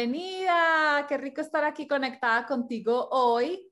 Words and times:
Bienvenida, 0.00 1.04
qué 1.06 1.18
rico 1.18 1.42
estar 1.42 1.62
aquí 1.62 1.86
conectada 1.86 2.46
contigo 2.46 3.10
hoy. 3.10 3.70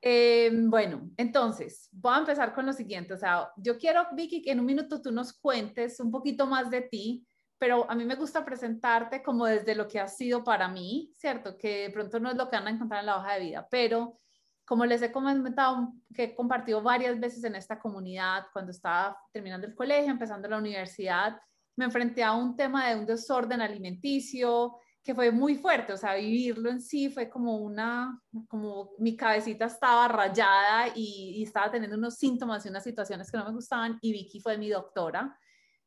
Em, 0.00 0.70
bueno, 0.70 1.10
entonces, 1.16 1.88
voy 1.90 2.14
a 2.14 2.18
empezar 2.18 2.54
con 2.54 2.64
lo 2.64 2.72
siguiente. 2.72 3.12
O 3.12 3.16
sea, 3.16 3.50
yo 3.56 3.76
quiero, 3.76 4.06
Vicky, 4.12 4.40
que 4.40 4.52
en 4.52 4.60
un 4.60 4.66
minuto 4.66 5.02
tú 5.02 5.10
nos 5.10 5.32
cuentes 5.32 5.98
un 5.98 6.12
poquito 6.12 6.46
más 6.46 6.70
de 6.70 6.82
ti, 6.82 7.26
pero 7.58 7.90
a 7.90 7.96
mí 7.96 8.04
me 8.04 8.14
gusta 8.14 8.44
presentarte 8.44 9.20
como 9.20 9.46
desde 9.46 9.74
lo 9.74 9.88
que 9.88 9.98
ha 9.98 10.06
sido 10.06 10.44
para 10.44 10.68
mí, 10.68 11.12
¿cierto? 11.16 11.58
Que 11.58 11.88
de 11.88 11.90
pronto 11.90 12.20
no 12.20 12.30
es 12.30 12.36
lo 12.36 12.48
que 12.48 12.54
van 12.54 12.68
a 12.68 12.70
encontrar 12.70 13.00
en 13.00 13.06
la 13.06 13.16
hoja 13.16 13.34
de 13.34 13.40
vida, 13.40 13.66
pero 13.68 14.20
como 14.64 14.86
les 14.86 15.02
he 15.02 15.10
comentado, 15.10 15.92
que 16.14 16.22
he 16.22 16.34
compartido 16.36 16.82
varias 16.82 17.18
veces 17.18 17.42
en 17.42 17.56
esta 17.56 17.80
comunidad, 17.80 18.44
cuando 18.52 18.70
estaba 18.70 19.18
terminando 19.32 19.66
el 19.66 19.74
colegio, 19.74 20.12
empezando 20.12 20.46
la 20.46 20.58
universidad, 20.58 21.36
me 21.74 21.86
enfrenté 21.86 22.22
a 22.22 22.32
un 22.32 22.54
tema 22.54 22.88
de 22.88 22.94
un 22.94 23.06
desorden 23.06 23.60
alimenticio, 23.60 24.78
que 25.08 25.14
fue 25.14 25.32
muy 25.32 25.54
fuerte, 25.54 25.94
o 25.94 25.96
sea, 25.96 26.16
vivirlo 26.16 26.68
en 26.68 26.82
sí 26.82 27.08
fue 27.08 27.30
como 27.30 27.56
una, 27.56 28.20
como 28.46 28.90
mi 28.98 29.16
cabecita 29.16 29.64
estaba 29.64 30.06
rayada 30.06 30.92
y, 30.94 31.42
estaba 31.42 31.70
teniendo 31.70 31.96
unos 31.96 32.16
síntomas 32.16 32.66
y 32.66 32.68
unas 32.68 32.84
situaciones 32.84 33.30
que 33.30 33.38
no 33.38 33.46
me 33.46 33.54
gustaban 33.54 33.98
y 34.02 34.12
Vicky 34.12 34.38
fue 34.38 34.58
mi 34.58 34.68
doctora 34.68 35.34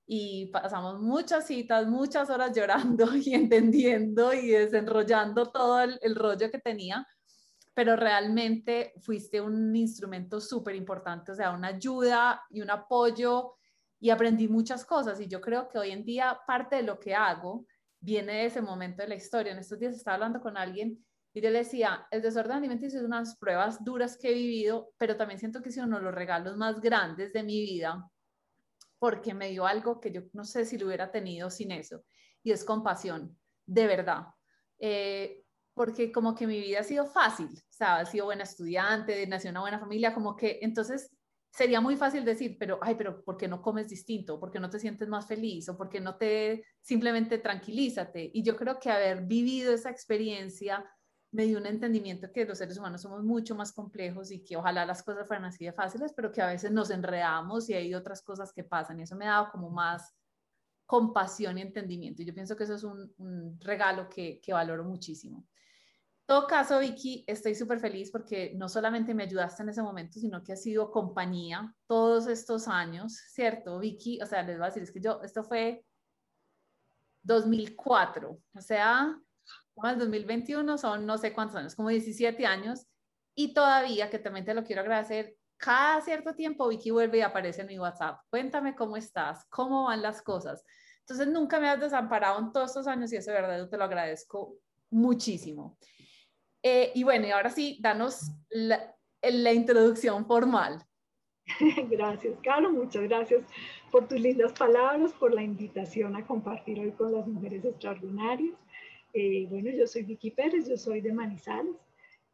y 0.07 0.47
pasamos 0.47 0.99
muchas 0.99 1.45
citas, 1.45 1.85
muchas 1.85 2.31
horas 2.31 2.51
llorando 2.51 3.05
y 3.15 3.35
entendiendo 3.35 4.33
y 4.33 4.47
desenrollando 4.47 5.51
todo 5.51 5.81
el, 5.81 5.99
el 6.01 6.15
rollo 6.15 6.49
que 6.49 6.57
tenía, 6.57 7.05
pero 7.75 7.95
realmente 7.95 8.91
fuiste 9.01 9.39
un 9.39 9.75
instrumento 9.75 10.41
súper 10.41 10.73
importante, 10.73 11.31
o 11.31 11.35
sea, 11.35 11.51
una 11.51 11.67
ayuda 11.67 12.41
y 12.49 12.61
un 12.61 12.71
apoyo 12.71 13.53
y 13.99 14.09
aprendí 14.09 14.47
muchas 14.47 14.83
cosas 14.83 15.21
y 15.21 15.27
yo 15.27 15.39
creo 15.39 15.69
que 15.69 15.77
hoy 15.77 15.91
en 15.91 16.03
día 16.03 16.39
parte 16.47 16.77
de 16.77 16.83
lo 16.83 16.99
que 16.99 17.13
hago 17.13 17.67
viene 18.01 18.33
de 18.33 18.45
ese 18.45 18.61
momento 18.61 19.01
de 19.03 19.07
la 19.07 19.15
historia. 19.15 19.53
En 19.53 19.59
estos 19.59 19.79
días 19.79 19.95
estaba 19.95 20.15
hablando 20.15 20.41
con 20.41 20.57
alguien 20.57 21.05
y 21.33 21.39
yo 21.41 21.49
le 21.49 21.59
decía, 21.59 22.07
el 22.11 22.21
desorden 22.21 22.57
alimenticio 22.57 22.99
es 22.99 23.05
unas 23.05 23.37
pruebas 23.37 23.83
duras 23.83 24.17
que 24.17 24.31
he 24.31 24.33
vivido, 24.33 24.93
pero 24.97 25.15
también 25.15 25.39
siento 25.39 25.61
que 25.61 25.69
es 25.69 25.77
uno 25.77 25.97
de 25.97 26.03
los 26.03 26.13
regalos 26.13 26.57
más 26.57 26.81
grandes 26.81 27.31
de 27.31 27.43
mi 27.43 27.61
vida, 27.61 28.09
porque 28.99 29.33
me 29.33 29.49
dio 29.49 29.65
algo 29.65 30.01
que 30.01 30.11
yo 30.11 30.23
no 30.33 30.43
sé 30.43 30.65
si 30.65 30.77
lo 30.77 30.87
hubiera 30.87 31.09
tenido 31.09 31.49
sin 31.49 31.71
eso, 31.71 32.03
y 32.43 32.51
es 32.51 32.65
compasión, 32.65 33.39
de 33.65 33.87
verdad. 33.87 34.25
Eh, 34.77 35.45
porque 35.73 36.11
como 36.11 36.35
que 36.35 36.47
mi 36.47 36.59
vida 36.59 36.81
ha 36.81 36.83
sido 36.83 37.05
fácil, 37.05 37.47
sea, 37.69 37.99
ha 37.99 38.05
sido 38.05 38.25
buena 38.25 38.43
estudiante, 38.43 39.25
nací 39.25 39.47
en 39.47 39.53
una 39.53 39.61
buena 39.61 39.79
familia, 39.79 40.13
como 40.13 40.35
que 40.35 40.59
entonces 40.61 41.15
sería 41.51 41.81
muy 41.81 41.97
fácil 41.97 42.23
decir, 42.23 42.55
pero, 42.57 42.79
ay, 42.81 42.95
pero 42.95 43.23
¿por 43.23 43.37
qué 43.37 43.47
no 43.47 43.61
comes 43.61 43.89
distinto? 43.89 44.39
¿Por 44.39 44.51
qué 44.51 44.59
no 44.59 44.69
te 44.69 44.79
sientes 44.79 45.07
más 45.09 45.27
feliz? 45.27 45.67
¿O 45.69 45.77
por 45.77 45.89
qué 45.89 45.99
no 45.99 46.15
te 46.15 46.63
simplemente 46.81 47.37
tranquilízate? 47.37 48.31
Y 48.33 48.41
yo 48.43 48.55
creo 48.55 48.79
que 48.79 48.89
haber 48.89 49.25
vivido 49.25 49.73
esa 49.73 49.89
experiencia 49.89 50.85
me 51.31 51.45
dio 51.45 51.57
un 51.57 51.65
entendimiento 51.65 52.31
que 52.31 52.45
los 52.45 52.57
seres 52.57 52.77
humanos 52.77 53.01
somos 53.01 53.23
mucho 53.23 53.55
más 53.55 53.71
complejos 53.71 54.31
y 54.31 54.43
que 54.43 54.57
ojalá 54.57 54.85
las 54.85 55.03
cosas 55.03 55.27
fueran 55.27 55.45
así 55.45 55.65
de 55.65 55.73
fáciles, 55.73 56.13
pero 56.13 56.31
que 56.31 56.41
a 56.41 56.47
veces 56.47 56.71
nos 56.71 56.89
enredamos 56.89 57.69
y 57.69 57.73
hay 57.73 57.93
otras 57.93 58.21
cosas 58.21 58.51
que 58.53 58.63
pasan. 58.63 58.99
Y 58.99 59.03
eso 59.03 59.15
me 59.15 59.25
ha 59.25 59.31
dado 59.31 59.51
como 59.51 59.69
más 59.69 60.13
compasión 60.85 61.57
y 61.57 61.61
entendimiento. 61.61 62.21
Y 62.21 62.25
yo 62.25 62.33
pienso 62.33 62.55
que 62.55 62.63
eso 62.63 62.75
es 62.75 62.83
un, 62.83 63.57
regalo 63.59 64.09
que 64.09 64.41
valoro 64.49 64.83
muchísimo 64.83 65.45
todo 66.31 66.47
caso, 66.47 66.79
Vicky, 66.79 67.25
estoy 67.27 67.55
súper 67.55 67.81
feliz 67.81 68.09
porque 68.09 68.53
no 68.55 68.69
solamente 68.69 69.13
me 69.13 69.23
ayudaste 69.23 69.63
en 69.63 69.69
ese 69.69 69.81
momento, 69.81 70.17
sino 70.17 70.41
que 70.41 70.53
has 70.53 70.63
sido 70.63 70.89
compañía 70.89 71.75
todos 71.87 72.25
estos 72.27 72.69
años, 72.69 73.17
¿cierto, 73.33 73.77
Vicky? 73.79 74.17
O 74.21 74.25
sea, 74.25 74.41
les 74.41 74.55
voy 74.55 74.63
a 74.63 74.67
decir, 74.67 74.81
es 74.81 74.93
que 74.93 75.01
yo, 75.01 75.19
esto 75.23 75.43
fue 75.43 75.83
2004, 77.23 78.39
o 78.55 78.61
sea, 78.61 79.13
el 79.83 79.99
2021 79.99 80.77
son 80.77 81.05
no 81.05 81.17
sé 81.17 81.33
cuántos 81.33 81.57
años, 81.57 81.75
como 81.75 81.89
17 81.89 82.45
años, 82.45 82.87
y 83.35 83.53
todavía, 83.53 84.09
que 84.09 84.17
también 84.17 84.45
te 84.45 84.53
lo 84.53 84.63
quiero 84.63 84.83
agradecer, 84.83 85.35
cada 85.57 85.99
cierto 85.99 86.33
tiempo 86.33 86.69
Vicky 86.69 86.91
vuelve 86.91 87.17
y 87.17 87.21
aparece 87.23 87.59
en 87.59 87.67
mi 87.67 87.77
WhatsApp. 87.77 88.21
Cuéntame 88.29 88.73
cómo 88.73 88.95
estás, 88.95 89.43
cómo 89.49 89.83
van 89.83 90.01
las 90.01 90.21
cosas. 90.21 90.63
Entonces, 91.01 91.27
nunca 91.27 91.59
me 91.59 91.67
has 91.67 91.81
desamparado 91.81 92.39
en 92.39 92.53
todos 92.53 92.69
estos 92.69 92.87
años 92.87 93.11
y 93.11 93.17
eso 93.17 93.31
de 93.31 93.41
verdad 93.41 93.57
yo 93.57 93.67
te 93.67 93.75
lo 93.75 93.83
agradezco 93.83 94.55
muchísimo. 94.91 95.77
Eh, 96.63 96.91
y 96.93 97.03
bueno, 97.03 97.27
y 97.27 97.31
ahora 97.31 97.49
sí, 97.49 97.77
danos 97.81 98.31
la, 98.49 98.95
la 99.21 99.53
introducción 99.53 100.25
formal. 100.25 100.83
Gracias, 101.89 102.37
Carlos. 102.43 102.73
Muchas 102.73 103.03
gracias 103.03 103.43
por 103.91 104.07
tus 104.07 104.19
lindas 104.19 104.53
palabras, 104.53 105.11
por 105.13 105.33
la 105.33 105.43
invitación 105.43 106.15
a 106.15 106.25
compartir 106.25 106.79
hoy 106.79 106.91
con 106.91 107.11
las 107.11 107.27
mujeres 107.27 107.65
extraordinarias. 107.65 108.55
Eh, 109.13 109.47
bueno, 109.49 109.69
yo 109.71 109.87
soy 109.87 110.03
Vicky 110.03 110.31
Pérez, 110.31 110.69
yo 110.69 110.77
soy 110.77 111.01
de 111.01 111.11
Manizales. 111.11 111.75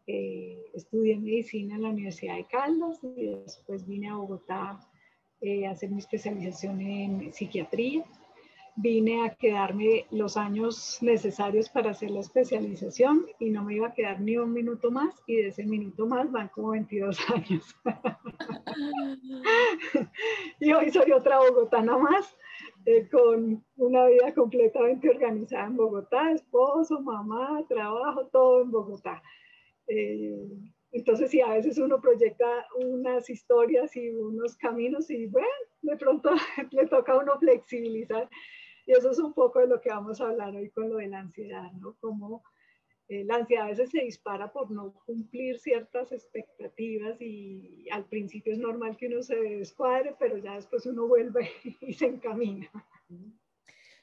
Eh, 0.06 0.62
estudié 0.74 1.18
medicina 1.18 1.76
en 1.76 1.82
la 1.82 1.90
Universidad 1.90 2.36
de 2.36 2.46
Caldas 2.46 3.00
y 3.04 3.28
después 3.28 3.88
vine 3.88 4.10
a 4.10 4.16
Bogotá 4.16 4.80
a 4.80 5.70
hacer 5.70 5.90
mi 5.90 6.00
especialización 6.00 6.82
en 6.82 7.34
psiquiatría 7.34 8.04
vine 8.78 9.26
a 9.26 9.34
quedarme 9.34 10.06
los 10.12 10.38
años 10.38 11.00
necesarios 11.02 11.68
para 11.68 11.92
hacer 11.92 12.12
la 12.12 12.20
especialización 12.20 13.26
y 13.40 13.50
no 13.50 13.64
me 13.64 13.76
iba 13.76 13.88
a 13.88 13.94
quedar 13.94 14.22
ni 14.22 14.38
un 14.38 14.54
minuto 14.54 14.92
más 14.92 15.16
y 15.26 15.38
de 15.38 15.48
ese 15.48 15.66
minuto 15.66 16.06
más 16.06 16.32
van 16.32 16.48
como 16.50 16.70
22 16.70 17.18
años. 17.36 17.76
y 20.60 20.72
hoy 20.72 20.92
soy 20.92 21.12
otra 21.12 21.40
bogotana 21.40 21.98
más 21.98 22.38
eh, 22.86 23.10
con 23.10 23.66
una 23.78 24.06
vida 24.06 24.34
completamente 24.36 25.10
organizada 25.10 25.66
en 25.66 25.76
Bogotá, 25.76 26.32
esposo, 26.32 27.02
mamá, 27.02 27.66
trabajo, 27.68 28.28
todo 28.28 28.62
en 28.62 28.72
Bogotá. 28.72 29.24
Eh, 29.88 30.38
entonces, 30.92 31.32
sí, 31.32 31.42
a 31.42 31.50
veces 31.50 31.80
uno 31.80 32.00
proyecta 32.00 32.46
unas 32.76 33.30
historias 33.30 33.96
y 33.96 34.10
unos 34.10 34.56
caminos 34.56 35.10
y 35.10 35.26
bueno, 35.26 35.48
de 35.82 35.98
pronto 35.98 36.30
le 36.72 36.86
toca 36.86 37.14
a 37.14 37.18
uno 37.18 37.38
flexibilizar 37.40 38.30
y 38.88 38.94
eso 38.94 39.12
es 39.12 39.20
un 39.20 39.34
poco 39.34 39.60
de 39.60 39.68
lo 39.68 39.82
que 39.82 39.90
vamos 39.90 40.20
a 40.22 40.30
hablar 40.30 40.56
hoy 40.56 40.70
con 40.70 40.90
lo 40.90 40.96
de 40.96 41.08
la 41.08 41.20
ansiedad, 41.20 41.72
¿no? 41.74 41.98
Como 42.00 42.42
eh, 43.10 43.26
la 43.26 43.36
ansiedad 43.36 43.66
a 43.66 43.70
veces 43.70 43.92
se 43.92 44.00
dispara 44.02 44.52
por 44.52 44.72
no 44.72 44.94
cumplir 45.06 45.60
ciertas 45.60 46.12
expectativas 46.14 47.22
y 47.22 47.86
al 47.92 48.06
principio 48.06 48.54
es 48.54 48.60
normal 48.60 48.96
que 48.96 49.08
uno 49.08 49.22
se 49.22 49.36
descuadre, 49.36 50.16
pero 50.18 50.38
ya 50.38 50.56
después 50.56 50.86
uno 50.86 51.06
vuelve 51.06 51.50
y 51.82 51.94
se 51.94 52.06
encamina. 52.06 52.72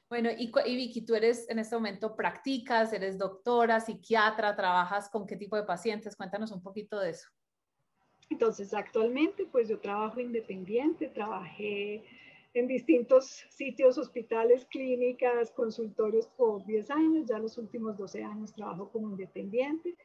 Bueno, 0.07 0.29
y, 0.37 0.51
y, 0.65 0.75
Vicky, 0.75 1.01
tú 1.03 1.15
eres 1.15 1.49
en 1.49 1.57
este 1.57 1.75
momento, 1.75 2.15
practicas, 2.15 2.93
eres 2.93 3.17
doctora, 3.17 3.79
psiquiatra, 3.79 4.55
trabajas 4.55 5.09
con 5.09 5.25
qué 5.25 5.35
tipo 5.35 5.55
de 5.55 5.63
pacientes, 5.63 6.15
cuéntanos 6.15 6.51
un 6.51 6.61
poquito 6.61 6.99
de 6.99 7.09
eso. 7.09 7.27
Entonces, 8.29 8.71
actualmente, 8.73 9.47
pues 9.51 9.67
yo 9.67 9.79
trabajo 9.79 10.19
independiente, 10.19 11.07
trabajé 11.07 12.03
en 12.55 12.67
distintos 12.67 13.45
sitios, 13.49 13.97
hospitales, 13.97 14.65
clínicas, 14.65 15.51
consultorios 15.51 16.27
por 16.37 16.65
10 16.65 16.89
años. 16.89 17.27
Ya 17.27 17.37
los 17.37 17.57
últimos 17.57 17.97
12 17.97 18.23
años 18.23 18.53
trabajo 18.53 18.89
como 18.91 19.09
independiente. 19.09 19.95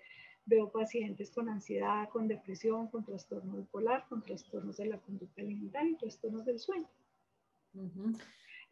Veo 0.46 0.68
pacientes 0.68 1.30
con 1.30 1.48
ansiedad, 1.48 2.08
con 2.08 2.26
depresión, 2.26 2.88
con 2.88 3.04
trastorno 3.04 3.56
bipolar, 3.56 4.04
con 4.08 4.20
trastornos 4.20 4.78
de 4.78 4.86
la 4.86 4.98
conducta 4.98 5.42
alimentaria 5.42 5.92
y 5.92 5.96
trastornos 5.96 6.44
del 6.44 6.58
sueño. 6.58 6.88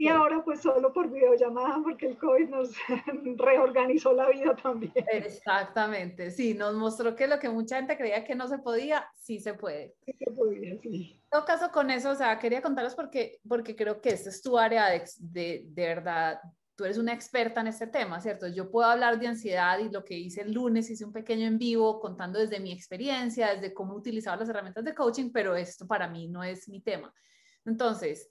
Y 0.00 0.06
ahora 0.06 0.44
pues 0.44 0.60
solo 0.60 0.92
por 0.92 1.10
videollamada 1.10 1.80
porque 1.82 2.06
el 2.06 2.16
COVID 2.16 2.48
nos 2.48 2.70
reorganizó 3.36 4.12
la 4.12 4.28
vida 4.30 4.54
también. 4.54 4.92
Exactamente, 5.12 6.30
sí, 6.30 6.54
nos 6.54 6.74
mostró 6.74 7.16
que 7.16 7.26
lo 7.26 7.40
que 7.40 7.48
mucha 7.48 7.76
gente 7.76 7.96
creía 7.96 8.24
que 8.24 8.36
no 8.36 8.46
se 8.46 8.58
podía, 8.58 9.10
sí 9.16 9.40
se 9.40 9.54
puede. 9.54 9.96
Sí 10.06 10.12
se 10.16 10.30
podía, 10.30 10.78
sí. 10.80 11.20
En 11.24 11.30
todo 11.30 11.44
caso 11.44 11.72
con 11.72 11.90
eso, 11.90 12.10
o 12.10 12.14
sea, 12.14 12.38
quería 12.38 12.62
contaros 12.62 12.94
porque, 12.94 13.40
porque 13.48 13.74
creo 13.74 14.00
que 14.00 14.10
esta 14.10 14.30
es 14.30 14.40
tu 14.40 14.56
área 14.56 14.88
de, 14.88 15.02
de, 15.18 15.64
de 15.66 15.86
verdad, 15.88 16.40
tú 16.76 16.84
eres 16.84 16.96
una 16.96 17.12
experta 17.12 17.60
en 17.60 17.66
este 17.66 17.88
tema, 17.88 18.20
¿cierto? 18.20 18.46
Yo 18.46 18.70
puedo 18.70 18.88
hablar 18.88 19.18
de 19.18 19.26
ansiedad 19.26 19.80
y 19.80 19.90
lo 19.90 20.04
que 20.04 20.16
hice 20.16 20.42
el 20.42 20.52
lunes, 20.52 20.88
hice 20.88 21.04
un 21.04 21.12
pequeño 21.12 21.44
en 21.44 21.58
vivo 21.58 21.98
contando 21.98 22.38
desde 22.38 22.60
mi 22.60 22.70
experiencia, 22.70 23.52
desde 23.52 23.74
cómo 23.74 23.96
utilizaba 23.96 24.36
las 24.36 24.48
herramientas 24.48 24.84
de 24.84 24.94
coaching, 24.94 25.32
pero 25.32 25.56
esto 25.56 25.88
para 25.88 26.06
mí 26.06 26.28
no 26.28 26.44
es 26.44 26.68
mi 26.68 26.80
tema. 26.80 27.12
Entonces, 27.64 28.30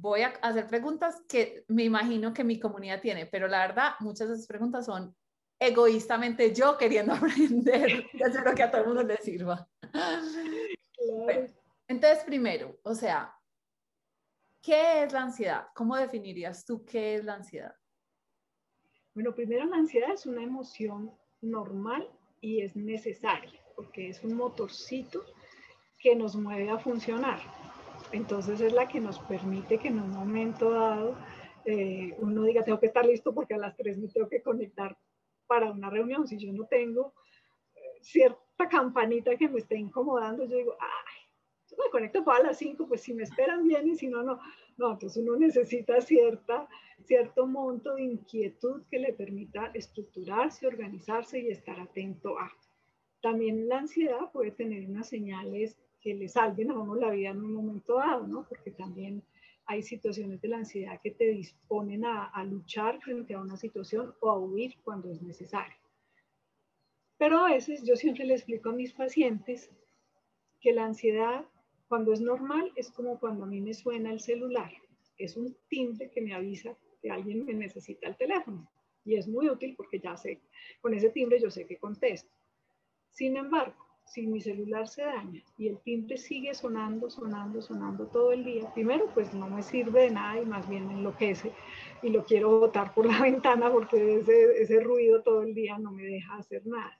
voy 0.00 0.22
a 0.22 0.28
hacer 0.42 0.66
preguntas 0.66 1.22
que 1.28 1.64
me 1.68 1.84
imagino 1.84 2.32
que 2.32 2.44
mi 2.44 2.58
comunidad 2.58 3.00
tiene, 3.00 3.26
pero 3.26 3.48
la 3.48 3.66
verdad, 3.66 3.92
muchas 4.00 4.28
de 4.28 4.34
esas 4.34 4.46
preguntas 4.46 4.86
son 4.86 5.14
egoístamente 5.58 6.54
yo 6.54 6.76
queriendo 6.76 7.12
aprender. 7.14 8.06
Yo 8.12 8.26
espero 8.26 8.54
que 8.54 8.62
a 8.62 8.70
todo 8.70 8.80
el 8.82 8.86
mundo 8.88 9.02
le 9.02 9.16
sirva. 9.18 9.68
entonces, 11.88 12.24
primero, 12.24 12.78
o 12.82 12.94
sea, 12.94 13.34
¿qué 14.60 15.04
es 15.04 15.12
la 15.12 15.22
ansiedad? 15.22 15.66
¿Cómo 15.74 15.96
definirías 15.96 16.64
tú 16.64 16.84
qué 16.84 17.16
es 17.16 17.24
la 17.24 17.34
ansiedad? 17.34 17.74
Bueno, 19.14 19.34
primero 19.34 19.66
la 19.66 19.76
ansiedad 19.76 20.12
es 20.12 20.24
una 20.24 20.42
emoción 20.42 21.12
normal 21.42 22.08
y 22.40 22.62
es 22.62 22.74
necesaria, 22.74 23.60
porque 23.76 24.08
es 24.08 24.24
un 24.24 24.34
motorcito 24.34 25.22
que 25.98 26.16
nos 26.16 26.34
mueve 26.34 26.70
a 26.70 26.78
funcionar. 26.78 27.61
Entonces 28.12 28.60
es 28.60 28.72
la 28.72 28.88
que 28.88 29.00
nos 29.00 29.18
permite 29.20 29.78
que 29.78 29.88
en 29.88 30.00
un 30.00 30.10
momento 30.10 30.70
dado 30.70 31.16
eh, 31.64 32.14
uno 32.18 32.44
diga, 32.44 32.64
tengo 32.64 32.80
que 32.80 32.86
estar 32.86 33.06
listo 33.06 33.34
porque 33.34 33.54
a 33.54 33.58
las 33.58 33.76
3 33.76 33.98
me 33.98 34.08
tengo 34.08 34.28
que 34.28 34.42
conectar 34.42 34.96
para 35.46 35.70
una 35.70 35.90
reunión. 35.90 36.26
Si 36.26 36.36
yo 36.36 36.52
no 36.52 36.66
tengo 36.66 37.14
eh, 37.74 37.80
cierta 38.00 38.68
campanita 38.68 39.36
que 39.36 39.48
me 39.48 39.58
esté 39.58 39.76
incomodando, 39.76 40.44
yo 40.44 40.56
digo, 40.56 40.76
ay, 40.80 41.76
me 41.78 41.90
conecto 41.90 42.24
para 42.24 42.44
las 42.44 42.58
5, 42.58 42.86
pues 42.86 43.00
si 43.00 43.14
me 43.14 43.22
esperan 43.22 43.66
bien 43.66 43.88
y 43.88 43.96
si 43.96 44.08
no, 44.08 44.22
no. 44.22 44.40
No, 44.76 44.92
entonces 44.92 45.22
uno 45.22 45.36
necesita 45.36 46.00
cierta, 46.00 46.68
cierto 47.04 47.46
monto 47.46 47.94
de 47.94 48.02
inquietud 48.02 48.82
que 48.90 48.98
le 48.98 49.12
permita 49.12 49.70
estructurarse, 49.74 50.66
organizarse 50.66 51.40
y 51.40 51.48
estar 51.48 51.78
atento 51.78 52.38
a. 52.38 52.50
También 53.20 53.68
la 53.68 53.78
ansiedad 53.78 54.32
puede 54.32 54.50
tener 54.50 54.88
unas 54.88 55.08
señales 55.08 55.78
que 56.02 56.14
le 56.14 56.28
salven 56.28 56.70
a 56.70 56.78
uno 56.78 56.96
la 56.96 57.10
vida 57.10 57.30
en 57.30 57.42
un 57.42 57.54
momento 57.54 57.96
dado, 57.96 58.26
¿no? 58.26 58.46
Porque 58.48 58.72
también 58.72 59.22
hay 59.66 59.82
situaciones 59.82 60.40
de 60.40 60.48
la 60.48 60.58
ansiedad 60.58 61.00
que 61.00 61.12
te 61.12 61.28
disponen 61.28 62.04
a, 62.04 62.24
a, 62.26 62.44
luchar 62.44 63.00
frente 63.00 63.34
a 63.34 63.40
una 63.40 63.56
situación 63.56 64.12
o 64.20 64.30
a 64.30 64.38
huir 64.38 64.74
cuando 64.82 65.10
es 65.10 65.22
necesario. 65.22 65.76
Pero 67.16 67.38
a 67.38 67.52
veces 67.52 67.84
yo 67.84 67.94
siempre 67.94 68.24
le 68.24 68.34
explico 68.34 68.70
a 68.70 68.72
mis 68.72 68.92
pacientes 68.92 69.70
que 70.60 70.72
la 70.72 70.86
ansiedad 70.86 71.46
cuando 71.86 72.12
es 72.12 72.20
normal 72.20 72.72
es 72.74 72.90
como 72.90 73.20
cuando 73.20 73.44
a 73.44 73.46
mí 73.46 73.60
me 73.60 73.74
suena 73.74 74.12
el 74.12 74.20
celular. 74.20 74.72
Es 75.18 75.36
un 75.36 75.56
timbre 75.68 76.10
que 76.10 76.22
me 76.22 76.34
avisa 76.34 76.76
que 77.02 77.10
alguien 77.10 77.44
me 77.44 77.52
necesita 77.52 78.08
el 78.08 78.16
teléfono. 78.16 78.68
Y 79.04 79.16
es 79.16 79.28
muy 79.28 79.50
útil 79.50 79.74
porque 79.76 80.00
ya 80.00 80.16
sé, 80.16 80.40
con 80.80 80.94
ese 80.94 81.10
timbre 81.10 81.40
yo 81.40 81.50
sé 81.50 81.66
que 81.66 81.76
contesto. 81.76 82.32
Sin 83.10 83.36
embargo, 83.36 83.81
si 84.04 84.26
mi 84.26 84.40
celular 84.40 84.86
se 84.88 85.02
daña 85.02 85.42
y 85.56 85.68
el 85.68 85.78
timbre 85.78 86.18
sigue 86.18 86.54
sonando, 86.54 87.08
sonando, 87.08 87.62
sonando 87.62 88.06
todo 88.06 88.32
el 88.32 88.44
día, 88.44 88.72
primero 88.74 89.06
pues 89.14 89.32
no 89.32 89.48
me 89.48 89.62
sirve 89.62 90.02
de 90.02 90.10
nada 90.10 90.40
y 90.40 90.44
más 90.44 90.68
bien 90.68 90.86
me 90.86 90.94
enloquece 90.94 91.52
y 92.02 92.10
lo 92.10 92.24
quiero 92.24 92.60
botar 92.60 92.92
por 92.94 93.06
la 93.06 93.20
ventana 93.22 93.70
porque 93.70 94.16
ese, 94.16 94.62
ese 94.62 94.80
ruido 94.80 95.22
todo 95.22 95.42
el 95.42 95.54
día 95.54 95.78
no 95.78 95.92
me 95.92 96.02
deja 96.02 96.36
hacer 96.36 96.66
nada. 96.66 96.98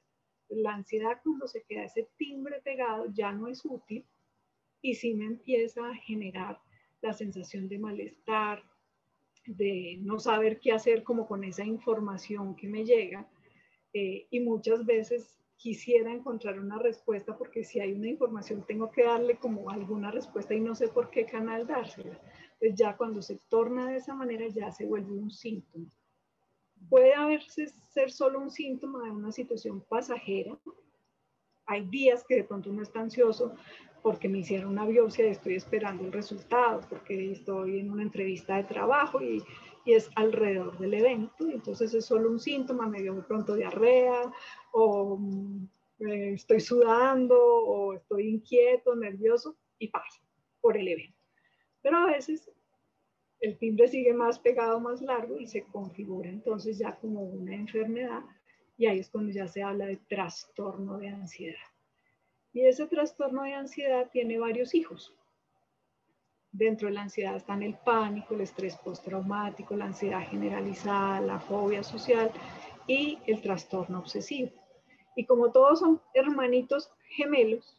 La 0.48 0.74
ansiedad 0.74 1.20
cuando 1.22 1.46
se 1.46 1.62
queda 1.64 1.84
ese 1.84 2.08
timbre 2.16 2.60
pegado 2.62 3.06
ya 3.12 3.32
no 3.32 3.48
es 3.48 3.64
útil 3.64 4.06
y 4.80 4.94
sí 4.94 5.14
me 5.14 5.26
empieza 5.26 5.88
a 5.88 5.94
generar 5.94 6.58
la 7.00 7.12
sensación 7.12 7.68
de 7.68 7.78
malestar, 7.78 8.62
de 9.46 9.98
no 10.00 10.18
saber 10.18 10.60
qué 10.60 10.72
hacer 10.72 11.02
como 11.02 11.26
con 11.26 11.44
esa 11.44 11.64
información 11.64 12.54
que 12.54 12.68
me 12.68 12.84
llega 12.84 13.28
eh, 13.92 14.26
y 14.30 14.40
muchas 14.40 14.84
veces 14.86 15.41
quisiera 15.62 16.12
encontrar 16.12 16.58
una 16.58 16.76
respuesta 16.76 17.38
porque 17.38 17.62
si 17.62 17.78
hay 17.78 17.92
una 17.92 18.08
información 18.08 18.64
tengo 18.66 18.90
que 18.90 19.04
darle 19.04 19.36
como 19.36 19.70
alguna 19.70 20.10
respuesta 20.10 20.54
y 20.54 20.60
no 20.60 20.74
sé 20.74 20.88
por 20.88 21.08
qué 21.08 21.24
canal 21.24 21.68
dársela. 21.68 22.20
Entonces 22.54 22.74
ya 22.74 22.96
cuando 22.96 23.22
se 23.22 23.38
torna 23.48 23.88
de 23.88 23.98
esa 23.98 24.12
manera 24.12 24.48
ya 24.48 24.72
se 24.72 24.84
vuelve 24.84 25.12
un 25.12 25.30
síntoma. 25.30 25.86
Puede 26.90 27.14
haberse 27.14 27.68
ser 27.90 28.10
solo 28.10 28.40
un 28.40 28.50
síntoma 28.50 29.04
de 29.04 29.12
una 29.12 29.30
situación 29.30 29.80
pasajera. 29.88 30.58
Hay 31.66 31.86
días 31.86 32.24
que 32.26 32.34
de 32.34 32.44
pronto 32.44 32.70
uno 32.70 32.82
está 32.82 32.98
ansioso 32.98 33.54
porque 34.02 34.28
me 34.28 34.38
hicieron 34.38 34.72
una 34.72 34.84
biopsia 34.84 35.28
y 35.28 35.30
estoy 35.30 35.54
esperando 35.54 36.04
el 36.04 36.12
resultado, 36.12 36.80
porque 36.90 37.30
estoy 37.30 37.78
en 37.78 37.92
una 37.92 38.02
entrevista 38.02 38.56
de 38.56 38.64
trabajo 38.64 39.22
y 39.22 39.40
y 39.84 39.94
es 39.94 40.10
alrededor 40.14 40.78
del 40.78 40.94
evento, 40.94 41.48
y 41.48 41.52
entonces 41.52 41.92
es 41.94 42.04
solo 42.04 42.30
un 42.30 42.38
síntoma, 42.38 42.88
me 42.88 43.02
dio 43.02 43.14
de 43.14 43.22
pronto 43.22 43.54
diarrea, 43.54 44.32
o 44.72 45.16
mm, 45.18 45.68
eh, 46.00 46.32
estoy 46.34 46.60
sudando, 46.60 47.36
o 47.38 47.94
estoy 47.94 48.28
inquieto, 48.28 48.94
nervioso, 48.94 49.56
y 49.78 49.88
pasa 49.88 50.20
por 50.60 50.76
el 50.76 50.88
evento. 50.88 51.18
Pero 51.82 51.98
a 51.98 52.06
veces 52.06 52.50
el 53.40 53.58
timbre 53.58 53.88
sigue 53.88 54.14
más 54.14 54.38
pegado, 54.38 54.78
más 54.78 55.02
largo, 55.02 55.38
y 55.38 55.46
se 55.46 55.64
configura 55.64 56.28
entonces 56.28 56.78
ya 56.78 56.96
como 56.96 57.22
una 57.22 57.54
enfermedad, 57.54 58.22
y 58.76 58.86
ahí 58.86 59.00
es 59.00 59.10
cuando 59.10 59.32
ya 59.32 59.48
se 59.48 59.62
habla 59.62 59.86
de 59.86 59.96
trastorno 60.08 60.98
de 60.98 61.08
ansiedad. 61.08 61.56
Y 62.52 62.66
ese 62.66 62.86
trastorno 62.86 63.42
de 63.42 63.54
ansiedad 63.54 64.10
tiene 64.10 64.38
varios 64.38 64.74
hijos. 64.74 65.14
Dentro 66.52 66.88
de 66.88 66.94
la 66.94 67.02
ansiedad 67.02 67.34
están 67.34 67.62
el 67.62 67.74
pánico, 67.74 68.34
el 68.34 68.42
estrés 68.42 68.76
postraumático, 68.76 69.74
la 69.74 69.86
ansiedad 69.86 70.20
generalizada, 70.28 71.20
la 71.20 71.40
fobia 71.40 71.82
social 71.82 72.30
y 72.86 73.18
el 73.26 73.40
trastorno 73.40 73.98
obsesivo. 73.98 74.50
Y 75.16 75.24
como 75.24 75.50
todos 75.50 75.80
son 75.80 76.00
hermanitos 76.12 76.92
gemelos, 77.16 77.78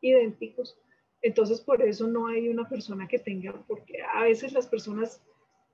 idénticos, 0.00 0.78
entonces 1.22 1.60
por 1.60 1.82
eso 1.82 2.06
no 2.06 2.28
hay 2.28 2.48
una 2.48 2.68
persona 2.68 3.08
que 3.08 3.18
tenga, 3.18 3.52
porque 3.66 4.00
a 4.14 4.22
veces 4.22 4.52
las 4.52 4.68
personas 4.68 5.20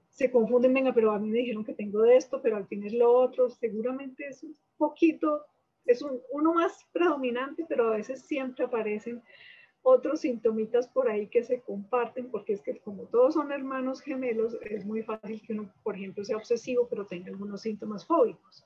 se 0.08 0.30
confunden, 0.30 0.72
venga, 0.72 0.94
pero 0.94 1.10
a 1.10 1.18
mí 1.18 1.28
me 1.28 1.38
dijeron 1.38 1.64
que 1.64 1.74
tengo 1.74 2.02
de 2.02 2.16
esto, 2.16 2.40
pero 2.40 2.56
al 2.56 2.66
fin 2.66 2.84
es 2.84 2.94
lo 2.94 3.12
otro, 3.12 3.50
seguramente 3.50 4.28
es 4.28 4.42
un 4.42 4.56
poquito, 4.78 5.44
es 5.84 6.00
un, 6.02 6.20
uno 6.30 6.54
más 6.54 6.86
predominante, 6.92 7.66
pero 7.68 7.88
a 7.88 7.96
veces 7.96 8.22
siempre 8.22 8.64
aparecen 8.64 9.22
otros 9.86 10.22
sintomitas 10.22 10.88
por 10.88 11.10
ahí 11.10 11.28
que 11.28 11.44
se 11.44 11.60
comparten, 11.60 12.30
porque 12.30 12.54
es 12.54 12.62
que 12.62 12.78
como 12.78 13.02
todos 13.04 13.34
son 13.34 13.52
hermanos 13.52 14.00
gemelos, 14.00 14.56
es 14.62 14.84
muy 14.84 15.02
fácil 15.02 15.42
que 15.42 15.52
uno, 15.52 15.70
por 15.82 15.94
ejemplo, 15.94 16.24
sea 16.24 16.38
obsesivo, 16.38 16.88
pero 16.88 17.06
tenga 17.06 17.28
algunos 17.28 17.60
síntomas 17.60 18.04
fóbicos, 18.04 18.64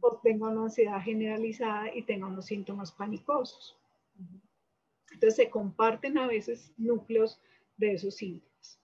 o 0.00 0.20
tenga 0.22 0.48
una 0.48 0.64
ansiedad 0.64 1.00
generalizada 1.00 1.94
y 1.94 2.02
tenga 2.02 2.26
unos 2.26 2.44
síntomas 2.44 2.92
panicosos. 2.92 3.78
Entonces 5.10 5.36
se 5.36 5.48
comparten 5.48 6.18
a 6.18 6.26
veces 6.26 6.74
núcleos 6.76 7.40
de 7.78 7.94
esos 7.94 8.14
síntomas. 8.16 8.78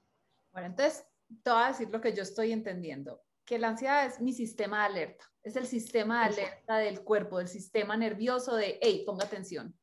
Bueno, 0.52 0.68
entonces 0.68 1.06
te 1.42 1.50
voy 1.50 1.62
a 1.64 1.68
decir 1.68 1.90
lo 1.90 2.00
que 2.00 2.14
yo 2.14 2.22
estoy 2.22 2.52
entendiendo, 2.52 3.20
que 3.44 3.58
la 3.58 3.68
ansiedad 3.68 4.06
es 4.06 4.22
mi 4.22 4.32
sistema 4.32 4.80
de 4.80 4.86
alerta, 4.86 5.30
es 5.42 5.54
el 5.54 5.66
sistema 5.66 6.20
de 6.20 6.34
alerta 6.34 6.78
del 6.78 7.02
cuerpo, 7.02 7.38
del 7.38 7.48
sistema 7.48 7.94
nervioso 7.94 8.56
de, 8.56 8.78
hey, 8.80 9.02
ponga 9.04 9.26
atención, 9.26 9.74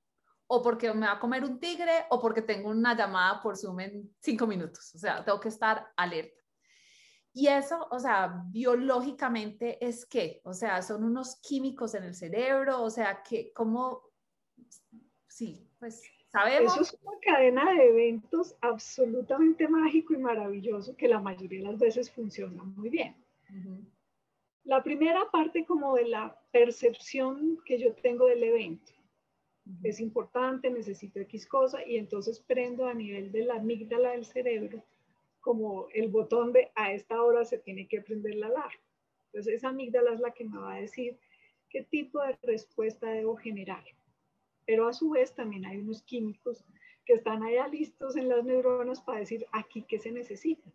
o 0.48 0.62
porque 0.62 0.94
me 0.94 1.08
va 1.08 1.14
a 1.14 1.20
comer 1.20 1.44
un 1.44 1.60
tigre 1.60 2.06
o 2.10 2.22
porque 2.22 2.42
tengo 2.42 2.70
una 2.70 2.96
llamada 2.96 3.42
por 3.42 3.58
Zoom 3.58 3.80
en 3.80 4.16
cinco 4.20 4.46
minutos. 4.46 4.94
O 4.96 5.00
sea, 5.00 5.24
tengo 5.24 5.40
que 5.40 5.50
estar 5.50 5.88
alerta. 5.96 6.42
Y 7.34 7.48
eso, 7.48 7.88
o 7.92 8.00
sea, 8.00 8.44
biológicamente 8.48 9.86
es 9.86 10.06
que, 10.06 10.40
o 10.46 10.54
sea, 10.54 10.82
son 10.82 11.04
unos 11.04 11.36
químicos 11.42 11.94
en 11.94 12.04
el 12.04 12.16
cerebro, 12.16 12.82
o 12.82 12.90
sea, 12.90 13.24
que 13.24 13.52
como, 13.52 14.04
sí, 15.28 15.70
pues 15.78 16.02
sabemos. 16.32 16.74
Eso 16.74 16.82
es 16.84 16.98
una 17.02 17.20
cadena 17.20 17.74
de 17.74 17.90
eventos 17.90 18.56
absolutamente 18.62 19.68
mágico 19.68 20.14
y 20.14 20.18
maravilloso 20.18 20.96
que 20.96 21.10
la 21.10 21.20
mayoría 21.20 21.60
de 21.60 21.72
las 21.72 21.80
veces 21.80 22.10
funciona 22.10 22.64
muy 22.64 22.90
bien. 22.90 23.18
La 24.64 24.82
primera 24.82 25.30
parte 25.30 25.66
como 25.66 25.96
de 25.96 26.08
la 26.08 26.40
percepción 26.52 27.60
que 27.66 27.78
yo 27.80 27.94
tengo 27.96 28.28
del 28.28 28.44
evento 28.44 28.95
es 29.84 30.00
importante, 30.00 30.70
necesito 30.70 31.20
X 31.20 31.48
cosa, 31.48 31.86
y 31.86 31.98
entonces 31.98 32.40
prendo 32.40 32.88
a 32.88 32.94
nivel 32.94 33.32
de 33.32 33.46
la 33.46 33.56
amígdala 33.56 34.12
del 34.12 34.26
cerebro 34.26 34.84
como 35.46 35.88
el 35.94 36.10
botón 36.10 36.54
de 36.54 36.72
a 36.74 36.92
esta 36.92 37.22
hora 37.22 37.46
se 37.46 37.60
tiene 37.60 37.88
que 37.88 38.02
prender 38.02 38.36
la 38.36 38.48
alarma. 38.48 38.82
Entonces 39.28 39.54
esa 39.54 39.70
amígdala 39.70 40.14
es 40.14 40.20
la 40.20 40.32
que 40.32 40.44
me 40.44 40.58
va 40.58 40.74
a 40.74 40.82
decir 40.82 41.20
qué 41.70 41.84
tipo 41.84 42.20
de 42.22 42.38
respuesta 42.42 43.08
debo 43.12 43.36
generar. 43.36 43.84
Pero 44.66 44.88
a 44.88 44.94
su 44.94 45.12
vez 45.12 45.36
también 45.36 45.66
hay 45.66 45.78
unos 45.78 46.02
químicos 46.02 46.66
que 47.06 47.14
están 47.14 47.44
allá 47.44 47.68
listos 47.68 48.16
en 48.16 48.30
las 48.30 48.44
neuronas 48.44 49.02
para 49.02 49.20
decir 49.20 49.46
aquí 49.52 49.84
qué 49.88 50.00
se 50.00 50.12
necesita. 50.12 50.72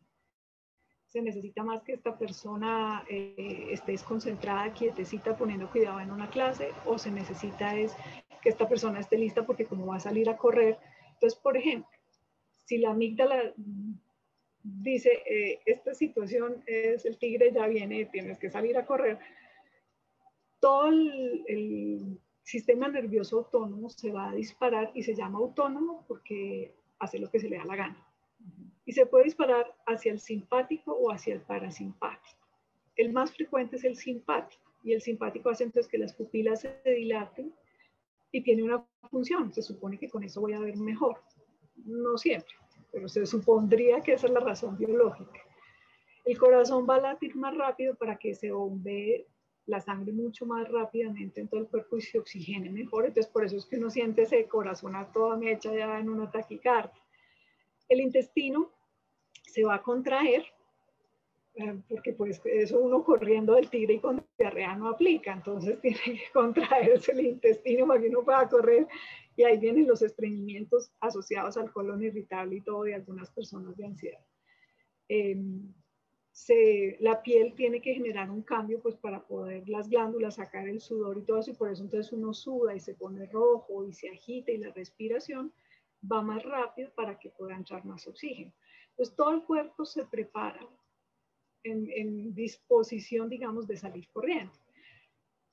Se 1.09 1.20
necesita 1.20 1.64
más 1.64 1.82
que 1.82 1.94
esta 1.94 2.16
persona 2.16 3.04
eh, 3.09 3.66
esté 3.70 3.97
concentrada, 4.06 4.73
quietecita, 4.73 5.37
poniendo 5.37 5.68
cuidado 5.68 5.99
en 5.99 6.12
una 6.12 6.30
clase, 6.30 6.70
o 6.87 6.97
se 6.99 7.11
necesita 7.11 7.76
es 7.76 7.97
que 8.40 8.49
esta 8.49 8.68
persona 8.68 9.00
esté 9.00 9.18
lista 9.18 9.47
porque 9.47 9.66
como 9.66 9.87
va 9.87 9.97
a 9.97 10.00
salir 10.00 10.28
a 10.28 10.37
correr. 10.37 10.78
Entonces, 11.14 11.38
por 11.38 11.56
ejemplo, 11.56 11.90
si 12.64 12.78
la 12.78 12.90
amígdala 12.90 13.52
dice, 14.62 15.23
eh, 15.26 15.61
esta 15.66 15.94
situación 15.94 16.62
es 16.66 17.04
el 17.04 17.18
tigre 17.18 17.52
ya 17.52 17.66
viene, 17.66 18.06
tienes 18.06 18.38
que 18.38 18.50
salir 18.50 18.76
a 18.76 18.87
correr, 18.87 19.18
todo 20.61 20.88
el, 20.88 21.44
el 21.49 22.20
sistema 22.42 22.88
nervioso 22.88 23.38
autónomo 23.38 23.88
se 23.88 24.12
va 24.12 24.30
a 24.30 24.35
disparar 24.35 24.90
y 24.94 25.02
se 25.02 25.14
llama 25.14 25.38
autónomo 25.38 26.04
porque 26.06 26.75
hace 26.99 27.18
lo 27.18 27.30
que 27.30 27.40
se 27.40 27.49
le 27.49 27.56
da 27.56 27.64
la 27.64 27.76
gana. 27.76 28.06
Y 28.85 28.92
se 28.92 29.06
puede 29.06 29.25
disparar 29.25 29.75
hacia 29.87 30.12
el 30.12 30.18
simpático 30.18 30.92
o 30.92 31.12
hacia 31.12 31.35
el 31.35 31.40
parasimpático. 31.40 32.38
El 32.97 33.12
más 33.12 33.32
frecuente 33.32 33.76
es 33.76 33.85
el 33.85 33.97
simpático 33.97 34.62
y 34.82 34.92
el 34.92 35.00
simpático 35.00 35.50
hace 35.50 35.64
entonces 35.64 35.90
que 35.90 35.99
las 35.99 36.12
pupilas 36.14 36.61
se 36.61 36.80
dilaten 36.85 37.54
y 38.32 38.42
tiene 38.42 38.62
una 38.62 38.84
función. 39.10 39.52
Se 39.52 39.62
supone 39.62 39.99
que 39.99 40.08
con 40.08 40.22
eso 40.22 40.40
voy 40.40 40.52
a 40.52 40.60
ver 40.60 40.76
mejor. 40.76 41.22
No 41.76 42.18
siempre, 42.18 42.54
pero 42.92 43.08
se 43.08 43.26
supondría 43.26 44.00
que 44.00 44.14
esa 44.14 44.26
es 44.26 44.32
la 44.32 44.40
razón 44.40 44.76
biológica. 44.76 45.40
El 46.25 46.38
corazón 46.38 46.87
va 46.88 46.96
a 46.96 47.00
latir 47.00 47.34
más 47.37 47.56
rápido 47.56 47.94
para 47.94 48.16
que 48.16 48.34
se 48.34 48.52
bombee 48.52 49.26
la 49.66 49.80
sangre 49.80 50.12
mucho 50.12 50.46
más 50.46 50.68
rápidamente 50.68 51.40
en 51.40 51.49
todo 51.49 51.60
el 51.60 51.68
cuerpo 51.68 51.96
y 51.96 52.02
se 52.02 52.18
oxigene 52.18 52.70
mejor. 52.70 53.06
Entonces, 53.06 53.30
por 53.32 53.44
eso 53.44 53.56
es 53.56 53.66
que 53.66 53.76
uno 53.76 53.90
siente 53.90 54.22
ese 54.22 54.46
corazón 54.46 54.96
a 54.96 55.10
toda 55.12 55.37
mecha 55.37 55.72
ya 55.75 55.99
en 55.99 56.08
una 56.08 56.30
taquicardia. 56.30 57.00
El 57.88 58.00
intestino 58.00 58.70
se 59.46 59.64
va 59.64 59.76
a 59.76 59.82
contraer 59.82 60.44
porque 61.88 62.12
pues 62.12 62.40
eso 62.45 62.78
uno 62.80 63.04
corriendo 63.04 63.54
del 63.54 63.69
tigre 63.69 63.95
y 63.95 63.99
con 63.99 64.25
diarrea 64.38 64.76
no 64.76 64.88
aplica, 64.88 65.33
entonces 65.33 65.78
tiene 65.83 65.99
que 65.99 66.30
contraerse 66.33 67.12
el 67.12 67.26
intestino 67.26 67.87
para 67.87 68.00
que 68.00 68.09
uno 68.09 68.25
pueda 68.25 68.49
correr 68.49 68.87
y 69.37 69.42
ahí 69.42 69.59
vienen 69.59 69.87
los 69.87 70.02
estreñimientos 70.02 70.92
asociados 71.00 71.57
al 71.57 71.73
colon 71.73 72.02
irritable 72.02 72.57
y 72.57 72.61
todo 72.61 72.85
de 72.85 72.95
algunas 72.95 73.30
personas 73.30 73.76
de 73.76 73.87
ansiedad. 73.87 74.25
Em, 75.09 75.73
se, 76.30 76.97
la 77.00 77.23
piel 77.23 77.54
tiene 77.54 77.83
que 77.83 77.95
generar 77.95 78.30
un 78.30 78.42
cambio 78.42 78.80
pues 78.80 78.97
para 78.97 79.26
poder 79.26 79.69
las 79.69 79.88
glándulas 79.88 80.37
sacar 80.37 80.69
el 80.69 80.80
sudor 80.80 81.19
y 81.19 81.23
todo 81.23 81.40
eso 81.40 81.50
y 81.50 81.54
por 81.54 81.71
eso 81.71 81.83
entonces 81.83 82.12
uno 82.12 82.33
suda 82.33 82.75
y 82.75 82.80
se 82.80 82.95
pone 82.95 83.26
rojo 83.26 83.85
y 83.85 83.92
se 83.92 84.09
agita 84.09 84.52
y 84.52 84.59
la 84.59 84.71
respiración 84.71 85.52
va 86.11 86.23
más 86.23 86.42
rápido 86.45 86.90
para 86.95 87.19
que 87.19 87.30
pueda 87.30 87.57
entrar 87.57 87.85
más 87.85 88.07
oxígeno. 88.07 88.52
Entonces 88.90 89.16
todo 89.16 89.33
el 89.33 89.42
cuerpo 89.42 89.85
se 89.85 90.04
prepara 90.07 90.66
en, 91.64 92.34
disposición, 92.34 93.28
digamos, 93.28 93.66
de 93.66 93.76
salir 93.76 94.08
corriendo. 94.12 94.52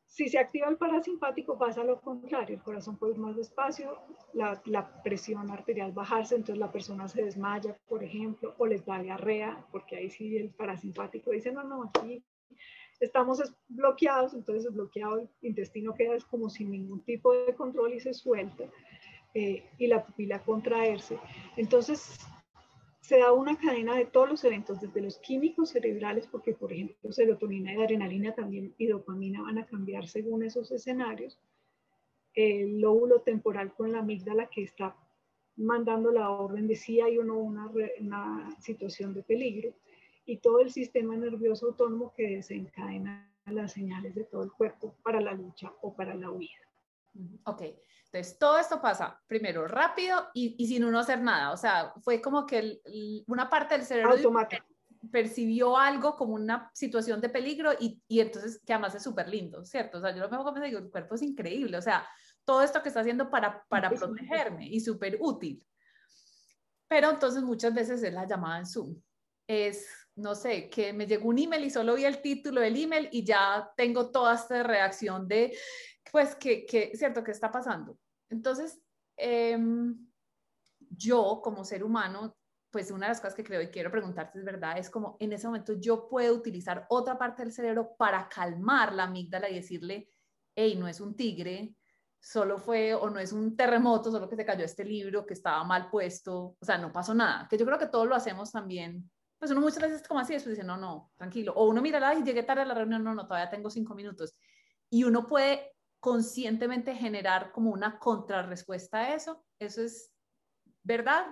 Si 0.06 0.30
se 0.30 0.40
activa 0.40 0.70
el 0.70 0.78
parasimpático 0.78 1.58
pasa 1.58 1.84
lo 1.84 2.00
contrario, 2.00 2.56
el 2.56 2.64
corazón 2.64 2.98
puede 2.98 3.14
ir 3.14 3.20
más 3.20 3.36
despacio, 3.36 3.98
la, 4.34 4.62
la, 4.66 5.04
presión 5.04 5.52
arterial 5.52 5.92
bajarse, 5.92 6.36
entonces 6.36 6.60
la 6.60 6.72
persona 6.72 7.08
se 7.10 7.24
desmaya, 7.24 7.78
por 7.88 8.04
ejemplo, 8.04 8.56
o 8.58 8.66
les 8.66 8.86
da 8.86 9.02
diarrea, 9.02 9.66
porque 9.72 9.98
ahí 9.98 10.10
sí 10.10 10.38
el 10.38 10.50
parasimpático 10.50 11.32
dice, 11.32 11.52
no, 11.52 11.64
no, 11.64 11.84
aquí 11.84 12.24
estamos 13.00 13.42
bloqueados, 13.68 14.34
entonces 14.34 14.74
bloqueado 14.74 15.20
el 15.20 15.30
intestino 15.42 15.94
queda 15.94 16.16
es 16.16 16.26
como 16.26 16.50
sin 16.50 16.72
ningún 16.72 17.02
tipo 17.04 17.34
de 17.34 17.54
control 17.54 17.94
y 17.94 18.00
se 18.00 18.14
suelta, 18.14 18.64
eh, 19.34 19.64
y 19.78 19.88
la 19.88 20.06
pupila 20.06 20.40
contraerse. 20.40 21.20
Entonces, 21.58 22.20
se 23.08 23.20
da 23.20 23.32
una 23.32 23.58
cadena 23.58 23.96
de 23.96 24.04
todos 24.04 24.28
los 24.28 24.44
eventos, 24.44 24.82
desde 24.82 25.00
los 25.00 25.18
químicos 25.20 25.70
cerebrales, 25.70 26.28
porque 26.28 26.54
por 26.54 26.74
ejemplo 26.74 27.10
serotonina 27.14 27.74
y 27.74 27.82
adrenalina 27.82 28.36
también 28.36 28.76
y 28.78 28.88
dopamina 28.88 29.44
van 29.44 29.60
a 29.60 29.66
cambiar 29.66 30.10
según 30.10 30.44
esos 30.44 30.70
escenarios, 30.74 31.40
el 32.34 32.82
lóbulo 32.82 33.22
temporal 33.22 33.74
con 33.74 33.94
la 33.94 34.00
amígdala 34.00 34.50
que 34.50 34.64
está 34.64 34.98
mandando 35.56 36.12
la 36.12 36.30
orden 36.30 36.68
de 36.68 36.76
si 36.76 37.00
hay 37.00 37.18
o 37.18 37.24
no 37.24 37.38
una, 37.38 37.70
situación 38.60 39.14
de 39.14 39.24
peligro, 39.24 39.74
y 40.26 40.40
todo 40.40 40.60
el 40.60 40.70
sistema 40.70 41.16
nervioso 41.16 41.68
autónomo 41.68 42.14
que 42.14 42.28
desencadena 42.28 43.34
las 43.46 43.72
señales 43.72 44.16
de 44.16 44.26
todo 44.26 44.44
el 44.44 44.52
cuerpo 44.52 44.96
para 45.02 45.22
la 45.22 45.34
lucha 45.34 45.72
o 45.80 45.96
para 45.96 46.14
la 46.14 46.30
huida. 46.30 46.60
Ok, 47.46 47.62
entonces, 48.12 48.40
todo 48.40 48.58
esto 48.58 48.82
pasa 48.82 49.22
primero 49.28 49.68
rápido 49.68 50.30
y, 50.34 50.66
sin 50.66 50.84
uno 50.84 51.00
hacer 51.00 51.22
nada. 51.22 51.52
O 51.52 51.58
sea, 51.58 51.94
fue 52.02 52.22
como 52.22 52.46
que 52.46 52.80
una 53.28 53.50
parte 53.50 53.78
del 53.78 53.86
cerebro 53.86 54.16
percibió 55.12 55.78
algo 55.78 56.16
como 56.16 56.34
una 56.34 56.72
situación 56.74 57.22
de 57.22 57.30
peligro 57.30 57.72
y, 57.80 58.02
y 58.08 58.20
entonces, 58.20 58.62
que 58.66 58.74
además 58.74 58.96
es 58.96 59.04
súper 59.04 59.28
lindo, 59.28 59.64
¿cierto? 59.64 59.98
O 59.98 60.02
sea, 60.02 60.12
yo 60.12 60.22
lo 60.22 60.30
veo 60.30 60.44
como 60.44 60.60
digo, 60.62 60.80
el 60.80 60.90
cuerpo 60.90 61.16
es 61.16 61.22
increíble. 61.22 61.78
O 61.78 61.82
sea, 61.82 62.08
todo 62.46 62.62
esto 62.62 62.82
que 62.82 62.90
está 62.90 63.02
haciendo 63.02 63.30
para, 63.30 63.64
para 63.68 63.90
protegerme 63.90 64.68
y 64.68 64.80
súper 64.80 65.18
útil. 65.20 65.64
Pero 66.88 67.10
entonces 67.10 67.44
muchas 67.44 67.74
veces 67.74 68.02
es 68.02 68.14
la 68.14 68.26
llamada 68.26 68.60
en 68.60 68.66
Zoom. 68.66 69.02
Es, 69.46 69.86
no 70.16 70.34
sé, 70.34 70.70
que 70.70 70.94
me 70.94 71.08
llegó 71.08 71.28
un 71.28 71.40
email 71.40 71.66
y 71.66 71.70
solo 71.70 71.96
vi 71.96 72.06
el 72.06 72.22
título 72.22 72.62
del 72.62 72.82
email 72.82 73.10
y 73.12 73.26
ya 73.26 73.70
tengo 73.76 74.12
toda 74.12 74.36
esta 74.36 74.64
reacción 74.64 75.28
de 75.28 75.58
pues, 76.12 76.36
que, 76.36 76.66
que, 76.66 76.96
¿cierto? 76.96 77.24
¿Qué 77.24 77.32
está 77.32 77.52
pasando? 77.52 77.98
Entonces, 78.30 78.80
em, 79.16 80.08
yo 80.90 81.42
como 81.44 81.64
ser 81.64 81.84
humano, 81.84 82.36
pues 82.70 82.92
una 82.92 83.08
de 83.08 83.12
las 83.12 83.22
cosas 83.22 83.36
que 83.36 83.44
creo 83.44 83.62
y 83.62 83.70
quiero 83.70 83.90
preguntarte 83.92 84.40
es 84.40 84.46
verdad, 84.46 84.78
es 84.78 84.90
como 84.90 85.18
en 85.20 85.34
ese 85.34 85.48
momento 85.48 85.74
yo 85.74 86.08
puedo 86.10 86.34
utilizar 86.34 86.86
otra 86.90 87.18
parte 87.18 87.44
del 87.44 87.52
cerebro 87.52 87.96
para 87.98 88.28
calmar 88.28 88.94
la 88.94 89.04
amígdala 89.04 89.50
y 89.50 89.56
decirle, 89.56 90.10
hey, 90.56 90.76
no 90.78 90.88
es 90.88 91.00
un 91.00 91.16
tigre, 91.16 91.76
solo 92.20 92.58
fue, 92.58 92.94
o 92.94 93.10
no 93.10 93.20
es 93.20 93.32
un 93.32 93.56
terremoto, 93.56 94.12
solo 94.12 94.28
que 94.28 94.36
se 94.36 94.46
cayó 94.46 94.66
este 94.66 94.84
libro 94.84 95.26
que 95.26 95.34
estaba 95.34 95.64
mal 95.64 95.90
puesto, 95.90 96.58
o 96.60 96.66
sea, 96.66 96.78
no 96.78 96.92
pasó 96.92 97.14
nada, 97.14 97.48
que 97.50 97.58
yo 97.58 97.66
creo 97.66 97.80
que 97.80 97.88
todos 97.88 98.08
lo 98.08 98.16
hacemos 98.16 98.52
también. 98.52 99.10
Pues 99.40 99.52
uno 99.52 99.62
muchas 99.62 99.84
veces 99.84 100.08
como 100.08 100.20
así, 100.20 100.34
después 100.34 100.56
dice, 100.56 100.66
no, 100.66 100.78
no, 100.78 101.12
tranquilo. 101.16 101.54
O 101.56 101.68
uno 101.68 101.80
mira, 101.80 102.14
y 102.16 102.24
llegué 102.24 102.42
tarde 102.42 102.64
a 102.64 102.66
la 102.66 102.74
reunión, 102.74 103.04
no, 103.04 103.14
no, 103.14 103.28
todavía 103.28 103.52
tengo 103.52 103.70
cinco 103.70 103.94
minutos. 103.94 104.36
Y 104.90 105.04
uno 105.04 105.28
puede 105.28 105.77
conscientemente 106.00 106.96
generar 106.96 107.52
como 107.52 107.72
una 107.72 108.00
contrarrespuesta 108.00 109.00
a 109.00 109.16
eso. 109.16 109.44
¿Eso 109.60 109.82
es 109.82 110.14
verdad? 110.84 111.28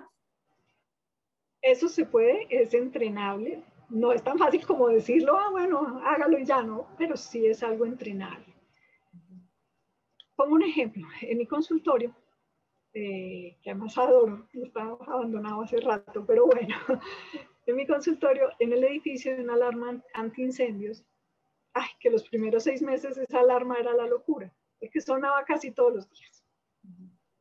Eso 1.62 1.88
se 1.88 2.04
puede, 2.04 2.46
es 2.50 2.74
entrenable. 2.74 3.62
No 3.88 4.12
es 4.12 4.22
tan 4.22 4.38
fácil 4.38 4.66
como 4.66 4.88
decirlo, 4.88 5.38
ah, 5.38 5.50
bueno, 5.50 6.00
hágalo 6.04 6.38
y 6.38 6.44
ya 6.44 6.62
no, 6.62 6.88
pero 6.98 7.16
sí 7.16 7.46
es 7.46 7.62
algo 7.62 7.86
entrenable. 7.86 8.54
Pongo 10.34 10.54
un 10.54 10.62
ejemplo. 10.62 11.06
En 11.22 11.38
mi 11.38 11.46
consultorio, 11.46 12.14
eh, 12.92 13.56
que 13.62 13.70
además 13.70 13.96
adoro, 13.98 14.48
está 14.52 14.82
abandonado 14.82 15.62
hace 15.62 15.80
rato, 15.80 16.24
pero 16.26 16.46
bueno, 16.46 16.74
en 17.66 17.76
mi 17.76 17.86
consultorio, 17.86 18.50
en 18.58 18.72
el 18.72 18.84
edificio 18.84 19.36
de 19.36 19.42
una 19.42 19.54
alarma 19.54 20.02
antiincendios, 20.14 21.04
ay, 21.74 21.88
que 22.00 22.10
los 22.10 22.26
primeros 22.28 22.64
seis 22.64 22.80
meses 22.80 23.18
esa 23.18 23.40
alarma 23.40 23.76
era 23.76 23.92
la 23.92 24.06
locura, 24.06 24.50
porque 24.80 25.00
sonaba 25.00 25.44
casi 25.44 25.70
todos 25.70 25.94
los 25.94 26.10
días. 26.10 26.44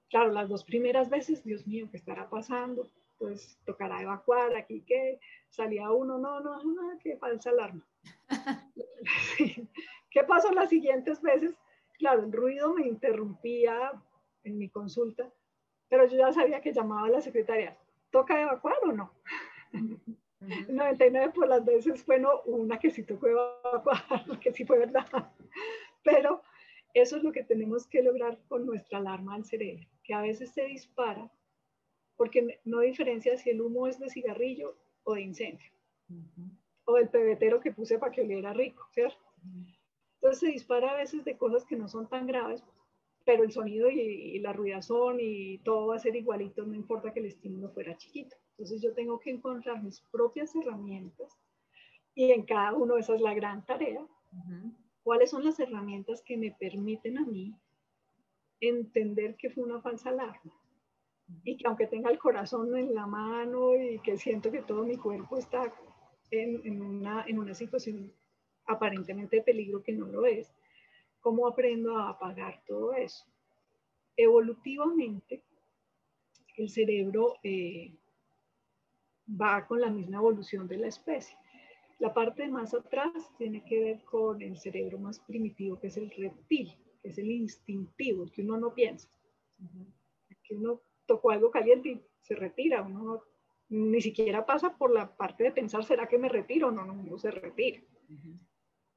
Claro, 0.09 0.31
las 0.31 0.49
dos 0.49 0.63
primeras 0.63 1.09
veces, 1.09 1.43
Dios 1.43 1.67
mío, 1.67 1.87
¿qué 1.91 1.97
estará 1.97 2.29
pasando? 2.29 2.89
Pues 3.17 3.57
tocará 3.65 4.01
evacuar, 4.01 4.55
aquí 4.55 4.81
que 4.81 5.19
salía 5.49 5.91
uno, 5.91 6.17
no, 6.17 6.39
no, 6.39 6.61
no, 6.63 6.97
qué 6.99 7.17
falsa 7.17 7.49
alarma. 7.49 7.85
¿Qué 10.11 10.23
pasó 10.23 10.51
las 10.53 10.69
siguientes 10.69 11.21
veces? 11.21 11.55
Claro, 11.97 12.23
el 12.23 12.31
ruido 12.31 12.73
me 12.73 12.87
interrumpía 12.87 13.91
en 14.43 14.57
mi 14.57 14.69
consulta, 14.69 15.29
pero 15.89 16.05
yo 16.07 16.17
ya 16.17 16.31
sabía 16.33 16.61
que 16.61 16.73
llamaba 16.73 17.07
a 17.07 17.11
la 17.11 17.21
secretaria, 17.21 17.77
¿toca 18.11 18.41
evacuar 18.41 18.77
o 18.83 18.91
no? 18.91 19.11
99 20.39 21.33
por 21.33 21.47
las 21.47 21.65
veces 21.65 22.03
fue 22.03 22.19
no, 22.19 22.41
una 22.41 22.77
que 22.77 22.91
sí 22.91 23.03
tocó 23.03 23.27
evacuar, 23.27 24.03
que 24.41 24.53
sí 24.53 24.65
fue 24.65 24.79
verdad. 24.79 25.31
Pero 26.03 26.43
eso 26.95 27.17
es 27.17 27.23
lo 27.23 27.31
que 27.33 27.43
tenemos 27.43 27.85
que 27.87 28.01
lograr 28.01 28.39
con 28.47 28.65
nuestra 28.65 28.99
alarma 28.99 29.35
al 29.35 29.45
cerebro, 29.45 29.85
que 30.03 30.13
a 30.13 30.21
veces 30.21 30.51
se 30.51 30.65
dispara 30.65 31.29
porque 32.15 32.61
no 32.63 32.79
diferencia 32.79 33.37
si 33.37 33.49
el 33.49 33.61
humo 33.61 33.87
es 33.87 33.99
de 33.99 34.09
cigarrillo 34.09 34.77
o 35.03 35.15
de 35.15 35.21
incendio, 35.21 35.69
o 36.85 36.93
del 36.95 37.09
pebetero 37.09 37.59
que 37.59 37.73
puse 37.73 37.99
para 37.99 38.13
que 38.13 38.21
oliera 38.21 38.53
rico, 38.53 38.87
¿cierto? 38.91 39.19
Entonces 40.15 40.39
se 40.39 40.47
dispara 40.47 40.91
a 40.91 40.95
veces 40.95 41.25
de 41.25 41.37
cosas 41.37 41.65
que 41.65 41.75
no 41.75 41.89
son 41.89 42.07
tan 42.07 42.25
graves, 42.27 42.63
pero 43.25 43.43
el 43.43 43.51
sonido 43.51 43.89
y, 43.89 43.99
y 43.99 44.39
la 44.39 44.53
ruidazón 44.53 45.17
y 45.19 45.57
todo 45.59 45.87
va 45.87 45.97
a 45.97 45.99
ser 45.99 46.15
igualito, 46.15 46.65
no 46.65 46.75
importa 46.75 47.11
que 47.11 47.19
el 47.19 47.25
estímulo 47.25 47.69
fuera 47.71 47.97
chiquito. 47.97 48.37
Entonces 48.51 48.81
yo 48.81 48.93
tengo 48.93 49.19
que 49.19 49.31
encontrar 49.31 49.83
mis 49.83 49.99
propias 50.11 50.55
herramientas 50.55 51.37
y 52.13 52.31
en 52.31 52.43
cada 52.43 52.73
uno 52.73 52.95
esa 52.95 53.15
es 53.15 53.21
la 53.21 53.33
gran 53.33 53.65
tarea. 53.65 54.07
¿Cuáles 55.05 55.29
son 55.29 55.43
las 55.43 55.59
herramientas 55.59 56.24
que 56.24 56.35
me 56.35 56.50
permiten 56.50 57.19
a 57.19 57.25
mí 57.25 57.53
entender 58.59 59.35
que 59.35 59.51
fue 59.51 59.63
una 59.63 59.79
falsa 59.79 60.09
alarma? 60.09 60.51
Y 61.43 61.57
que 61.57 61.67
aunque 61.67 61.85
tenga 61.85 62.09
el 62.09 62.17
corazón 62.17 62.75
en 62.75 62.91
la 62.95 63.05
mano 63.05 63.75
y 63.75 64.00
que 64.00 64.17
siento 64.17 64.51
que 64.51 64.63
todo 64.63 64.83
mi 64.83 64.97
cuerpo 64.97 65.38
está 65.38 65.71
en, 66.31 66.81
una, 66.81 67.53
situación 67.53 68.12
aparentemente 68.65 69.35
de 69.35 69.43
peligro 69.43 69.83
que 69.83 69.91
no 69.91 70.07
lo 70.07 70.25
es, 70.25 70.51
¿cómo 71.19 71.47
aprendo 71.47 72.00
a 72.00 72.09
apagar 72.09 72.63
todo 72.65 72.93
eso? 72.93 73.27
Evolutivamente, 74.17 75.43
el 76.57 76.67
cerebro 76.67 77.35
eh, 77.43 77.93
va 79.29 79.67
con 79.67 79.81
la 79.81 79.91
misma 79.91 80.17
evolución 80.17 80.67
de 80.67 80.77
la 80.77 80.88
especie. 80.88 81.38
La 81.99 82.13
parte 82.13 82.47
más 82.47 82.73
atrás 82.73 83.13
tiene 83.37 83.63
que 83.63 83.79
ver 83.79 84.03
con 84.03 84.41
el 84.41 84.57
cerebro 84.57 84.99
más 84.99 85.19
primitivo, 85.19 85.79
que 85.79 85.87
es 85.87 85.97
el 85.97 86.11
reptil, 86.11 86.75
que 87.01 87.09
es 87.09 87.17
el 87.17 87.31
instintivo, 87.31 88.23
el 88.23 88.31
que 88.31 88.41
uno 88.41 88.57
no 88.57 88.73
piensa. 88.73 89.09
Que 90.43 90.55
uno 90.55 90.81
tocó 91.05 91.31
algo 91.31 91.51
caliente 91.51 91.89
y 91.89 92.01
se 92.21 92.35
retira, 92.35 92.81
uno 92.81 93.23
ni 93.69 94.01
siquiera 94.01 94.45
pasa 94.45 94.77
por 94.77 94.91
la 94.91 95.15
parte 95.15 95.43
de 95.43 95.51
pensar, 95.51 95.83
¿será 95.83 96.07
que 96.07 96.19
me 96.19 96.29
retiro? 96.29 96.71
No, 96.71 96.85
no, 96.85 96.93
no 96.93 97.17
se 97.17 97.31
retira. 97.31 97.81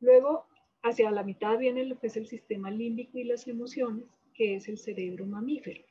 Luego, 0.00 0.46
hacia 0.82 1.10
la 1.10 1.22
mitad 1.22 1.58
viene 1.58 1.84
lo 1.84 1.98
que 1.98 2.08
es 2.08 2.16
el 2.16 2.26
sistema 2.26 2.70
límbico 2.70 3.18
y 3.18 3.24
las 3.24 3.46
emociones, 3.48 4.04
que 4.34 4.56
es 4.56 4.68
el 4.68 4.78
cerebro 4.78 5.24
mamífero 5.26 5.88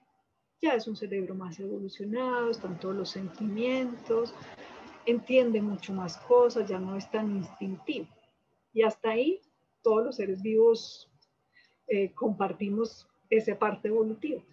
ya 0.61 0.73
es 0.73 0.87
un 0.87 0.95
cerebro 0.95 1.35
más 1.35 1.59
evolucionado, 1.59 2.49
están 2.49 2.79
todos 2.79 2.95
los 2.95 3.09
sentimientos, 3.09 4.33
entiende 5.07 5.61
mucho 5.61 5.93
más 5.93 6.17
cosas, 6.17 6.69
ya 6.69 6.79
no 6.79 6.95
es 6.95 7.09
tan 7.09 7.35
instintivo. 7.35 8.07
Y 8.73 8.83
hasta 8.83 9.11
ahí 9.11 9.41
todos 9.81 10.05
los 10.05 10.15
seres 10.17 10.41
vivos 10.41 11.09
eh, 11.87 12.13
compartimos 12.13 13.07
esa 13.29 13.57
parte 13.57 13.87
evolutiva. 13.87 14.43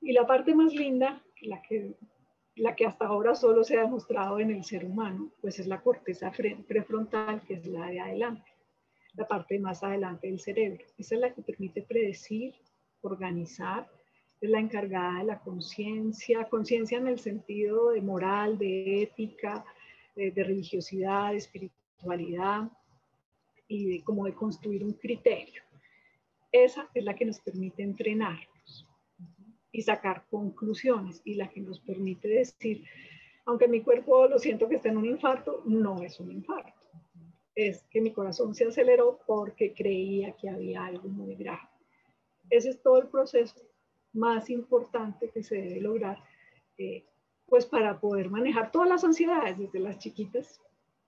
Y 0.00 0.12
la 0.12 0.26
parte 0.26 0.54
más 0.54 0.72
linda, 0.72 1.22
la 1.42 1.60
que 1.60 1.94
la 2.56 2.76
que 2.76 2.86
hasta 2.86 3.06
ahora 3.06 3.34
solo 3.34 3.64
se 3.64 3.76
ha 3.76 3.82
demostrado 3.82 4.38
en 4.38 4.50
el 4.50 4.64
ser 4.64 4.84
humano, 4.84 5.32
pues 5.40 5.58
es 5.58 5.66
la 5.66 5.80
corteza 5.80 6.30
prefrontal, 6.68 7.42
que 7.42 7.54
es 7.54 7.66
la 7.66 7.86
de 7.88 8.00
adelante, 8.00 8.52
la 9.14 9.26
parte 9.26 9.58
más 9.58 9.82
adelante 9.82 10.28
del 10.28 10.38
cerebro. 10.38 10.84
Esa 10.96 11.16
es 11.16 11.20
la 11.20 11.34
que 11.34 11.42
permite 11.42 11.82
predecir, 11.82 12.54
organizar, 13.02 13.90
la 14.48 14.60
encargada 14.60 15.20
de 15.20 15.24
la 15.24 15.40
conciencia, 15.40 16.48
conciencia 16.48 16.98
en 16.98 17.08
el 17.08 17.18
sentido 17.18 17.90
de 17.90 18.00
moral, 18.00 18.58
de 18.58 19.02
ética, 19.02 19.64
de, 20.14 20.32
religiosidad, 20.36 21.32
de 21.32 21.38
espiritualidad 21.38 22.70
y 23.68 23.86
de 23.86 24.04
como 24.04 24.26
de 24.26 24.34
construir 24.34 24.84
un 24.84 24.92
criterio. 24.92 25.62
Esa 26.52 26.88
es 26.94 27.04
la 27.04 27.14
que 27.14 27.24
nos 27.24 27.40
permite 27.40 27.82
entrenarnos 27.82 28.88
y 29.72 29.82
sacar 29.82 30.24
conclusiones 30.30 31.20
y 31.24 31.34
la 31.34 31.48
que 31.48 31.60
nos 31.60 31.80
permite 31.80 32.28
decir, 32.28 32.84
aunque 33.44 33.66
mi 33.66 33.80
cuerpo 33.80 34.28
lo 34.28 34.38
siento 34.38 34.68
que 34.68 34.76
está 34.76 34.88
en 34.88 34.98
un 34.98 35.06
infarto, 35.06 35.62
no 35.66 36.00
es 36.02 36.20
un 36.20 36.30
infarto. 36.30 36.72
Es 37.54 37.84
que 37.90 38.00
mi 38.00 38.12
corazón 38.12 38.54
se 38.54 38.66
aceleró 38.66 39.20
porque 39.26 39.74
creía 39.74 40.32
que 40.32 40.48
había 40.48 40.84
algo 40.84 41.08
muy 41.08 41.34
grave. 41.34 41.68
Ese 42.50 42.70
es 42.70 42.82
todo 42.82 43.00
el 43.00 43.08
proceso 43.08 43.54
más 44.14 44.48
importante 44.50 45.30
que 45.30 45.42
se 45.42 45.56
debe 45.56 45.80
lograr, 45.80 46.18
eh, 46.78 47.04
pues 47.46 47.66
para 47.66 48.00
poder 48.00 48.30
manejar 48.30 48.72
todas 48.72 48.88
las 48.88 49.04
ansiedades, 49.04 49.58
desde 49.58 49.80
las 49.80 49.98
chiquitas 49.98 50.60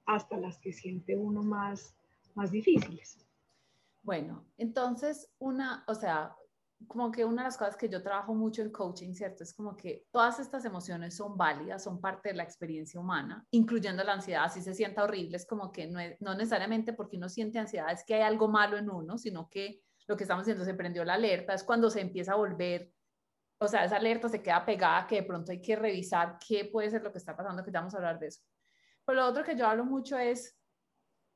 hasta 0.05 0.37
las 0.37 0.59
que 0.59 0.73
siente 0.73 1.17
uno 1.17 1.43
más, 1.43 1.97
más 2.35 2.51
difíciles. 2.51 3.27
Bueno, 4.03 4.45
entonces 4.57 5.29
una, 5.39 5.85
o 5.89 5.95
sea, 5.95 6.37
como 6.87 7.11
que 7.11 7.25
una 7.25 7.43
de 7.43 7.49
las 7.49 7.57
cosas 7.57 7.77
que 7.77 7.89
yo 7.89 8.03
trabajo 8.03 8.35
mucho 8.35 8.63
en 8.63 8.71
coaching, 8.71 9.15
¿cierto? 9.15 9.43
Es 9.43 9.55
como 9.55 9.77
que 9.77 10.07
todas 10.13 10.39
estas 10.39 10.65
emociones 10.65 11.17
son 11.17 11.37
válidas, 11.37 11.83
son 11.83 12.01
parte 12.01 12.29
de 12.29 12.35
la 12.37 12.43
experiencia 12.43 13.01
humana, 13.01 13.47
incluyendo 13.51 14.05
la 14.05 14.13
ansiedad, 14.13 14.53
si 14.53 14.61
se 14.61 14.75
sienta 14.75 15.03
horrible, 15.03 15.37
es 15.37 15.47
como 15.47 15.73
que 15.73 15.87
no, 15.87 15.99
no 16.21 16.35
necesariamente 16.35 16.93
porque 16.93 17.17
uno 17.17 17.29
siente 17.29 17.59
ansiedad 17.59 17.91
es 17.91 18.05
que 18.05 18.15
hay 18.15 18.23
algo 18.23 18.49
malo 18.49 18.77
en 18.77 18.91
uno, 18.91 19.17
sino 19.17 19.49
que 19.49 19.81
lo 20.07 20.17
que 20.17 20.25
estamos 20.25 20.43
haciendo 20.43 20.65
se 20.65 20.75
prendió 20.75 21.05
la 21.05 21.15
alerta, 21.15 21.55
es 21.55 21.65
cuando 21.65 21.91
se 21.91 22.01
empieza 22.01 22.33
a 22.33 22.37
volver 22.37 22.93
o 23.59 23.69
sea, 23.69 23.85
esa 23.85 23.97
alerta 23.97 24.29
se 24.29 24.43
queda 24.43 24.65
pegada, 24.65 25.07
que 25.07 25.17
de 25.17 25.23
pronto 25.23 25.53
hay 25.53 25.61
que 25.61 25.77
revisar 25.77 26.39
qué 26.47 26.67
puede 26.67 26.91
ser 26.91 27.03
lo 27.03 27.13
que 27.13 27.19
está 27.19 27.37
pasando, 27.37 27.65
que 27.65 27.71
ya 27.71 27.81
vamos 27.81 27.95
a 27.95 27.99
hablar 27.99 28.19
de 28.19 28.29
eso. 28.29 28.43
Pero 29.05 29.21
lo 29.21 29.27
otro 29.27 29.45
que 29.45 29.57
yo 29.57 29.67
hablo 29.67 29.85
mucho 29.85 30.19
es 30.19 30.59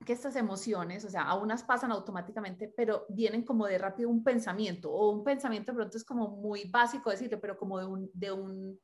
que 0.04 0.12
estas 0.12 0.36
emociones, 0.36 1.04
o 1.04 1.10
sea, 1.10 1.22
a 1.22 1.34
unas 1.36 1.62
pasan 1.62 1.92
automáticamente, 1.92 2.72
pero 2.74 3.06
vienen 3.08 3.44
como 3.44 3.66
de 3.66 3.78
rápido 3.78 4.08
un 4.08 4.24
pensamiento, 4.24 4.90
o 4.90 5.10
un 5.10 5.24
pensamiento 5.24 5.72
de 5.72 5.76
pronto 5.76 5.96
es 5.96 6.04
como 6.04 6.28
muy 6.28 6.70
básico 6.70 7.10
decirlo, 7.10 7.40
pero 7.40 7.56
como 7.56 7.78
de 7.78 7.86
un, 7.86 8.10
de 8.14 8.32
un 8.32 8.80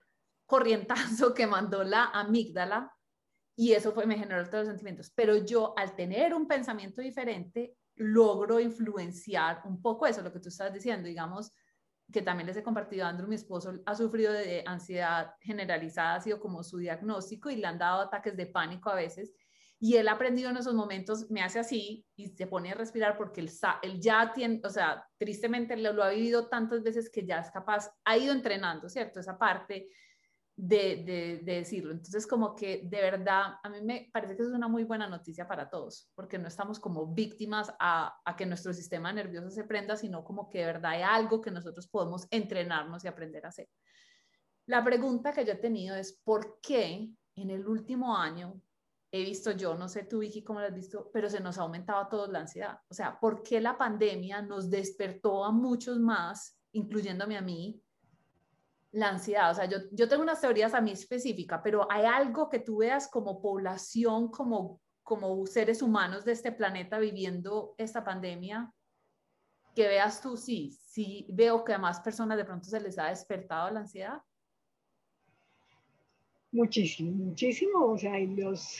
corrientazo 0.46 1.34
que 1.34 1.46
mandó 1.46 1.84
la 1.84 2.04
amígdala, 2.04 2.92
y 3.58 3.72
eso 3.72 3.92
fue, 3.92 4.06
me 4.06 4.18
generó 4.18 4.44
todos 4.44 4.64
los 4.64 4.68
sentimientos. 4.68 5.10
Pero 5.14 5.36
yo, 5.36 5.72
al 5.78 5.96
tener 5.96 6.34
un 6.34 6.46
pensamiento 6.46 7.00
diferente, 7.00 7.74
logro 7.94 8.60
influenciar 8.60 9.62
un 9.64 9.80
poco 9.80 10.06
eso, 10.06 10.20
lo 10.20 10.32
que 10.32 10.40
tú 10.40 10.50
estás 10.50 10.72
diciendo, 10.72 11.08
digamos, 11.08 11.50
que 12.12 12.22
también 12.22 12.46
les 12.46 12.56
he 12.56 12.62
compartido, 12.62 13.06
Andrew, 13.06 13.28
mi 13.28 13.34
esposo, 13.34 13.80
ha 13.84 13.94
sufrido 13.94 14.32
de 14.32 14.62
ansiedad 14.66 15.34
generalizada, 15.40 16.14
ha 16.14 16.20
sido 16.20 16.40
como 16.40 16.62
su 16.62 16.78
diagnóstico 16.78 17.50
y 17.50 17.56
le 17.56 17.66
han 17.66 17.78
dado 17.78 18.02
ataques 18.02 18.36
de 18.36 18.46
pánico 18.46 18.90
a 18.90 18.94
veces. 18.94 19.32
Y 19.78 19.96
él 19.96 20.08
ha 20.08 20.12
aprendido 20.12 20.48
en 20.48 20.56
esos 20.56 20.74
momentos, 20.74 21.30
me 21.30 21.42
hace 21.42 21.58
así 21.58 22.06
y 22.16 22.28
se 22.28 22.46
pone 22.46 22.70
a 22.70 22.74
respirar 22.74 23.18
porque 23.18 23.42
él, 23.42 23.50
él 23.82 24.00
ya 24.00 24.32
tiene, 24.32 24.60
o 24.64 24.70
sea, 24.70 25.06
tristemente 25.18 25.76
lo, 25.76 25.92
lo 25.92 26.02
ha 26.02 26.10
vivido 26.10 26.48
tantas 26.48 26.82
veces 26.82 27.10
que 27.10 27.26
ya 27.26 27.40
es 27.40 27.50
capaz, 27.50 27.90
ha 28.04 28.16
ido 28.16 28.32
entrenando, 28.32 28.88
¿cierto? 28.88 29.20
Esa 29.20 29.36
parte 29.36 29.88
de, 30.56 31.42
decirlo. 31.44 31.92
Entonces, 31.92 32.26
como 32.26 32.54
que 32.56 32.82
de 32.84 33.00
verdad, 33.02 33.56
a 33.62 33.68
mí 33.68 33.82
me 33.82 34.08
parece 34.12 34.36
que 34.36 34.42
es 34.42 34.48
una 34.48 34.68
muy 34.68 34.84
buena 34.84 35.06
noticia 35.06 35.46
para 35.46 35.68
todos, 35.68 36.10
porque 36.14 36.38
no 36.38 36.48
estamos 36.48 36.80
como 36.80 37.06
víctimas 37.06 37.72
a, 37.78 38.18
que 38.36 38.46
nuestro 38.46 38.72
sistema 38.72 39.12
nervioso 39.12 39.50
se 39.50 39.64
prenda, 39.64 39.96
sino 39.96 40.24
como 40.24 40.48
que 40.48 40.60
de 40.60 40.66
verdad 40.66 40.92
hay 40.92 41.02
algo 41.02 41.40
que 41.40 41.50
nosotros 41.50 41.86
podemos 41.86 42.26
entrenarnos 42.30 43.04
y 43.04 43.08
aprender 43.08 43.44
a 43.44 43.50
hacer. 43.50 43.68
La 44.66 44.82
pregunta 44.82 45.32
que 45.32 45.44
yo 45.44 45.52
he 45.52 45.56
tenido 45.56 45.94
es, 45.94 46.20
¿por 46.24 46.58
qué 46.60 47.08
en 47.36 47.50
el 47.50 47.66
último 47.68 48.16
año 48.16 48.60
he 49.12 49.22
visto 49.22 49.52
yo, 49.52 49.74
no 49.76 49.88
sé 49.88 50.04
tú 50.04 50.18
Vicky 50.20 50.42
cómo 50.42 50.60
lo 50.60 50.66
has 50.66 50.74
visto, 50.74 51.10
pero 51.12 51.30
se 51.30 51.40
nos 51.40 51.58
ha 51.58 51.62
aumentado 51.62 52.00
a 52.00 52.08
todos 52.08 52.30
la 52.30 52.40
ansiedad? 52.40 52.78
O 52.88 52.94
sea, 52.94 53.20
¿por 53.20 53.42
qué 53.42 53.60
la 53.60 53.76
pandemia 53.76 54.42
nos 54.42 54.70
despertó 54.70 55.44
a 55.44 55.52
muchos 55.52 55.98
más, 55.98 56.58
incluyéndome 56.72 57.36
a 57.36 57.42
mí, 57.42 57.80
la 58.96 59.10
ansiedad. 59.10 59.50
O 59.50 59.54
sea, 59.54 59.66
yo, 59.66 59.78
yo 59.92 60.08
tengo 60.08 60.22
unas 60.22 60.40
teorías 60.40 60.72
a 60.72 60.80
mí 60.80 60.90
específicas, 60.90 61.60
pero 61.62 61.86
hay 61.90 62.06
algo 62.06 62.48
que 62.48 62.60
tú 62.60 62.78
veas 62.78 63.08
como 63.08 63.42
población, 63.42 64.28
como, 64.28 64.80
como 65.02 65.46
seres 65.46 65.82
humanos 65.82 66.24
de 66.24 66.32
este 66.32 66.50
planeta 66.50 66.98
viviendo 66.98 67.74
esta 67.76 68.02
pandemia, 68.02 68.72
que 69.74 69.86
veas 69.86 70.22
tú, 70.22 70.38
sí, 70.38 70.72
sí 70.72 71.26
veo 71.28 71.62
que 71.62 71.74
a 71.74 71.78
más 71.78 72.00
personas 72.00 72.38
de 72.38 72.46
pronto 72.46 72.64
se 72.64 72.80
les 72.80 72.98
ha 72.98 73.08
despertado 73.08 73.70
la 73.70 73.80
ansiedad. 73.80 74.22
Muchísimo, 76.50 77.12
muchísimo. 77.12 77.84
O 77.84 77.98
sea, 77.98 78.18
los, 78.18 78.78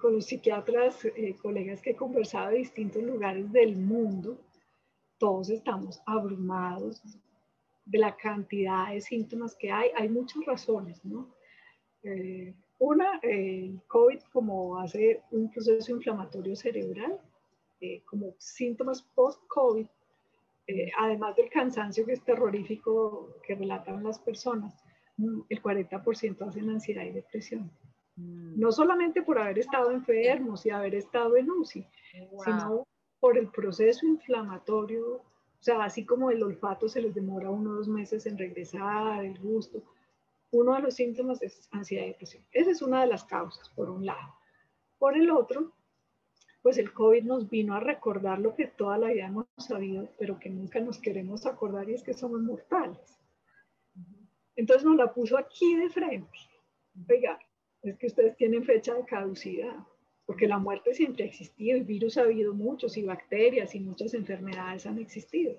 con 0.00 0.14
los 0.14 0.26
psiquiatras, 0.26 1.04
eh, 1.04 1.36
colegas 1.42 1.82
que 1.82 1.90
he 1.90 1.96
conversado 1.96 2.50
de 2.50 2.58
distintos 2.58 3.02
lugares 3.02 3.50
del 3.50 3.74
mundo, 3.76 4.38
todos 5.18 5.50
estamos 5.50 6.00
abrumados, 6.06 7.02
de 7.88 7.98
la 7.98 8.14
cantidad 8.16 8.92
de 8.92 9.00
síntomas 9.00 9.54
que 9.54 9.72
hay, 9.72 9.90
hay 9.96 10.08
muchas 10.08 10.44
razones, 10.44 11.02
¿no? 11.04 11.34
Eh, 12.02 12.54
una, 12.78 13.18
el 13.22 13.80
COVID 13.88 14.20
como 14.32 14.78
hace 14.78 15.22
un 15.30 15.50
proceso 15.50 15.90
inflamatorio 15.92 16.54
cerebral, 16.54 17.18
eh, 17.80 18.02
como 18.04 18.34
síntomas 18.38 19.02
post-COVID, 19.02 19.86
eh, 20.66 20.90
además 20.98 21.34
del 21.36 21.48
cansancio 21.48 22.04
que 22.04 22.12
es 22.12 22.22
terrorífico 22.22 23.40
que 23.42 23.54
relatan 23.54 24.04
las 24.04 24.18
personas, 24.18 24.74
mm, 25.16 25.40
el 25.48 25.62
40% 25.62 26.46
hacen 26.46 26.68
ansiedad 26.68 27.04
y 27.04 27.12
depresión. 27.12 27.70
Mm. 28.16 28.60
No 28.60 28.70
solamente 28.70 29.22
por 29.22 29.38
haber 29.38 29.58
estado 29.58 29.90
enfermos 29.90 30.66
y 30.66 30.70
haber 30.70 30.94
estado 30.94 31.36
en 31.36 31.50
UCI, 31.50 31.86
sino 32.44 32.86
por 33.18 33.38
el 33.38 33.48
proceso 33.48 34.06
inflamatorio 34.06 35.22
o 35.60 35.62
sea, 35.62 35.82
así 35.84 36.04
como 36.04 36.30
el 36.30 36.42
olfato 36.42 36.88
se 36.88 37.02
les 37.02 37.14
demora 37.14 37.50
uno 37.50 37.70
o 37.70 37.74
dos 37.74 37.88
meses 37.88 38.26
en 38.26 38.38
regresar, 38.38 39.24
el 39.24 39.38
gusto, 39.38 39.82
uno 40.52 40.74
de 40.74 40.82
los 40.82 40.94
síntomas 40.94 41.42
es 41.42 41.68
ansiedad 41.72 42.04
y 42.04 42.08
depresión. 42.08 42.44
Esa 42.52 42.70
es 42.70 42.80
una 42.80 43.00
de 43.00 43.08
las 43.08 43.24
causas, 43.24 43.68
por 43.70 43.90
un 43.90 44.06
lado. 44.06 44.34
Por 44.98 45.16
el 45.16 45.30
otro, 45.30 45.72
pues 46.62 46.78
el 46.78 46.92
COVID 46.92 47.24
nos 47.24 47.50
vino 47.50 47.74
a 47.74 47.80
recordar 47.80 48.38
lo 48.38 48.54
que 48.54 48.66
toda 48.66 48.98
la 48.98 49.08
vida 49.08 49.26
hemos 49.26 49.46
sabido, 49.56 50.08
pero 50.18 50.38
que 50.38 50.48
nunca 50.48 50.80
nos 50.80 50.98
queremos 50.98 51.44
acordar 51.44 51.88
y 51.88 51.94
es 51.94 52.02
que 52.02 52.14
somos 52.14 52.40
mortales. 52.40 53.18
Entonces 54.56 54.84
nos 54.84 54.96
la 54.96 55.12
puso 55.12 55.36
aquí 55.36 55.76
de 55.76 55.90
frente. 55.90 56.38
Oiga, 57.08 57.38
es 57.82 57.96
que 57.96 58.06
ustedes 58.06 58.36
tienen 58.36 58.64
fecha 58.64 58.94
de 58.94 59.04
caducidad 59.04 59.76
porque 60.28 60.46
la 60.46 60.58
muerte 60.58 60.92
siempre 60.92 61.24
ha 61.24 61.26
existido, 61.26 61.74
el 61.74 61.84
virus 61.84 62.18
ha 62.18 62.20
habido 62.20 62.52
muchos 62.52 62.98
y 62.98 63.02
bacterias 63.02 63.74
y 63.74 63.80
muchas 63.80 64.12
enfermedades 64.12 64.84
han 64.84 64.98
existido. 64.98 65.54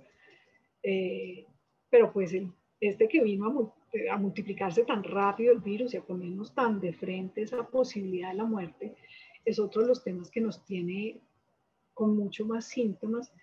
Eh, 0.84 1.48
pero 1.90 2.14
pues 2.14 2.36
este 2.80 3.08
que 3.08 3.24
vino 3.24 3.74
a, 4.12 4.18
multiplicarse 4.18 4.84
tan 4.84 5.04
rápido 5.04 5.54
el 5.54 5.60
virus 5.60 5.96
y 5.96 5.98
a 5.98 6.04
ponernos 6.04 6.54
tan 6.54 6.80
de 6.80 6.94
frente 6.94 7.42
esa 7.42 7.68
posibilidad 7.68 8.30
de 8.30 8.38
la 8.38 8.46
muerte, 8.46 8.94
es 9.44 9.58
otro 9.58 9.82
de 9.82 9.88
los 9.88 10.04
temas 10.04 10.30
que 10.30 10.40
nos 10.40 10.64
tiene 10.64 11.20
con 11.96 12.16
mucho 12.16 12.46
más 12.46 12.66
síntomas 12.66 13.34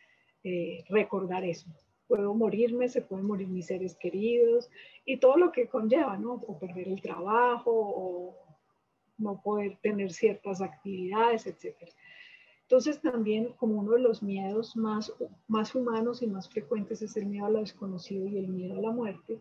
eh, 0.44 0.84
recordar 0.90 1.44
eso. 1.44 1.66
Puedo 2.06 2.34
morirme, 2.34 2.88
se 2.88 3.02
pueden 3.02 3.26
morir 3.26 3.48
mis 3.48 3.66
seres 3.66 3.96
queridos 3.96 4.70
y 5.04 5.16
todo 5.16 5.36
lo 5.36 5.50
que 5.50 5.66
conlleva, 5.66 6.16
¿no? 6.18 6.34
O 6.34 6.56
perder 6.56 6.86
el 6.86 7.02
trabajo 7.02 7.72
o 7.74 8.45
no 9.18 9.40
poder 9.42 9.78
tener 9.82 10.12
ciertas 10.12 10.60
actividades, 10.60 11.46
etc. 11.46 11.74
Entonces 12.62 13.00
también 13.00 13.52
como 13.54 13.78
uno 13.78 13.92
de 13.92 14.00
los 14.00 14.22
miedos 14.22 14.76
más, 14.76 15.12
más 15.46 15.74
humanos 15.74 16.22
y 16.22 16.26
más 16.26 16.48
frecuentes 16.48 17.00
es 17.02 17.16
el 17.16 17.26
miedo 17.26 17.46
a 17.46 17.50
lo 17.50 17.60
desconocido 17.60 18.26
y 18.26 18.38
el 18.38 18.48
miedo 18.48 18.78
a 18.78 18.82
la 18.82 18.90
muerte, 18.90 19.40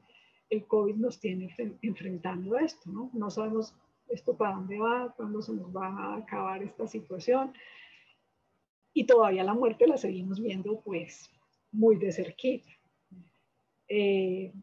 el 0.50 0.66
COVID 0.66 0.96
nos 0.96 1.20
tiene 1.20 1.56
enfrentando 1.82 2.56
a 2.56 2.62
esto, 2.62 2.92
¿no? 2.92 3.10
No 3.14 3.30
sabemos 3.30 3.74
esto 4.10 4.38
para 4.38 4.56
dónde 4.56 4.78
va, 4.78 5.14
cuándo 5.18 5.42
se 5.42 5.54
nos 5.54 5.76
va 5.76 5.88
a 5.88 6.18
acabar 6.18 6.62
esta 6.62 6.88
situación. 6.88 7.54
Y 8.94 9.06
todavía 9.06 9.44
la 9.44 9.54
muerte 9.54 9.88
la 9.88 9.98
seguimos 9.98 10.40
viendo 10.40 10.80
pues 10.82 11.30
muy 11.72 11.98
de 11.98 12.12
cerquita. 12.12 12.70
Eh, 13.88 14.54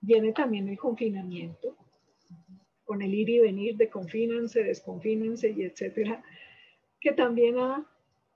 viene 0.00 0.32
también 0.32 0.68
el 0.68 0.78
confinamiento, 0.78 1.76
con 2.90 3.02
el 3.02 3.14
ir 3.14 3.30
y 3.30 3.38
venir 3.38 3.76
de 3.76 3.88
confínense, 3.88 4.64
desconfínense 4.64 5.48
y 5.48 5.62
etcétera, 5.62 6.24
que 6.98 7.12
también 7.12 7.56
ha 7.56 7.86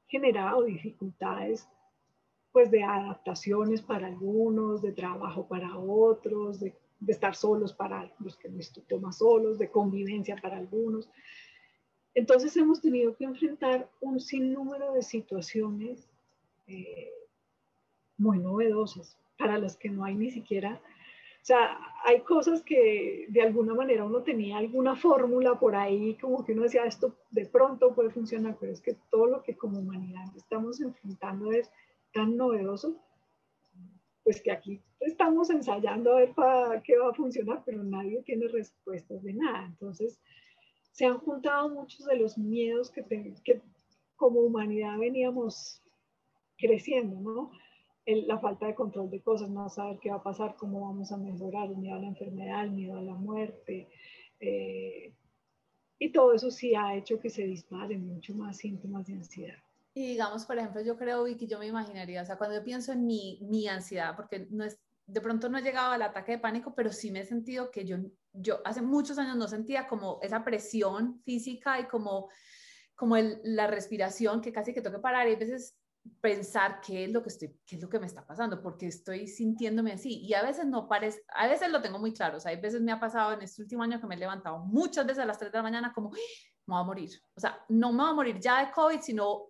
generado 0.07 0.63
dificultades 0.63 1.67
pues 2.53 2.71
de 2.71 2.85
adaptaciones 2.85 3.83
para 3.83 4.07
algunos, 4.07 4.81
de 4.81 4.93
trabajo 4.93 5.49
para 5.49 5.77
otros, 5.77 6.61
de, 6.61 6.73
estar 7.09 7.35
solos 7.35 7.73
para 7.73 8.15
los 8.21 8.37
que 8.37 8.49
no 8.49 8.61
toman 8.89 9.13
solos, 9.13 9.59
de 9.59 9.73
convivencia 9.73 10.37
para 10.41 10.59
algunos. 10.59 11.11
Entonces 12.15 12.57
hemos 12.57 12.81
tenido 12.81 13.17
que 13.17 13.25
enfrentar 13.25 13.91
un 14.01 14.21
sinnúmero 14.21 14.93
de 14.93 15.03
situaciones 15.03 16.09
eh, 16.69 17.11
muy 18.19 18.39
novedosas 18.39 19.19
para 19.37 19.59
las 19.59 19.77
que 19.77 19.91
no 19.91 20.05
hay 20.05 20.15
ni 20.15 20.31
siquiera, 20.31 20.81
o 21.45 21.47
sea, 21.47 21.79
hay 22.07 22.23
cosas 22.23 22.63
que 22.63 23.27
de 23.29 23.43
alguna 23.43 23.75
manera 23.75 24.07
uno 24.07 24.23
tenía 24.23 24.57
alguna 24.57 24.97
fórmula 24.97 25.59
por 25.61 25.77
ahí, 25.77 26.17
como 26.19 26.43
que 26.43 26.53
uno 26.53 26.63
decía, 26.63 26.87
esto 26.87 27.17
de 27.31 27.45
pronto 27.45 27.95
puede 27.95 28.09
funcionar, 28.09 28.57
pero 28.59 28.73
es 28.73 28.81
que 28.81 28.97
todo 29.11 29.27
lo 29.27 29.43
que 29.43 29.55
como 29.55 29.79
humanidad 29.79 30.25
estamos 30.35 30.81
enfrentando 30.81 31.53
es 31.53 31.71
tan 32.15 32.39
novedoso, 32.39 32.97
pues 34.23 34.41
que 34.41 34.53
aquí 34.53 34.81
estamos 35.01 35.51
ensayando 35.51 36.13
a 36.13 36.21
ver 36.21 36.33
para 36.33 36.83
qué 36.83 36.97
va 36.97 37.11
a 37.11 37.15
funcionar, 37.15 37.63
pero 37.67 37.83
nadie 37.83 38.23
tiene 38.23 38.49
respuestas 38.49 39.23
de 39.23 39.35
nada. 39.35 39.67
Entonces, 39.67 40.19
se 40.93 41.05
han 41.05 41.19
juntado 41.19 41.69
muchos 41.69 42.07
de 42.07 42.17
los 42.17 42.39
miedos 42.39 42.91
que, 42.91 43.05
que 43.45 43.61
como 44.17 44.41
humanidad 44.41 44.97
veníamos 44.99 45.83
creciendo, 46.57 47.21
¿no? 47.21 47.53
La 48.07 48.39
falta 48.39 48.67
de 48.67 48.75
control 48.75 49.11
de 49.11 49.21
cosas, 49.23 49.51
no 49.51 49.69
saber 49.69 49.99
qué 49.99 50.11
va 50.11 50.17
a 50.17 50.23
pasar, 50.23 50.57
cómo 50.57 50.81
vamos 50.81 51.11
a 51.13 51.17
mejorar, 51.17 51.71
el 51.71 51.77
miedo 51.77 51.97
a 51.97 52.01
la 52.01 52.09
enfermedad, 52.09 52.65
el 52.65 52.73
miedo 52.73 52.99
a 52.99 53.03
la 53.03 53.15
muerte. 53.15 53.89
Eh, 54.41 55.13
y 55.99 56.13
todo 56.13 56.35
eso 56.35 56.51
sí 56.51 56.75
ha 56.75 56.95
hecho 56.95 57.19
que 57.19 57.31
se 57.31 57.45
disparen 57.45 58.07
mucho 58.07 58.35
más 58.35 58.59
síntomas 58.59 59.07
de 59.07 59.15
ansiedad. 59.15 59.59
Y 59.95 60.07
digamos, 60.09 60.45
por 60.45 60.59
ejemplo, 60.59 60.83
yo 60.83 60.99
creo, 60.99 61.25
que 61.25 61.47
yo 61.47 61.59
me 61.59 61.67
imaginaría, 61.67 62.21
o 62.21 62.25
sea, 62.25 62.37
cuando 62.37 62.57
yo 62.57 62.65
pienso 62.65 62.93
en 62.93 63.07
mi, 63.07 63.39
mi 63.43 63.69
ansiedad, 63.69 64.17
porque 64.17 64.49
no 64.51 64.65
es, 64.65 64.79
de 65.07 65.21
pronto 65.21 65.49
no 65.49 65.59
he 65.59 65.63
llegado 65.63 65.93
al 65.93 66.03
ataque 66.03 66.33
de 66.33 66.39
pánico, 66.39 66.75
pero 66.75 66.93
sí 66.93 67.11
me 67.11 67.21
he 67.21 67.25
sentido 67.25 67.71
que 67.71 67.85
yo, 67.85 67.99
yo 68.33 68.61
hace 68.65 68.83
muchos 68.83 69.19
años 69.19 69.37
no 69.37 69.47
sentía 69.47 69.87
como 69.87 70.19
esa 70.21 70.45
presión 70.45 71.23
física 71.23 71.79
y 71.79 71.85
como, 71.85 72.29
como 72.97 73.17
la 73.17 73.67
respiración 73.67 74.41
que 74.41 74.53
casi 74.53 74.75
que 74.75 74.81
tengo 74.83 74.97
que 74.97 75.03
parar. 75.03 75.29
Y 75.29 75.35
a 75.35 75.39
veces 75.39 75.79
pensar 76.21 76.81
qué 76.81 77.05
es 77.05 77.11
lo 77.11 77.23
que 77.23 77.29
estoy, 77.29 77.61
qué 77.67 77.77
es 77.77 77.83
lo 77.83 77.89
que 77.89 77.99
me 77.99 78.07
está 78.07 78.27
pasando, 78.27 78.63
porque 78.63 78.87
estoy 78.87 79.27
sintiéndome 79.27 79.93
así. 79.93 80.21
Y 80.21 80.35
a 80.35 80.43
veces 80.43 80.67
no 80.67 80.89
parece, 80.89 81.23
a 81.35 81.47
veces 81.47 81.71
lo 81.71 81.81
tengo 81.83 81.99
muy 81.99 82.13
claro, 82.13 82.37
o 82.37 82.41
sea, 82.41 82.51
hay 82.51 82.61
veces 82.61 82.81
me 82.81 82.93
ha 82.93 83.01
pasado 83.01 83.33
en 83.33 83.43
este 83.43 83.63
último 83.63 83.83
año 83.83 84.01
que 84.01 84.07
me 84.07 84.15
he 84.15 84.19
levantado 84.19 84.59
muchas 84.59 85.07
veces 85.07 85.23
a 85.23 85.27
las 85.27 85.39
3 85.39 85.53
de 85.53 85.59
la 85.59 85.63
mañana 85.63 85.93
como, 85.95 86.11
me 86.11 86.19
voy 86.67 86.81
a 86.81 86.85
morir. 86.85 87.11
O 87.35 87.41
sea, 87.41 87.59
no 87.69 87.93
me 87.93 88.03
voy 88.03 88.11
a 88.11 88.15
morir 88.15 88.39
ya 88.39 88.65
de 88.65 88.73
COVID, 88.73 89.01
sino 89.01 89.49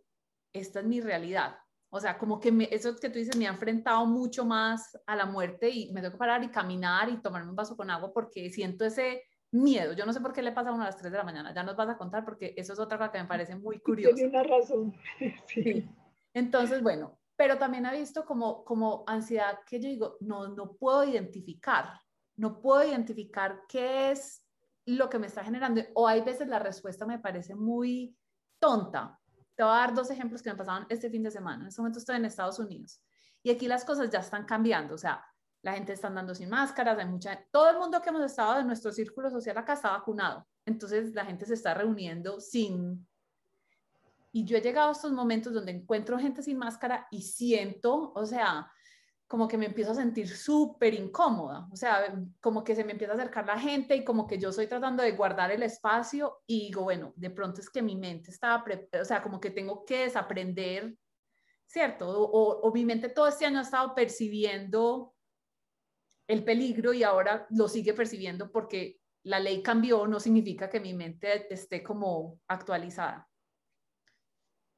esta 0.53 0.81
es 0.81 0.87
mi 0.87 1.01
realidad. 1.01 1.57
O 1.91 2.01
sea, 2.01 2.19
como 2.19 2.41
que 2.41 2.51
me, 2.51 2.69
eso 2.73 2.97
que 2.97 3.09
tú 3.09 3.19
dices 3.19 3.37
me 3.37 3.47
ha 3.47 3.51
enfrentado 3.51 4.05
mucho 4.07 4.45
más 4.45 4.99
a 5.07 5.15
la 5.15 5.27
muerte 5.27 5.71
y 5.71 5.93
me 5.93 6.01
tengo 6.01 6.15
que 6.15 6.19
parar 6.19 6.43
y 6.43 6.49
caminar 6.49 7.09
y 7.09 7.21
tomarme 7.23 7.51
un 7.51 7.57
vaso 7.57 7.77
con 7.77 7.89
agua 7.89 8.13
porque 8.13 8.51
siento 8.51 8.85
ese 8.85 9.23
miedo. 9.53 9.93
Yo 9.93 10.05
no 10.05 10.13
sé 10.13 10.21
por 10.21 10.33
qué 10.33 10.43
le 10.43 10.51
pasa 10.51 10.71
a 10.71 10.73
uno 10.73 10.83
a 10.83 10.87
las 10.87 10.97
3 10.97 11.13
de 11.13 11.19
la 11.19 11.25
mañana, 11.25 11.55
ya 11.55 11.63
nos 11.63 11.77
vas 11.77 11.89
a 11.89 11.97
contar 11.97 12.25
porque 12.25 12.53
eso 12.57 12.73
es 12.73 12.81
otra 12.81 12.99
cosa 12.99 13.13
que 13.13 13.19
me 13.19 13.29
parece 13.29 13.55
muy 13.55 13.79
curioso. 13.81 14.15
Tiene 14.15 14.31
una 14.31 14.43
razón. 14.43 14.93
sí. 15.47 15.89
Entonces, 16.35 16.83
bueno, 16.83 17.19
pero 17.37 17.59
también 17.59 17.87
ha 17.87 17.93
visto 17.93 18.25
como, 18.25 18.65
como 18.65 19.05
ansiedad 19.07 19.61
que 19.67 19.81
yo 19.81 19.89
digo, 19.89 20.17
no, 20.21 20.49
no 20.49 20.73
puedo 20.75 21.05
identificar, 21.05 22.01
no 22.37 22.61
puedo 22.61 22.87
identificar 22.87 23.63
qué 23.69 24.11
es 24.11 24.45
lo 24.87 25.09
que 25.09 25.19
me 25.19 25.29
está 25.29 25.43
generando. 25.43 25.81
O 25.95 26.07
hay 26.07 26.21
veces 26.21 26.49
la 26.49 26.59
respuesta 26.59 27.07
me 27.07 27.19
parece 27.19 27.55
muy 27.55 28.17
tonta. 28.59 29.19
Te 29.55 29.63
voy 29.63 29.73
a 29.73 29.77
dar 29.77 29.95
dos 29.95 30.11
ejemplos 30.11 30.43
que 30.43 30.51
me 30.51 30.57
pasaron 30.57 30.87
este 30.89 31.09
fin 31.09 31.23
de 31.23 31.31
semana. 31.31 31.63
En 31.63 31.69
este 31.69 31.81
momento 31.81 31.99
estoy 31.99 32.17
en 32.17 32.25
Estados 32.25 32.59
Unidos 32.59 33.01
y 33.43 33.51
aquí 33.51 33.69
las 33.69 33.85
cosas 33.85 34.11
ya 34.11 34.19
están 34.19 34.45
cambiando. 34.45 34.95
O 34.95 34.99
sea, 34.99 35.25
la 35.63 35.75
gente 35.75 35.93
está 35.93 36.09
andando 36.09 36.35
sin 36.35 36.51
máscaras, 36.51 36.99
hay 36.99 37.07
mucha, 37.07 37.43
todo 37.51 37.71
el 37.71 37.79
mundo 37.79 38.03
que 38.03 38.11
hemos 38.11 38.23
estado 38.23 38.61
en 38.61 38.67
nuestro 38.67 38.93
círculo 38.93 39.31
social 39.31 39.57
acá 39.57 39.75
está 39.75 39.91
vacunado. 39.91 40.47
Entonces 40.67 41.15
la 41.15 41.25
gente 41.25 41.47
se 41.47 41.55
está 41.55 41.73
reuniendo 41.75 42.41
sin 42.41 43.07
y 44.35 44.45
yo 44.45 44.57
he 44.57 44.61
llegado 44.61 44.89
a 44.89 44.93
estos 44.93 45.13
momentos 45.13 45.55
donde 45.55 45.71
encuentro 45.71 46.19
gente 46.19 46.43
sin 46.43 46.59
máscara 46.59 47.07
y 47.13 47.23
siento, 47.23 48.13
o 48.17 48.27
sea, 48.27 48.69
como 49.29 49.47
que 49.47 49.57
me 49.57 49.67
empiezo 49.67 49.93
a 49.93 49.95
sentir 49.95 50.29
súper 50.29 50.93
incómoda, 50.93 51.69
o 51.71 51.77
sea, 51.77 52.21
como 52.41 52.65
que 52.65 52.75
se 52.75 52.83
me 52.83 52.93
empieza 52.93 53.13
a 53.13 53.17
acercar 53.17 53.47
la 53.47 53.61
gente 53.61 53.95
y 53.95 54.05
como 54.05 54.27
que 54.27 54.37
yo 54.37 54.49
estoy 54.49 54.67
tratando 54.67 55.05
de 55.05 55.13
guardar 55.13 55.53
el 55.53 55.63
espacio 55.63 56.43
y 56.49 56.67
digo, 56.67 56.83
bueno, 56.83 57.13
de 57.15 57.31
pronto 57.31 57.61
es 57.61 57.71
que 57.71 57.81
mi 57.81 57.95
mente 57.95 58.33
estaba, 58.33 58.65
o 59.01 59.05
sea, 59.05 59.23
como 59.23 59.39
que 59.39 59.53
tengo 59.53 59.85
que 59.85 60.01
desaprender, 60.01 60.99
¿cierto? 61.65 62.09
O, 62.09 62.61
o 62.61 62.73
mi 62.73 62.85
mente 62.85 63.11
todo 63.11 63.29
este 63.29 63.47
año 63.47 63.61
ha 63.61 63.63
estado 63.63 63.95
percibiendo 63.95 65.15
el 66.27 66.43
peligro 66.43 66.93
y 66.93 67.05
ahora 67.05 67.47
lo 67.51 67.69
sigue 67.69 67.95
percibiendo 67.95 68.51
porque 68.51 69.01
la 69.23 69.39
ley 69.39 69.63
cambió, 69.63 70.09
no 70.09 70.19
significa 70.19 70.69
que 70.69 70.81
mi 70.81 70.93
mente 70.93 71.55
esté 71.55 71.85
como 71.85 72.41
actualizada. 72.49 73.29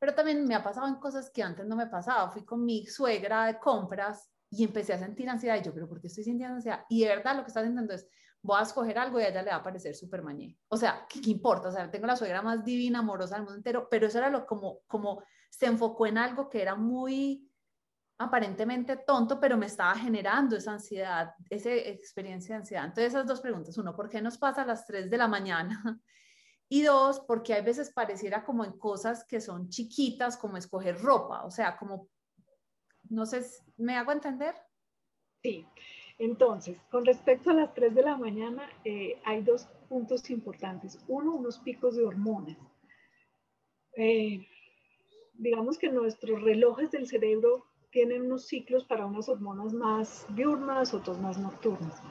Pero 0.06 0.14
también 0.14 0.46
me 0.46 0.54
ha 0.54 0.62
pasado 0.62 0.86
en 0.86 0.94
cosas 1.00 1.30
que 1.30 1.42
antes 1.42 1.66
no 1.66 1.74
me 1.74 1.88
pasaba. 1.88 2.30
Fui 2.30 2.44
con 2.44 2.64
mi 2.64 2.86
suegra 2.86 3.46
de 3.46 3.58
compras 3.58 4.30
y 4.48 4.62
empecé 4.62 4.92
a 4.92 4.98
sentir 4.98 5.28
ansiedad. 5.28 5.56
Y 5.56 5.64
yo, 5.64 5.74
pero 5.74 5.88
¿por 5.88 6.00
qué 6.00 6.06
estoy 6.06 6.22
sintiendo 6.22 6.54
ansiedad? 6.54 6.84
Y 6.88 7.02
de 7.02 7.08
verdad 7.08 7.34
lo 7.34 7.42
que 7.42 7.48
está 7.48 7.64
sintiendo 7.64 7.92
es, 7.92 8.08
voy 8.40 8.60
a 8.60 8.62
escoger 8.62 9.00
algo 9.00 9.18
y 9.18 9.24
a 9.24 9.30
ella 9.30 9.42
le 9.42 9.50
va 9.50 9.56
a 9.56 9.62
parecer 9.64 9.96
súper 9.96 10.22
mañé. 10.22 10.56
O 10.68 10.76
sea, 10.76 11.04
¿qué, 11.08 11.28
importa? 11.28 11.70
O 11.70 11.72
sea, 11.72 11.90
tengo 11.90 12.06
la 12.06 12.14
suegra 12.14 12.40
más 12.40 12.64
divina, 12.64 13.00
amorosa 13.00 13.34
del 13.34 13.42
mundo 13.42 13.56
entero, 13.56 13.88
pero 13.90 14.06
eso 14.06 14.18
era 14.18 14.30
lo 14.30 14.46
como, 14.46 14.82
como 14.86 15.24
se 15.50 15.66
enfocó 15.66 16.06
en 16.06 16.18
algo 16.18 16.48
que 16.48 16.62
era 16.62 16.76
muy 16.76 17.50
aparentemente 18.18 18.98
tonto, 18.98 19.40
pero 19.40 19.56
me 19.56 19.66
estaba 19.66 19.96
generando 19.96 20.54
esa 20.54 20.70
ansiedad, 20.70 21.34
esa 21.50 21.72
experiencia 21.72 22.54
de 22.54 22.60
ansiedad. 22.60 22.84
Entonces, 22.84 23.12
esas 23.12 23.26
dos 23.26 23.40
preguntas. 23.40 23.76
Uno, 23.76 23.96
¿por 23.96 24.08
qué 24.08 24.22
nos 24.22 24.38
pasa 24.38 24.62
a 24.62 24.66
las 24.66 24.86
3 24.86 25.10
de 25.10 25.18
la 25.18 25.26
mañana? 25.26 25.82
Y 26.68 26.82
dos, 26.82 27.20
porque 27.20 27.54
hay 27.54 27.62
veces 27.62 27.92
pareciera 27.92 28.44
como 28.44 28.64
en 28.64 28.72
cosas 28.78 29.24
que 29.24 29.40
son 29.40 29.68
chiquitas, 29.68 30.36
como 30.36 30.56
escoger 30.56 30.98
ropa, 31.00 31.44
o 31.44 31.50
sea, 31.50 31.76
como, 31.76 32.08
no 33.08 33.24
sé, 33.24 33.44
¿me 33.76 33.96
hago 33.96 34.10
entender? 34.10 34.54
Sí, 35.42 35.64
entonces, 36.18 36.78
con 36.90 37.04
respecto 37.04 37.50
a 37.50 37.54
las 37.54 37.74
3 37.74 37.94
de 37.94 38.02
la 38.02 38.16
mañana, 38.16 38.68
eh, 38.84 39.20
hay 39.24 39.42
dos 39.42 39.66
puntos 39.88 40.28
importantes. 40.30 40.98
Uno, 41.08 41.34
unos 41.34 41.58
picos 41.58 41.96
de 41.96 42.04
hormonas. 42.04 42.56
Eh, 43.96 44.46
digamos 45.34 45.78
que 45.78 45.88
nuestros 45.88 46.42
relojes 46.42 46.90
del 46.90 47.06
cerebro 47.06 47.66
tienen 47.90 48.22
unos 48.22 48.46
ciclos 48.46 48.84
para 48.84 49.06
unas 49.06 49.28
hormonas 49.28 49.72
más 49.72 50.26
diurnas, 50.34 50.94
otros 50.94 51.20
más 51.20 51.38
nocturnas. 51.38 52.02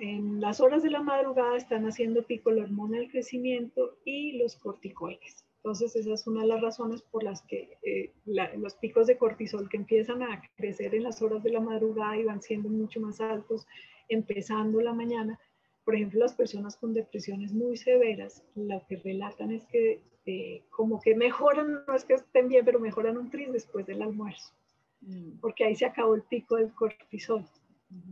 En 0.00 0.40
las 0.40 0.60
horas 0.60 0.82
de 0.82 0.90
la 0.90 1.02
madrugada 1.02 1.56
están 1.56 1.86
haciendo 1.86 2.22
pico 2.22 2.52
la 2.52 2.62
hormona 2.62 2.98
del 2.98 3.10
crecimiento 3.10 3.96
y 4.04 4.38
los 4.38 4.56
corticoides. 4.56 5.44
Entonces, 5.56 5.96
esa 5.96 6.14
es 6.14 6.26
una 6.26 6.42
de 6.42 6.46
las 6.46 6.60
razones 6.60 7.02
por 7.02 7.24
las 7.24 7.42
que 7.42 7.76
eh, 7.82 8.12
los 8.24 8.74
picos 8.76 9.08
de 9.08 9.18
cortisol 9.18 9.68
que 9.68 9.76
empiezan 9.76 10.22
a 10.22 10.40
crecer 10.56 10.94
en 10.94 11.02
las 11.02 11.20
horas 11.20 11.42
de 11.42 11.50
la 11.50 11.60
madrugada 11.60 12.16
y 12.16 12.24
van 12.24 12.40
siendo 12.40 12.68
mucho 12.68 13.00
más 13.00 13.20
altos 13.20 13.66
empezando 14.08 14.80
la 14.80 14.92
mañana. 14.92 15.38
Por 15.84 15.96
ejemplo, 15.96 16.20
las 16.20 16.34
personas 16.34 16.76
con 16.76 16.94
depresiones 16.94 17.52
muy 17.52 17.76
severas, 17.76 18.44
lo 18.54 18.86
que 18.86 18.96
relatan 18.98 19.50
es 19.50 19.66
que 19.66 20.00
eh, 20.26 20.62
como 20.70 21.00
que 21.00 21.16
mejoran, 21.16 21.84
no 21.86 21.94
es 21.94 22.04
que 22.04 22.14
estén 22.14 22.48
bien, 22.48 22.64
pero 22.64 22.78
mejoran 22.78 23.16
un 23.16 23.30
tris 23.30 23.50
después 23.50 23.86
del 23.86 24.02
almuerzo, 24.02 24.52
mm. 25.00 25.38
porque 25.40 25.64
ahí 25.64 25.74
se 25.74 25.86
acabó 25.86 26.14
el 26.14 26.22
pico 26.22 26.56
del 26.56 26.72
cortisol. 26.72 27.44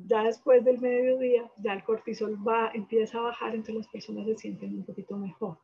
Ya 0.06 0.22
después 0.22 0.64
del 0.64 0.80
mediodía, 0.80 1.50
ya 1.58 1.74
el 1.74 1.84
cortisol 1.84 2.36
va, 2.46 2.70
empieza 2.72 3.18
a 3.18 3.22
bajar, 3.22 3.50
entonces 3.50 3.74
las 3.74 3.88
personas 3.88 4.26
se 4.26 4.36
sienten 4.36 4.74
un 4.74 4.84
poquito 4.84 5.16
mejor. 5.16 5.58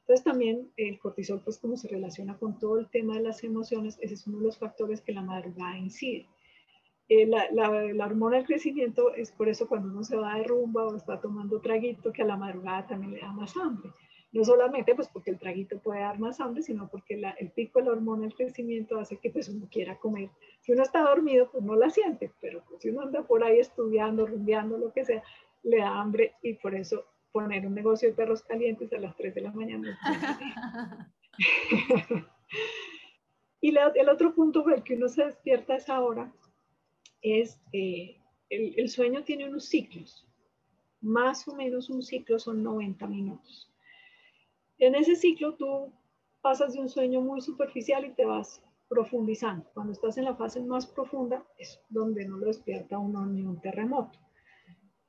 Entonces 0.00 0.24
también 0.24 0.70
el 0.76 0.98
cortisol, 1.00 1.40
pues 1.40 1.58
como 1.58 1.76
se 1.76 1.88
relaciona 1.88 2.38
con 2.38 2.58
todo 2.58 2.78
el 2.78 2.88
tema 2.88 3.14
de 3.14 3.22
las 3.22 3.42
emociones, 3.42 3.98
ese 4.00 4.14
es 4.14 4.26
uno 4.28 4.38
de 4.38 4.44
los 4.44 4.58
factores 4.58 5.00
que 5.00 5.12
la 5.12 5.22
madrugada 5.22 5.76
incide. 5.76 6.28
Eh, 7.08 7.26
la, 7.26 7.48
la, 7.52 8.06
hormona 8.06 8.36
del 8.36 8.46
crecimiento 8.46 9.14
es 9.14 9.30
por 9.30 9.48
eso 9.48 9.68
cuando 9.68 9.88
uno 9.88 10.02
se 10.02 10.16
va 10.16 10.36
de 10.36 10.44
rumba 10.44 10.86
o 10.86 10.96
está 10.96 11.20
tomando 11.20 11.60
traguito, 11.60 12.12
que 12.12 12.22
a 12.22 12.26
la 12.26 12.36
madrugada 12.36 12.86
también 12.86 13.14
le 13.14 13.20
da 13.20 13.32
más 13.32 13.56
hambre. 13.56 13.90
No 14.32 14.44
solamente 14.44 14.94
pues 14.94 15.08
porque 15.08 15.30
el 15.30 15.38
traguito 15.38 15.78
puede 15.78 16.00
dar 16.00 16.18
más 16.18 16.40
hambre, 16.40 16.62
sino 16.62 16.88
porque 16.88 17.20
el 17.38 17.50
pico 17.50 17.78
de 17.78 17.86
la 17.86 17.92
hormona 17.92 18.22
del 18.22 18.34
crecimiento 18.34 18.98
hace 18.98 19.16
que 19.18 19.30
pues 19.30 19.48
uno 19.48 19.68
quiera 19.70 19.98
comer. 19.98 20.30
Si 20.60 20.72
uno 20.72 20.82
está 20.82 21.00
dormido, 21.00 21.50
pues 21.50 21.62
no 21.64 21.76
la 21.76 21.90
siente, 21.90 22.32
pero 22.40 22.62
pues, 22.68 22.82
si 22.82 22.90
uno 22.90 23.02
anda 23.02 23.22
por 23.22 23.44
ahí 23.44 23.60
estudiando, 23.60 24.26
rumbeando, 24.26 24.78
lo 24.78 24.92
que 24.92 25.04
sea, 25.04 25.22
le 25.62 25.78
da 25.78 26.00
hambre 26.00 26.34
y 26.42 26.54
por 26.54 26.74
eso 26.74 27.06
poner 27.32 27.66
un 27.66 27.74
negocio 27.74 28.08
de 28.08 28.14
perros 28.14 28.42
calientes 28.42 28.92
a 28.92 28.98
las 28.98 29.16
3 29.16 29.34
de 29.34 29.40
la 29.40 29.52
mañana. 29.52 29.98
y 33.60 33.76
el 33.76 34.08
otro 34.08 34.34
punto 34.34 34.62
por 34.64 34.74
el 34.74 34.82
que 34.82 34.94
uno 34.94 35.08
se 35.08 35.24
despierta 35.24 35.74
a 35.74 35.76
esa 35.76 36.00
hora 36.00 36.32
es 37.22 37.60
eh, 37.72 38.16
el, 38.48 38.74
el 38.78 38.88
sueño 38.88 39.22
tiene 39.24 39.48
unos 39.48 39.66
ciclos. 39.66 40.26
Más 41.00 41.46
o 41.46 41.54
menos 41.54 41.90
un 41.90 42.02
ciclo 42.02 42.38
son 42.38 42.62
90 42.62 43.06
minutos. 43.06 43.70
En 44.78 44.94
ese 44.94 45.16
ciclo 45.16 45.54
tú 45.54 45.92
pasas 46.42 46.74
de 46.74 46.80
un 46.80 46.88
sueño 46.88 47.20
muy 47.20 47.40
superficial 47.40 48.04
y 48.04 48.14
te 48.14 48.24
vas 48.24 48.62
profundizando. 48.88 49.68
Cuando 49.74 49.92
estás 49.92 50.18
en 50.18 50.24
la 50.24 50.36
fase 50.36 50.60
más 50.60 50.86
profunda 50.86 51.44
es 51.58 51.80
donde 51.88 52.26
no 52.26 52.36
lo 52.36 52.46
despierta 52.46 52.98
uno 52.98 53.26
ni 53.26 53.42
un 53.42 53.60
terremoto. 53.60 54.18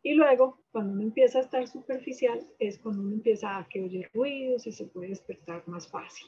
Y 0.03 0.13
luego, 0.13 0.61
cuando 0.71 0.93
uno 0.93 1.03
empieza 1.03 1.39
a 1.39 1.41
estar 1.41 1.67
superficial, 1.67 2.39
es 2.59 2.79
cuando 2.79 3.01
uno 3.01 3.15
empieza 3.15 3.57
a 3.57 3.67
que 3.67 3.83
oye 3.83 4.09
ruidos 4.13 4.65
y 4.65 4.71
se 4.71 4.85
puede 4.85 5.09
despertar 5.09 5.67
más 5.67 5.89
fácil. 5.89 6.27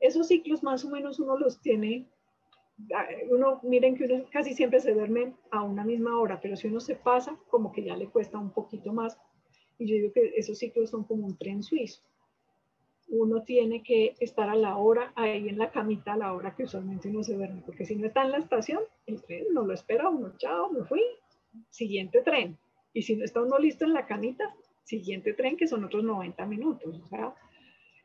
Esos 0.00 0.28
ciclos 0.28 0.62
más 0.62 0.84
o 0.84 0.90
menos 0.90 1.18
uno 1.18 1.36
los 1.36 1.60
tiene, 1.60 2.08
ah, 2.94 3.06
uno, 3.30 3.60
miren 3.62 3.96
que 3.96 4.04
uno 4.04 4.24
casi 4.30 4.54
siempre 4.54 4.80
se 4.80 4.94
duerme 4.94 5.34
a 5.50 5.62
una 5.62 5.84
misma 5.84 6.18
hora, 6.18 6.40
pero 6.40 6.56
si 6.56 6.68
uno 6.68 6.80
se 6.80 6.96
pasa, 6.96 7.38
como 7.50 7.72
que 7.72 7.84
ya 7.84 7.96
le 7.96 8.08
cuesta 8.08 8.38
un 8.38 8.50
poquito 8.50 8.92
más. 8.92 9.18
Y 9.78 9.86
yo 9.86 9.94
digo 9.96 10.12
que 10.12 10.32
esos 10.36 10.58
ciclos 10.58 10.90
son 10.90 11.04
como 11.04 11.26
un 11.26 11.36
tren 11.36 11.62
suizo. 11.62 12.02
Uno 13.08 13.42
tiene 13.42 13.82
que 13.82 14.14
estar 14.20 14.48
a 14.48 14.56
la 14.56 14.76
hora 14.76 15.12
ahí 15.14 15.48
en 15.48 15.58
la 15.58 15.70
camita, 15.70 16.14
a 16.14 16.16
la 16.16 16.32
hora 16.32 16.54
que 16.56 16.64
usualmente 16.64 17.08
uno 17.08 17.22
se 17.22 17.34
duerme, 17.34 17.62
porque 17.64 17.84
si 17.84 17.94
no 17.94 18.06
está 18.06 18.24
en 18.24 18.32
la 18.32 18.38
estación, 18.38 18.80
el 19.06 19.22
tren 19.22 19.46
no 19.52 19.64
lo 19.64 19.74
espera 19.74 20.08
uno, 20.08 20.32
chao, 20.38 20.72
me 20.72 20.84
fui, 20.84 21.02
siguiente 21.70 22.22
tren. 22.22 22.58
Y 22.92 23.02
si 23.02 23.14
no 23.14 23.24
está 23.24 23.42
uno 23.42 23.58
listo 23.58 23.84
en 23.84 23.92
la 23.92 24.06
camita, 24.06 24.54
siguiente 24.82 25.34
tren, 25.34 25.56
que 25.56 25.66
son 25.66 25.84
otros 25.84 26.02
90 26.02 26.46
minutos. 26.46 27.00
O 27.04 27.06
sea, 27.08 27.34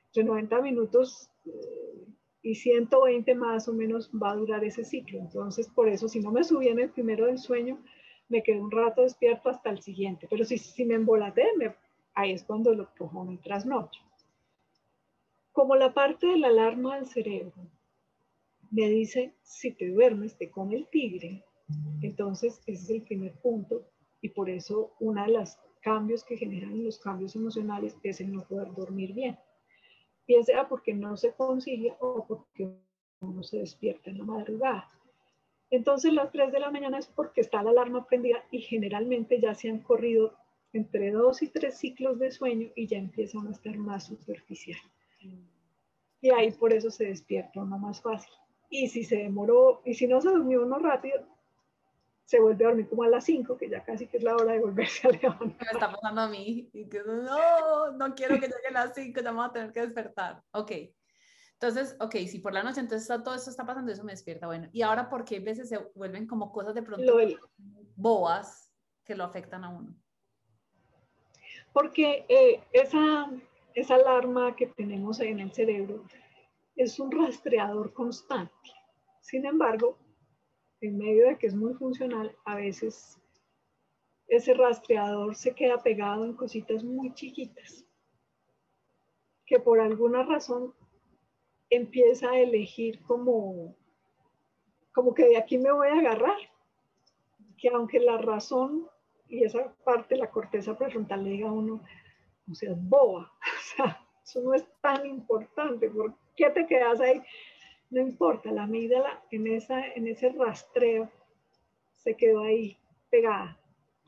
entre 0.07 0.23
90 0.23 0.61
minutos 0.61 1.29
eh, 1.45 2.05
y 2.41 2.55
120 2.55 3.33
más 3.35 3.67
o 3.67 3.73
menos 3.73 4.11
va 4.11 4.31
a 4.31 4.35
durar 4.35 4.63
ese 4.65 4.83
ciclo. 4.83 5.19
Entonces, 5.19 5.69
por 5.69 5.87
eso, 5.87 6.09
si 6.09 6.19
no 6.19 6.31
me 6.31 6.43
subí 6.43 6.67
en 6.67 6.79
el 6.79 6.89
primero 6.89 7.27
del 7.27 7.37
sueño, 7.37 7.81
me 8.31 8.41
quedo 8.41 8.63
un 8.63 8.71
rato 8.71 9.01
despierto 9.01 9.49
hasta 9.49 9.69
el 9.69 9.81
siguiente. 9.81 10.27
Pero 10.29 10.45
si, 10.45 10.57
si 10.57 10.85
me 10.85 10.95
embolaté, 10.95 11.43
ahí 12.13 12.31
es 12.31 12.43
cuando 12.43 12.73
lo 12.73 12.89
cojo 12.97 13.23
mi 13.23 13.37
trasnoche. 13.37 14.01
Como 15.51 15.75
la 15.75 15.93
parte 15.93 16.27
de 16.27 16.37
la 16.37 16.47
alarma 16.47 16.95
del 16.95 17.07
cerebro 17.07 17.53
me 18.71 18.89
dice, 18.89 19.33
si 19.43 19.71
te 19.71 19.89
duermes, 19.89 20.37
te 20.37 20.49
come 20.49 20.75
el 20.75 20.87
tigre, 20.87 21.43
entonces, 22.01 22.61
ese 22.65 22.83
es 22.83 22.89
el 22.89 23.01
primer 23.03 23.33
punto 23.39 23.85
y 24.21 24.29
por 24.29 24.49
eso 24.49 24.93
uno 24.99 25.23
de 25.23 25.31
los 25.31 25.57
cambios 25.81 26.23
que 26.23 26.37
generan 26.37 26.83
los 26.83 26.99
cambios 26.99 27.35
emocionales 27.35 27.97
es 28.03 28.21
el 28.21 28.31
no 28.31 28.43
poder 28.43 28.73
dormir 28.73 29.13
bien. 29.13 29.37
Bien 30.27 30.43
sea 30.43 30.67
porque 30.67 30.93
no 30.93 31.17
se 31.17 31.33
concilia 31.33 31.95
o 31.99 32.25
porque 32.25 32.69
uno 33.19 33.43
se 33.43 33.59
despierta 33.59 34.09
en 34.09 34.19
la 34.19 34.23
madrugada. 34.23 34.87
Entonces, 35.71 36.13
las 36.13 36.31
3 36.31 36.51
de 36.51 36.59
la 36.59 36.69
mañana 36.69 36.99
es 36.99 37.07
porque 37.07 37.41
está 37.41 37.63
la 37.63 37.71
alarma 37.71 38.05
prendida 38.05 38.43
y 38.51 38.59
generalmente 38.59 39.39
ya 39.39 39.55
se 39.55 39.69
han 39.69 39.79
corrido 39.79 40.33
entre 40.73 41.11
dos 41.11 41.41
y 41.41 41.47
tres 41.47 41.77
ciclos 41.77 42.19
de 42.19 42.31
sueño 42.31 42.69
y 42.75 42.87
ya 42.87 42.97
empieza 42.97 43.39
a 43.39 43.49
estar 43.49 43.77
más 43.77 44.05
superficial. 44.05 44.79
Y 46.21 46.29
ahí 46.29 46.51
por 46.51 46.73
eso 46.73 46.91
se 46.91 47.05
despierta 47.05 47.61
uno 47.61 47.79
más 47.79 48.01
fácil. 48.01 48.31
Y 48.69 48.89
si 48.89 49.03
se 49.03 49.17
demoró, 49.17 49.81
y 49.85 49.93
si 49.93 50.07
no 50.07 50.21
se 50.21 50.29
durmió 50.29 50.61
uno 50.61 50.77
rápido, 50.77 51.25
se 52.25 52.39
vuelve 52.39 52.63
a 52.63 52.67
dormir 52.69 52.87
como 52.87 53.03
a 53.03 53.09
las 53.09 53.25
5, 53.25 53.57
que 53.57 53.69
ya 53.69 53.83
casi 53.83 54.07
que 54.07 54.17
es 54.17 54.23
la 54.23 54.35
hora 54.35 54.53
de 54.53 54.59
volverse 54.59 55.07
a 55.07 55.11
levantar. 55.11 55.67
Me 55.67 55.71
está 55.71 55.91
pasando 55.91 56.21
a 56.21 56.29
mí. 56.29 56.69
Y 56.73 56.85
que 56.85 57.01
no, 57.03 57.91
no 57.91 58.15
quiero 58.15 58.35
que 58.35 58.47
llegue 58.47 58.67
a 58.69 58.71
las 58.71 58.95
5, 58.95 59.19
ya 59.21 59.31
vamos 59.31 59.49
a 59.49 59.53
tener 59.53 59.71
que 59.71 59.81
despertar. 59.81 60.41
Ok. 60.51 60.71
Entonces, 61.61 61.95
ok, 61.99 62.15
si 62.27 62.39
por 62.39 62.53
la 62.53 62.63
noche 62.63 62.79
entonces 62.79 63.07
todo 63.23 63.35
esto 63.35 63.51
está 63.51 63.63
pasando, 63.63 63.91
eso 63.91 64.03
me 64.03 64.13
despierta. 64.13 64.47
Bueno, 64.47 64.67
y 64.71 64.81
ahora, 64.81 65.07
¿por 65.11 65.23
qué 65.23 65.37
a 65.37 65.41
veces 65.41 65.69
se 65.69 65.77
vuelven 65.93 66.25
como 66.25 66.51
cosas 66.51 66.73
de 66.73 66.81
pronto 66.81 67.19
boas 67.95 68.73
que 69.05 69.15
lo 69.15 69.23
afectan 69.23 69.63
a 69.63 69.69
uno? 69.69 69.93
Porque 71.71 72.25
eh, 72.27 72.63
esa, 72.73 73.29
esa 73.75 73.93
alarma 73.93 74.55
que 74.55 74.65
tenemos 74.65 75.19
en 75.19 75.39
el 75.39 75.53
cerebro 75.53 76.03
es 76.75 76.99
un 76.99 77.11
rastreador 77.11 77.93
constante. 77.93 78.51
Sin 79.19 79.45
embargo, 79.45 79.99
en 80.79 80.97
medio 80.97 81.27
de 81.27 81.37
que 81.37 81.45
es 81.45 81.53
muy 81.53 81.75
funcional, 81.75 82.35
a 82.43 82.55
veces 82.55 83.19
ese 84.27 84.55
rastreador 84.55 85.35
se 85.35 85.53
queda 85.53 85.77
pegado 85.77 86.25
en 86.25 86.33
cositas 86.33 86.83
muy 86.83 87.13
chiquitas, 87.13 87.85
que 89.45 89.59
por 89.59 89.79
alguna 89.79 90.23
razón 90.23 90.73
empieza 91.71 92.29
a 92.29 92.39
elegir 92.39 93.01
como, 93.01 93.75
como 94.93 95.15
que 95.15 95.25
de 95.25 95.37
aquí 95.37 95.57
me 95.57 95.71
voy 95.71 95.87
a 95.87 95.97
agarrar, 95.97 96.37
que 97.57 97.69
aunque 97.69 97.99
la 97.99 98.17
razón 98.17 98.87
y 99.27 99.43
esa 99.43 99.73
parte 99.83 100.17
la 100.17 100.29
corteza 100.29 100.77
prefrontal 100.77 101.23
le 101.23 101.31
diga 101.31 101.49
a 101.49 101.53
uno, 101.53 101.81
o 102.49 102.53
sea, 102.53 102.73
boba, 102.77 103.31
o 103.41 103.75
sea, 103.75 104.05
eso 104.23 104.41
no 104.41 104.53
es 104.53 104.65
tan 104.81 105.05
importante, 105.05 105.89
¿por 105.89 106.13
qué 106.35 106.51
te 106.51 106.67
quedas 106.67 106.99
ahí? 106.99 107.23
no 107.91 107.99
importa, 107.99 108.51
la 108.51 108.63
amígdala 108.63 109.21
en, 109.31 109.47
esa, 109.47 109.85
en 109.85 110.07
ese 110.07 110.29
rastreo 110.29 111.11
se 111.97 112.15
quedó 112.15 112.43
ahí 112.43 112.77
pegada 113.09 113.59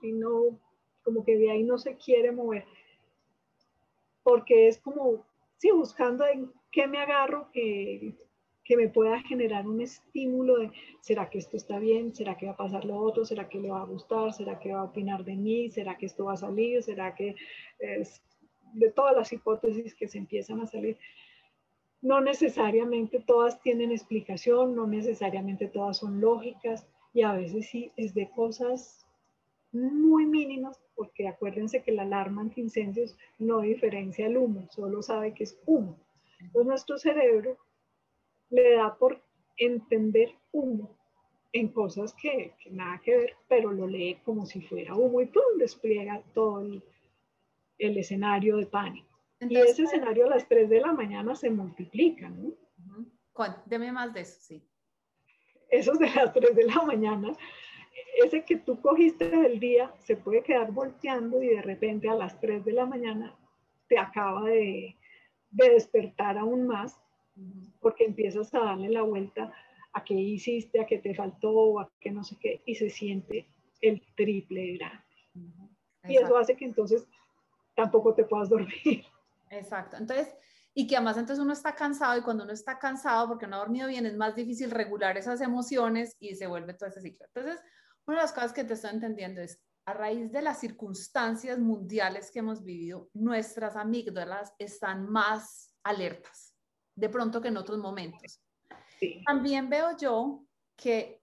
y 0.01 0.13
no, 0.13 0.57
como 1.03 1.23
que 1.23 1.37
de 1.37 1.51
ahí 1.51 1.63
no 1.63 1.77
se 1.77 1.97
quiere 1.97 2.31
mover. 2.31 2.65
Porque 4.23 4.69
es 4.69 4.79
como, 4.79 5.25
sí, 5.57 5.69
buscando 5.71 6.25
en 6.25 6.51
qué 6.73 6.87
me 6.87 6.97
agarro 6.97 7.49
que, 7.53 8.15
que 8.65 8.75
me 8.75 8.89
pueda 8.89 9.21
generar 9.21 9.65
un 9.65 9.79
estímulo 9.79 10.57
de, 10.57 10.71
¿será 10.99 11.29
que 11.29 11.37
esto 11.37 11.55
está 11.55 11.79
bien? 11.79 12.13
¿Será 12.13 12.35
que 12.35 12.47
va 12.47 12.51
a 12.51 12.57
pasar 12.57 12.83
lo 12.83 12.97
otro? 12.97 13.23
¿Será 13.23 13.47
que 13.47 13.59
le 13.59 13.71
va 13.71 13.81
a 13.81 13.85
gustar? 13.85 14.33
¿Será 14.33 14.59
que 14.59 14.73
va 14.73 14.81
a 14.81 14.85
opinar 14.91 15.23
de 15.23 15.37
mí? 15.37 15.69
¿Será 15.69 15.97
que 15.97 16.07
esto 16.07 16.25
va 16.25 16.33
a 16.33 16.37
salir? 16.37 16.83
¿Será 16.83 17.15
que 17.15 17.35
es 17.79 18.21
de 18.73 18.91
todas 18.91 19.15
las 19.15 19.31
hipótesis 19.31 19.95
que 19.95 20.09
se 20.09 20.17
empiezan 20.17 20.59
a 20.59 20.67
salir? 20.67 20.97
no 22.03 22.19
necesariamente 22.19 23.21
todas 23.21 23.61
tienen 23.61 23.91
explicación, 23.91 24.75
no 24.75 24.85
necesariamente 24.85 25.67
todas 25.67 25.97
son 25.97 26.19
lógicas 26.19 26.85
y 27.13 27.21
a 27.21 27.31
veces 27.31 27.69
sí 27.69 27.91
es 27.95 28.13
de 28.13 28.29
cosas 28.29 29.07
muy 29.71 30.25
mínimas, 30.25 30.79
porque 30.95 31.29
acuérdense 31.29 31.81
que 31.81 31.93
la 31.93 32.03
alarma 32.03 32.41
antiincendios 32.41 33.17
no 33.39 33.61
diferencia 33.61 34.27
el 34.27 34.37
humo, 34.37 34.67
solo 34.69 35.01
sabe 35.01 35.33
que 35.33 35.45
es 35.45 35.57
humo. 35.65 35.97
Entonces 36.43 36.67
nuestro 36.67 36.97
cerebro 36.97 37.57
le 38.49 38.75
da 38.75 38.95
por 38.97 39.21
entender 39.57 40.35
humo 40.51 40.97
en 41.51 41.69
cosas 41.69 42.13
que, 42.13 42.55
nada 42.71 42.99
que 43.03 43.15
ver, 43.15 43.33
pero 43.47 43.71
lo 43.71 43.87
lee 43.87 44.19
como 44.23 44.45
si 44.45 44.61
fuera 44.61 44.95
humo 44.95 45.21
y 45.21 45.27
¡pum! 45.27 45.57
despliega 45.57 46.21
todo 46.33 46.61
el, 46.61 46.83
el 47.77 47.97
escenario 47.97 48.57
de 48.57 48.65
pánico 48.65 49.13
y 49.49 49.57
ese 49.57 49.83
escenario 49.83 50.25
a 50.25 50.29
las 50.29 50.47
3 50.47 50.69
de 50.69 50.81
la 50.81 50.93
mañana 50.93 51.35
se 51.35 51.49
multiplica, 51.49 52.29
¿no? 52.29 52.53
Deme 53.65 53.91
más 53.91 54.13
de 54.13 54.21
eso, 54.21 54.39
sí. 54.41 54.63
Esos 55.69 55.97
de 55.99 56.09
las 56.09 56.33
3 56.33 56.55
de 56.55 56.65
la 56.65 56.81
mañana, 56.83 57.35
ese 58.23 58.43
que 58.45 58.57
tú 58.57 58.79
cogiste 58.79 59.29
del 59.29 59.59
día 59.59 59.93
se 59.99 60.15
puede 60.15 60.43
quedar 60.43 60.71
volteando 60.71 61.41
y 61.41 61.47
de 61.47 61.61
repente 61.61 62.09
a 62.09 62.15
las 62.15 62.39
3 62.39 62.63
de 62.63 62.73
la 62.73 62.85
mañana 62.85 63.35
te 63.87 63.97
acaba 63.97 64.43
de, 64.49 64.95
de 65.53 65.69
despertar 65.69 66.37
aún 66.37 66.67
más 66.67 66.99
porque 67.79 68.05
empiezas 68.05 68.53
a 68.53 68.59
darle 68.59 68.89
la 68.89 69.01
vuelta 69.01 69.51
a 69.93 70.03
qué 70.03 70.13
hiciste, 70.13 70.81
a 70.81 70.85
qué 70.85 70.99
te 70.99 71.13
faltó, 71.13 71.79
a 71.79 71.89
qué 71.99 72.11
no 72.11 72.23
sé 72.23 72.35
qué, 72.39 72.61
y 72.65 72.75
se 72.75 72.89
siente 72.89 73.47
el 73.81 74.01
triple 74.15 74.77
grande. 74.77 75.03
Y 76.05 76.17
eso 76.17 76.37
hace 76.37 76.55
que 76.55 76.65
entonces 76.65 77.07
tampoco 77.75 78.13
te 78.13 78.23
puedas 78.23 78.49
dormir. 78.49 79.05
Exacto. 79.49 79.97
Entonces, 79.97 80.33
y 80.73 80.87
que 80.87 80.95
además 80.95 81.17
entonces 81.17 81.43
uno 81.43 81.53
está 81.53 81.75
cansado 81.75 82.17
y 82.17 82.23
cuando 82.23 82.43
uno 82.43 82.53
está 82.53 82.79
cansado 82.79 83.27
porque 83.27 83.45
no 83.45 83.55
ha 83.55 83.59
dormido 83.59 83.87
bien 83.87 84.05
es 84.05 84.15
más 84.15 84.35
difícil 84.35 84.71
regular 84.71 85.17
esas 85.17 85.41
emociones 85.41 86.15
y 86.19 86.35
se 86.35 86.47
vuelve 86.47 86.73
todo 86.73 86.89
ese 86.89 87.01
ciclo. 87.01 87.25
Entonces, 87.27 87.61
una 88.07 88.17
de 88.17 88.23
las 88.23 88.33
cosas 88.33 88.53
que 88.53 88.63
te 88.63 88.73
estoy 88.73 88.91
entendiendo 88.91 89.41
es, 89.41 89.61
a 89.85 89.93
raíz 89.93 90.31
de 90.31 90.41
las 90.41 90.59
circunstancias 90.59 91.59
mundiales 91.59 92.31
que 92.31 92.39
hemos 92.39 92.63
vivido, 92.63 93.09
nuestras 93.13 93.75
amígdalas 93.75 94.53
están 94.57 95.09
más 95.09 95.75
alertas, 95.83 96.55
de 96.95 97.09
pronto 97.09 97.41
que 97.41 97.49
en 97.49 97.57
otros 97.57 97.77
momentos. 97.77 98.41
También 99.25 99.69
veo 99.69 99.97
yo 99.97 100.45
que, 100.75 101.21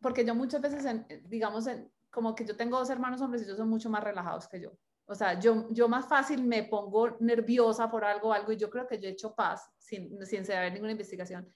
porque 0.00 0.24
yo 0.24 0.34
muchas 0.34 0.62
veces, 0.62 0.84
digamos, 1.24 1.68
como 2.10 2.34
que 2.34 2.46
yo 2.46 2.56
tengo 2.56 2.78
dos 2.78 2.90
hermanos 2.90 3.20
hombres 3.20 3.42
y 3.42 3.44
ellos 3.44 3.58
son 3.58 3.68
mucho 3.68 3.90
más 3.90 4.02
relajados 4.02 4.48
que 4.48 4.60
yo. 4.60 4.72
O 5.04 5.14
sea, 5.14 5.38
yo, 5.38 5.68
yo 5.70 5.88
más 5.88 6.06
fácil 6.06 6.42
me 6.44 6.62
pongo 6.64 7.16
nerviosa 7.20 7.90
por 7.90 8.04
algo, 8.04 8.32
algo, 8.32 8.52
y 8.52 8.56
yo 8.56 8.70
creo 8.70 8.86
que 8.86 8.98
yo 8.98 9.08
he 9.08 9.12
hecho 9.12 9.34
paz, 9.34 9.68
sin, 9.76 10.24
sin 10.24 10.44
saber 10.44 10.72
ninguna 10.72 10.92
investigación, 10.92 11.46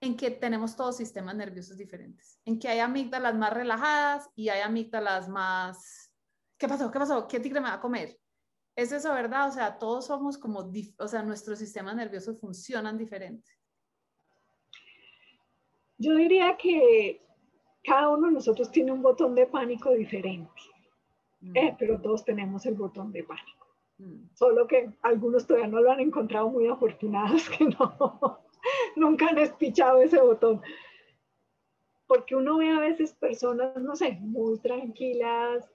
en 0.00 0.16
que 0.16 0.30
tenemos 0.30 0.76
todos 0.76 0.96
sistemas 0.96 1.34
nerviosos 1.34 1.76
diferentes, 1.76 2.38
en 2.44 2.58
que 2.58 2.68
hay 2.68 2.78
amígdalas 2.78 3.34
más 3.34 3.52
relajadas 3.52 4.30
y 4.36 4.48
hay 4.48 4.60
amígdalas 4.60 5.28
más, 5.28 6.12
¿qué 6.56 6.68
pasó? 6.68 6.90
¿Qué 6.90 6.98
pasó? 6.98 7.26
¿Qué 7.26 7.40
tigre 7.40 7.60
me 7.60 7.68
va 7.68 7.74
a 7.74 7.80
comer? 7.80 8.18
¿Es 8.76 8.92
eso 8.92 9.12
verdad? 9.12 9.48
O 9.48 9.52
sea, 9.52 9.76
todos 9.76 10.06
somos 10.06 10.38
como, 10.38 10.70
o 10.98 11.08
sea, 11.08 11.22
nuestros 11.22 11.58
sistemas 11.58 11.96
nerviosos 11.96 12.40
funcionan 12.40 12.96
diferentes. 12.96 13.58
Yo 15.96 16.14
diría 16.14 16.56
que 16.56 17.20
cada 17.82 18.10
uno 18.10 18.28
de 18.28 18.34
nosotros 18.34 18.70
tiene 18.70 18.92
un 18.92 19.02
botón 19.02 19.34
de 19.34 19.46
pánico 19.46 19.90
diferente. 19.90 20.62
Mm. 21.40 21.56
Eh, 21.56 21.76
pero 21.76 22.00
todos 22.00 22.24
tenemos 22.24 22.66
el 22.66 22.74
botón 22.74 23.10
de 23.10 23.24
pánico. 23.24 23.66
Mm. 23.98 24.34
Solo 24.34 24.68
que 24.68 24.92
algunos 25.02 25.46
todavía 25.46 25.68
no 25.68 25.80
lo 25.80 25.90
han 25.90 26.00
encontrado 26.00 26.48
muy 26.48 26.68
afortunados 26.68 27.48
que 27.50 27.64
no, 27.64 28.40
nunca 28.98 29.28
han 29.28 29.38
espichado 29.38 30.02
ese 30.02 30.20
botón. 30.20 30.60
Porque 32.06 32.34
uno 32.34 32.58
ve 32.58 32.70
a 32.70 32.80
veces 32.80 33.12
personas, 33.14 33.76
no 33.76 33.94
sé, 33.96 34.18
muy 34.20 34.58
tranquilas, 34.58 35.70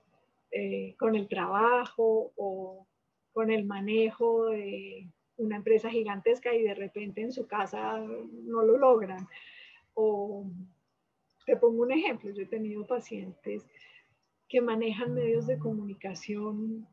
eh, 0.51 0.95
con 0.99 1.15
el 1.15 1.27
trabajo 1.27 2.31
o 2.35 2.87
con 3.31 3.51
el 3.51 3.65
manejo 3.65 4.45
de 4.45 5.09
una 5.37 5.55
empresa 5.55 5.89
gigantesca 5.89 6.53
y 6.53 6.61
de 6.61 6.75
repente 6.75 7.21
en 7.21 7.31
su 7.31 7.47
casa 7.47 7.97
no 7.97 8.61
lo 8.61 8.77
logran. 8.77 9.27
O 9.95 10.45
te 11.45 11.57
pongo 11.57 11.83
un 11.83 11.91
ejemplo, 11.91 12.31
yo 12.31 12.43
he 12.43 12.47
tenido 12.47 12.85
pacientes 12.85 13.65
que 14.47 14.61
manejan 14.61 15.13
medios 15.13 15.47
de 15.47 15.57
comunicación 15.57 16.87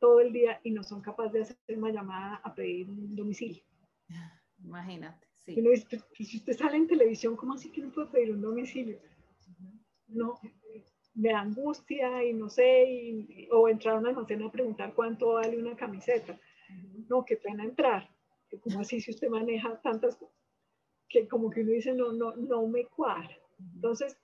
todo 0.00 0.20
el 0.20 0.32
día 0.32 0.60
y 0.62 0.72
no 0.72 0.82
son 0.82 1.00
capaces 1.00 1.32
de 1.32 1.40
hacer 1.42 1.78
una 1.78 1.90
llamada 1.90 2.40
a 2.42 2.54
pedir 2.54 2.90
un 2.90 3.14
domicilio. 3.14 3.62
Imagínate, 4.64 5.25
sí. 5.46 6.24
si 6.24 6.36
usted 6.38 6.52
sale 6.56 6.76
en 6.76 6.86
televisión, 6.86 7.36
¿cómo 7.36 7.54
así 7.54 7.70
que 7.70 7.80
no 7.80 7.90
puede 7.90 8.08
pedir 8.08 8.32
un 8.32 8.42
domicilio? 8.42 8.98
No, 10.08 10.38
me 11.14 11.30
da 11.30 11.40
angustia 11.40 12.22
y 12.24 12.32
no 12.32 12.48
sé, 12.48 13.48
o 13.50 13.68
entrar 13.68 13.96
a 13.96 13.98
una 13.98 14.10
almacén 14.10 14.42
a 14.42 14.52
preguntar 14.52 14.94
cuánto 14.94 15.34
vale 15.34 15.58
una 15.58 15.76
camiseta. 15.76 16.38
No, 17.08 17.24
qué 17.24 17.36
pena 17.36 17.64
entrar. 17.64 18.08
Como 18.62 18.80
así 18.80 19.00
si 19.00 19.10
usted 19.10 19.28
maneja 19.28 19.80
tantas 19.80 20.18
que 21.08 21.26
como 21.28 21.50
que 21.50 21.62
uno 21.62 21.72
dice, 21.72 21.92
no, 21.94 22.12
no, 22.12 22.34
no 22.36 22.66
me 22.66 22.84
cuadra. 22.84 23.36
Entonces, 23.74 24.18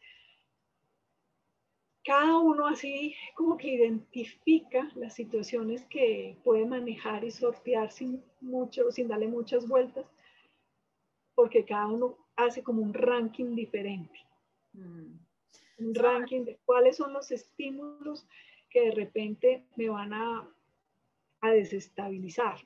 cada 2.04 2.38
uno 2.38 2.66
así 2.66 3.14
como 3.36 3.56
que 3.56 3.68
identifica 3.68 4.90
las 4.96 5.14
situaciones 5.14 5.86
que 5.86 6.36
puede 6.44 6.66
manejar 6.66 7.24
y 7.24 7.30
sortear 7.30 7.92
sin 7.92 8.22
mucho, 8.40 8.90
sin 8.90 9.08
darle 9.08 9.28
muchas 9.28 9.68
vueltas, 9.68 10.04
porque 11.34 11.64
cada 11.64 11.86
uno 11.86 12.16
hace 12.36 12.62
como 12.62 12.82
un 12.82 12.94
ranking 12.94 13.54
diferente. 13.54 14.18
Mm. 14.72 15.18
Un 15.78 15.94
ranking 15.94 16.44
de 16.44 16.58
cuáles 16.64 16.96
son 16.96 17.12
los 17.12 17.30
estímulos 17.30 18.26
que 18.70 18.82
de 18.82 18.90
repente 18.92 19.64
me 19.76 19.88
van 19.88 20.12
a, 20.12 20.48
a 21.40 21.50
desestabilizar. 21.50 22.56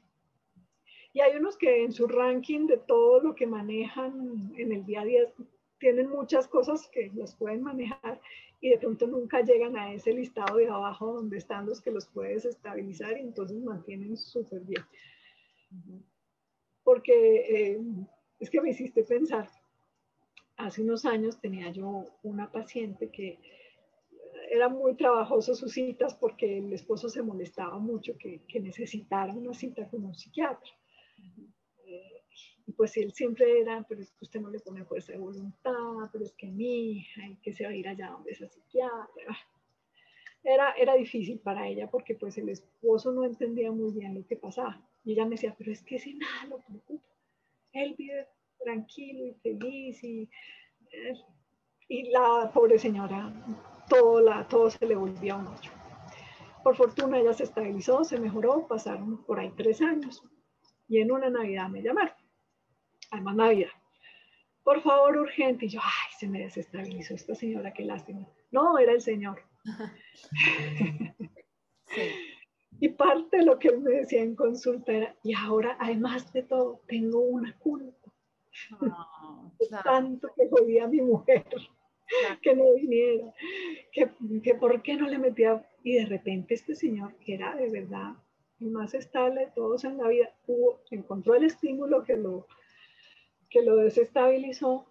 Y 1.13 1.21
hay 1.21 1.37
unos 1.37 1.57
que 1.57 1.83
en 1.83 1.93
su 1.93 2.07
ranking 2.07 2.67
de 2.67 2.77
todo 2.77 3.21
lo 3.21 3.35
que 3.35 3.47
manejan 3.47 4.53
en 4.57 4.73
el 4.73 4.85
día 4.85 5.01
a 5.01 5.05
día 5.05 5.33
tienen 5.79 6.11
muchas 6.11 6.47
cosas 6.47 6.89
que 6.89 7.11
las 7.15 7.35
pueden 7.35 7.63
manejar 7.63 8.21
y 8.61 8.71
de 8.71 8.79
pronto 8.79 9.07
nunca 9.07 9.41
llegan 9.43 9.77
a 9.77 9.93
ese 9.93 10.13
listado 10.13 10.57
de 10.57 10.69
abajo 10.69 11.13
donde 11.15 11.39
están 11.39 11.67
los 11.67 11.81
que 11.81 11.91
los 11.91 12.07
puedes 12.07 12.45
estabilizar 12.45 13.17
y 13.17 13.21
entonces 13.21 13.59
mantienen 13.63 14.17
súper 14.17 14.61
bien. 14.61 14.85
Porque 16.83 17.73
eh, 17.73 17.81
es 18.39 18.51
que 18.51 18.61
me 18.61 18.71
hiciste 18.71 19.03
pensar, 19.05 19.49
hace 20.57 20.83
unos 20.83 21.05
años 21.05 21.41
tenía 21.41 21.71
yo 21.71 22.05
una 22.23 22.51
paciente 22.51 23.11
que 23.11 23.39
era 24.51 24.69
muy 24.69 24.95
trabajoso 24.95 25.55
sus 25.55 25.73
citas 25.73 26.15
porque 26.15 26.59
el 26.59 26.73
esposo 26.73 27.09
se 27.09 27.23
molestaba 27.23 27.79
mucho 27.79 28.17
que, 28.19 28.41
necesitara 28.61 29.33
una 29.33 29.55
cita 29.55 29.89
con 29.89 30.05
un 30.05 30.15
psiquiatra. 30.15 30.71
Y 32.69 32.73
pues 32.73 32.97
él 32.97 33.13
siempre 33.13 33.61
era, 33.61 33.85
pero 33.89 34.01
es 34.01 34.11
que 34.11 34.25
usted 34.25 34.41
no 34.41 34.51
le 34.51 34.59
pone 34.59 34.85
fuerza 34.85 35.13
de 35.13 35.19
voluntad, 35.19 36.11
pero 36.13 36.25
es 36.25 36.33
que 36.33 36.49
mi 36.49 36.99
hija, 36.99 37.23
y 37.43 37.53
se 37.53 37.65
va 37.65 37.71
a 37.71 37.75
ir 37.75 37.87
allá 37.87 38.11
donde 38.11 38.33
esa 38.33 38.49
psiquiatra. 38.49 39.39
Era, 40.43 40.73
era 40.73 40.95
difícil 40.95 41.39
para 41.41 41.67
ella 41.69 41.89
porque 41.91 42.15
pues 42.15 42.39
el 42.39 42.49
esposo 42.49 43.11
no 43.13 43.25
entendía 43.25 43.71
muy 43.73 43.93
bien 43.93 44.15
lo 44.15 44.27
que 44.27 44.37
pasaba. 44.37 44.81
Y 45.05 45.13
ella 45.13 45.25
me 45.25 45.33
decía, 45.33 45.55
pero 45.57 45.73
es 45.73 45.83
que 45.83 45.99
si 45.99 46.15
nada 46.15 46.47
lo 46.49 46.61
preocupa. 46.61 46.96
Él 47.77 47.95
vive 47.97 48.27
tranquilo 48.59 49.27
y 49.27 49.35
feliz 49.35 50.03
y, 50.03 50.29
y 51.89 52.11
la 52.11 52.51
pobre 52.53 52.79
señora, 52.79 53.33
todo, 53.89 54.21
la, 54.21 54.47
todo 54.49 54.71
se 54.71 54.85
le 54.87 54.97
volvía 54.97 55.37
un 55.37 55.47
ocho. 55.47 55.71
Por 56.65 56.77
fortuna 56.77 57.19
ella 57.19 57.33
se 57.33 57.45
estabilizó, 57.45 58.03
se 58.03 58.19
mejoró, 58.19 58.67
pasaron 58.67 59.25
por 59.25 59.39
ahí 59.39 59.53
tres 59.57 59.81
años 59.81 60.23
y 60.89 61.01
en 61.01 61.13
una 61.13 61.31
Navidad 61.31 61.69
me 61.69 61.83
llamaron 61.83 62.15
además 63.11 63.37
Navidad. 63.37 63.71
Por 64.63 64.83
favor, 64.83 65.17
urgente. 65.17 65.67
Y 65.67 65.69
yo, 65.69 65.81
ay, 65.83 66.15
se 66.19 66.29
me 66.29 66.41
desestabilizó 66.41 67.15
esta 67.15 67.35
señora, 67.35 67.73
qué 67.73 67.85
lástima. 67.85 68.27
No, 68.51 68.79
era 68.79 68.93
el 68.93 69.01
Señor. 69.01 69.43
Y 72.81 72.89
parte 72.91 73.39
de 73.39 73.45
lo 73.45 73.59
que 73.59 73.69
él 73.69 73.81
me 73.81 73.91
decía 73.93 74.23
en 74.23 74.37
consulta 74.37 74.93
era, 74.93 75.17
y 75.23 75.35
ahora, 75.35 75.77
además 75.81 76.33
de 76.33 76.43
todo, 76.43 76.81
tengo 76.87 77.21
una 77.21 77.57
culpa. 77.59 78.13
Oh, 78.81 79.53
Tanto 79.85 80.31
que 80.35 80.49
jodía 80.49 80.85
a 80.85 80.89
mi 80.89 81.01
mujer, 81.01 81.45
que 82.43 82.55
no 82.55 82.75
viniera, 82.75 83.33
que, 83.93 84.11
que 84.43 84.55
por 84.55 84.83
qué 84.83 84.97
no 84.97 85.09
le 85.09 85.19
metía. 85.19 85.67
Y 85.83 85.95
de 85.95 86.07
repente 86.07 86.55
este 86.55 86.75
señor, 86.75 87.15
que 87.17 87.35
era 87.35 87.55
de 87.55 87.71
verdad 87.71 88.15
el 88.61 88.71
más 88.71 88.95
estable 88.95 89.47
de 89.47 89.53
todos 89.53 89.85
en 89.85 89.99
la 89.99 90.09
vida, 90.09 90.31
hubo, 90.47 90.81
encontró 90.91 91.35
el 91.35 91.45
estímulo 91.45 92.05
que 92.05 92.17
lo 92.17 92.47
que 93.51 93.63
lo 93.63 93.77
desestabilizó, 93.77 94.87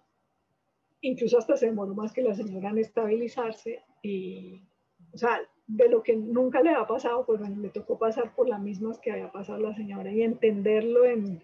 incluso 1.00 1.38
hasta 1.38 1.56
se 1.56 1.66
demoró 1.66 1.94
más 1.94 2.12
que 2.12 2.22
la 2.22 2.34
señora 2.34 2.70
en 2.70 2.78
estabilizarse 2.78 3.84
y, 4.02 4.62
o 5.12 5.18
sea, 5.18 5.40
de 5.66 5.88
lo 5.88 6.02
que 6.02 6.14
nunca 6.14 6.62
le 6.62 6.70
ha 6.70 6.86
pasado, 6.86 7.26
pues 7.26 7.40
bueno, 7.40 7.60
le 7.60 7.70
tocó 7.70 7.98
pasar 7.98 8.34
por 8.34 8.48
las 8.48 8.60
mismas 8.60 8.98
que 9.00 9.10
había 9.10 9.32
pasado 9.32 9.58
la 9.58 9.74
señora 9.74 10.12
y 10.12 10.22
entenderlo 10.22 11.04
en, 11.04 11.42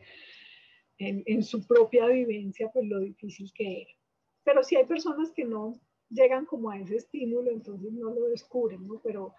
en, 0.98 1.22
en 1.26 1.42
su 1.42 1.66
propia 1.66 2.06
vivencia, 2.06 2.70
pues 2.72 2.86
lo 2.86 3.00
difícil 3.00 3.52
que 3.52 3.82
era. 3.82 3.90
Pero 4.44 4.62
sí 4.62 4.76
hay 4.76 4.84
personas 4.84 5.30
que 5.32 5.44
no 5.44 5.80
llegan 6.08 6.46
como 6.46 6.70
a 6.70 6.78
ese 6.78 6.96
estímulo, 6.96 7.50
entonces 7.50 7.92
no 7.92 8.10
lo 8.10 8.28
descubren, 8.28 8.86
¿no? 8.86 9.00
Pero, 9.02 9.34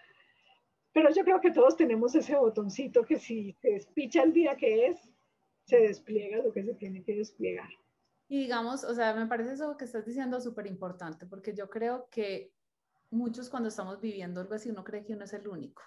pero 0.91 1.09
yo 1.11 1.23
creo 1.23 1.39
que 1.39 1.51
todos 1.51 1.77
tenemos 1.77 2.15
ese 2.15 2.35
botoncito 2.35 3.05
que 3.05 3.17
si 3.19 3.53
se 3.61 3.71
despicha 3.71 4.23
el 4.23 4.33
día 4.33 4.57
que 4.57 4.87
es, 4.87 5.13
se 5.65 5.77
despliega 5.77 6.43
lo 6.43 6.51
que 6.51 6.63
se 6.63 6.73
tiene 6.73 7.03
que 7.03 7.15
desplegar. 7.15 7.69
Y 8.27 8.41
digamos, 8.41 8.83
o 8.83 8.93
sea, 8.95 9.13
me 9.13 9.27
parece 9.27 9.53
eso 9.53 9.77
que 9.77 9.85
estás 9.85 10.05
diciendo 10.05 10.41
súper 10.41 10.67
importante, 10.67 11.25
porque 11.25 11.53
yo 11.53 11.69
creo 11.69 12.07
que 12.09 12.51
muchos 13.13 13.49
cuando 13.49 13.69
estamos 13.69 13.99
viviendo 14.01 14.41
algo 14.41 14.55
así, 14.55 14.69
uno 14.69 14.83
cree 14.83 15.03
que 15.03 15.13
uno 15.13 15.25
es 15.25 15.33
el 15.33 15.47
único 15.47 15.81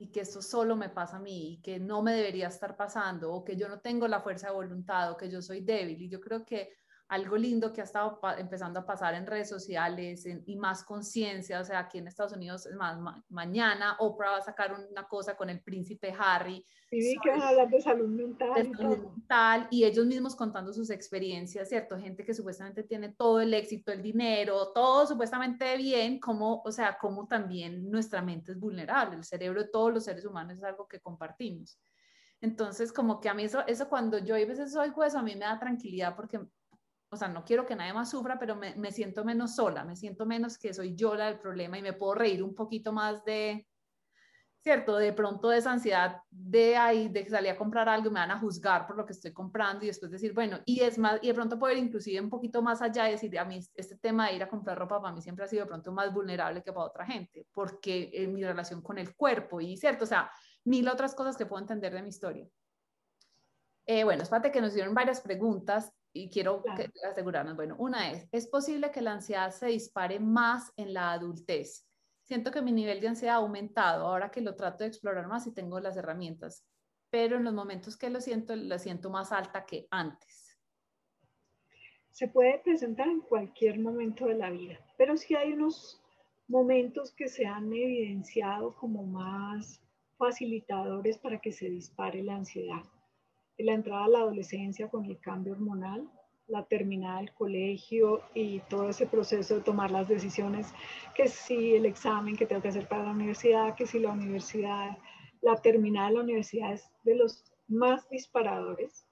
y 0.00 0.10
que 0.10 0.20
esto 0.20 0.40
solo 0.40 0.76
me 0.76 0.88
pasa 0.88 1.18
a 1.18 1.20
mí 1.20 1.52
y 1.52 1.60
que 1.60 1.78
no 1.78 2.02
me 2.02 2.14
debería 2.14 2.48
estar 2.48 2.74
pasando 2.74 3.32
o 3.32 3.44
que 3.44 3.54
yo 3.54 3.68
no 3.68 3.80
tengo 3.80 4.08
la 4.08 4.22
fuerza 4.22 4.48
de 4.48 4.54
voluntad 4.54 5.12
o 5.12 5.16
que 5.16 5.30
yo 5.30 5.42
soy 5.42 5.60
débil. 5.60 6.00
Y 6.00 6.08
yo 6.08 6.20
creo 6.20 6.42
que 6.42 6.72
algo 7.10 7.36
lindo 7.36 7.72
que 7.72 7.80
ha 7.80 7.84
estado 7.84 8.20
empezando 8.38 8.78
a 8.78 8.86
pasar 8.86 9.14
en 9.14 9.26
redes 9.26 9.48
sociales 9.48 10.24
y 10.46 10.54
más 10.54 10.84
conciencia, 10.84 11.58
o 11.58 11.64
sea, 11.64 11.80
aquí 11.80 11.98
en 11.98 12.06
Estados 12.06 12.34
Unidos, 12.34 12.66
es 12.66 12.76
más, 12.76 13.00
mañana 13.28 13.96
Oprah 13.98 14.30
va 14.30 14.36
a 14.36 14.42
sacar 14.42 14.72
una 14.72 15.08
cosa 15.08 15.36
con 15.36 15.50
el 15.50 15.60
príncipe 15.60 16.14
Harry. 16.16 16.64
Sí, 16.88 17.16
que 17.20 17.30
van 17.30 17.42
a 17.42 17.48
hablar 17.48 17.68
de 17.68 17.80
salud 17.80 18.06
mental. 18.06 18.54
De 18.54 18.76
salud 18.76 18.98
mental 18.98 19.66
y 19.72 19.84
ellos 19.84 20.06
mismos 20.06 20.36
contando 20.36 20.72
sus 20.72 20.88
experiencias, 20.88 21.68
¿cierto? 21.68 21.98
Gente 21.98 22.24
que 22.24 22.32
supuestamente 22.32 22.84
tiene 22.84 23.08
todo 23.08 23.40
el 23.40 23.54
éxito, 23.54 23.90
el 23.90 24.02
dinero, 24.02 24.70
todo 24.72 25.04
supuestamente 25.04 25.76
bien, 25.78 26.20
como, 26.20 26.62
o 26.64 26.70
sea, 26.70 26.96
como 26.96 27.26
también 27.26 27.90
nuestra 27.90 28.22
mente 28.22 28.52
es 28.52 28.60
vulnerable, 28.60 29.16
el 29.16 29.24
cerebro 29.24 29.64
de 29.64 29.68
todos 29.68 29.92
los 29.92 30.04
seres 30.04 30.24
humanos 30.24 30.58
es 30.58 30.62
algo 30.62 30.86
que 30.86 31.00
compartimos. 31.00 31.76
Entonces, 32.40 32.92
como 32.92 33.20
que 33.20 33.28
a 33.28 33.34
mí 33.34 33.42
eso, 33.42 33.66
eso 33.66 33.88
cuando 33.88 34.18
yo 34.18 34.36
a 34.36 34.38
veces 34.38 34.76
oigo 34.76 35.02
eso, 35.02 35.18
a 35.18 35.22
mí 35.22 35.34
me 35.34 35.44
da 35.44 35.58
tranquilidad 35.58 36.14
porque 36.14 36.40
o 37.10 37.16
sea, 37.16 37.28
no 37.28 37.44
quiero 37.44 37.66
que 37.66 37.74
nadie 37.74 37.92
más 37.92 38.10
sufra, 38.10 38.38
pero 38.38 38.54
me, 38.56 38.74
me, 38.76 38.92
siento 38.92 39.24
menos 39.24 39.56
sola, 39.56 39.84
me 39.84 39.96
siento 39.96 40.26
menos 40.26 40.58
que 40.58 40.72
soy 40.72 40.94
yo 40.94 41.14
la 41.14 41.26
del 41.26 41.40
problema 41.40 41.76
y 41.78 41.82
me 41.82 41.92
puedo 41.92 42.14
reír 42.14 42.42
un 42.42 42.54
poquito 42.54 42.92
más 42.92 43.24
de, 43.24 43.66
¿cierto? 44.62 44.96
De 44.96 45.12
pronto 45.12 45.48
de 45.48 45.58
esa 45.58 45.72
ansiedad 45.72 46.22
de 46.30 46.76
ahí, 46.76 47.08
de 47.08 47.28
salir 47.28 47.50
a 47.50 47.56
comprar 47.56 47.88
algo 47.88 48.08
y 48.08 48.12
me 48.12 48.20
van 48.20 48.30
a 48.30 48.38
juzgar 48.38 48.86
por 48.86 48.96
lo 48.96 49.06
que 49.06 49.12
estoy 49.12 49.32
comprando 49.32 49.84
y 49.84 49.88
después 49.88 50.12
decir, 50.12 50.32
bueno, 50.34 50.60
y 50.66 50.80
es 50.80 50.98
más, 50.98 51.18
y 51.22 51.28
de 51.28 51.34
pronto 51.34 51.58
poder 51.58 51.78
inclusive 51.78 52.20
un 52.20 52.30
poquito 52.30 52.62
más 52.62 52.82
allá 52.82 53.08
y 53.08 53.12
decir, 53.12 53.36
a 53.38 53.44
mí 53.44 53.58
este 53.74 53.96
tema 53.96 54.28
de 54.28 54.36
ir 54.36 54.42
a 54.42 54.48
comprar 54.48 54.78
ropa 54.78 55.00
para 55.00 55.14
mí 55.14 55.22
siempre 55.22 55.44
ha 55.44 55.48
sido 55.48 55.64
de 55.64 55.68
pronto 55.68 55.92
más 55.92 56.12
vulnerable 56.12 56.62
que 56.62 56.72
para 56.72 56.86
otra 56.86 57.06
gente, 57.06 57.46
porque 57.52 58.10
en 58.12 58.34
mi 58.34 58.44
relación 58.44 58.82
con 58.82 58.98
el 58.98 59.16
cuerpo 59.16 59.60
y, 59.60 59.76
¿cierto? 59.76 60.04
O 60.04 60.06
sea, 60.06 60.30
mil 60.64 60.86
otras 60.88 61.14
cosas 61.14 61.36
que 61.36 61.46
puedo 61.46 61.60
entender 61.60 61.94
de 61.94 62.02
mi 62.02 62.10
historia. 62.10 62.46
Eh, 63.86 64.04
bueno, 64.04 64.22
espérate 64.22 64.52
que 64.52 64.60
nos 64.60 64.74
dieron 64.74 64.94
varias 64.94 65.20
preguntas 65.20 65.92
y 66.12 66.28
quiero 66.28 66.62
asegurarnos, 67.08 67.56
bueno, 67.56 67.76
una 67.78 68.10
es, 68.10 68.28
¿es 68.32 68.46
posible 68.48 68.90
que 68.90 69.00
la 69.00 69.12
ansiedad 69.12 69.50
se 69.50 69.66
dispare 69.66 70.18
más 70.18 70.72
en 70.76 70.92
la 70.92 71.12
adultez? 71.12 71.86
Siento 72.24 72.50
que 72.50 72.62
mi 72.62 72.72
nivel 72.72 73.00
de 73.00 73.08
ansiedad 73.08 73.36
ha 73.36 73.38
aumentado 73.38 74.06
ahora 74.06 74.30
que 74.30 74.40
lo 74.40 74.56
trato 74.56 74.84
de 74.84 74.88
explorar 74.88 75.26
más 75.28 75.46
y 75.46 75.54
tengo 75.54 75.78
las 75.80 75.96
herramientas, 75.96 76.66
pero 77.10 77.36
en 77.36 77.44
los 77.44 77.54
momentos 77.54 77.96
que 77.96 78.10
lo 78.10 78.20
siento, 78.20 78.54
la 78.56 78.78
siento 78.78 79.10
más 79.10 79.32
alta 79.32 79.64
que 79.64 79.86
antes. 79.90 80.58
Se 82.10 82.28
puede 82.28 82.58
presentar 82.58 83.08
en 83.08 83.20
cualquier 83.20 83.78
momento 83.78 84.26
de 84.26 84.34
la 84.34 84.50
vida, 84.50 84.78
pero 84.98 85.16
sí 85.16 85.34
hay 85.34 85.52
unos 85.52 86.00
momentos 86.48 87.12
que 87.12 87.28
se 87.28 87.46
han 87.46 87.72
evidenciado 87.72 88.74
como 88.76 89.04
más 89.04 89.80
facilitadores 90.18 91.18
para 91.18 91.40
que 91.40 91.52
se 91.52 91.70
dispare 91.70 92.22
la 92.22 92.34
ansiedad 92.34 92.82
la 93.62 93.74
entrada 93.74 94.04
a 94.04 94.08
la 94.08 94.18
adolescencia 94.20 94.88
con 94.88 95.04
el 95.04 95.18
cambio 95.20 95.52
hormonal, 95.52 96.08
la 96.46 96.64
terminada 96.64 97.18
del 97.18 97.32
colegio 97.32 98.22
y 98.34 98.60
todo 98.68 98.90
ese 98.90 99.06
proceso 99.06 99.56
de 99.56 99.60
tomar 99.60 99.90
las 99.90 100.08
decisiones, 100.08 100.72
que 101.14 101.28
si 101.28 101.74
el 101.74 101.86
examen 101.86 102.36
que 102.36 102.46
tengo 102.46 102.62
que 102.62 102.68
hacer 102.68 102.88
para 102.88 103.04
la 103.04 103.12
universidad, 103.12 103.74
que 103.76 103.86
si 103.86 103.98
la 104.00 104.12
universidad, 104.12 104.98
la 105.42 105.56
terminada 105.56 106.08
de 106.08 106.14
la 106.14 106.22
universidad 106.22 106.72
es 106.72 106.90
de 107.04 107.14
los 107.14 107.44
más 107.68 108.08
disparadores, 108.10 109.06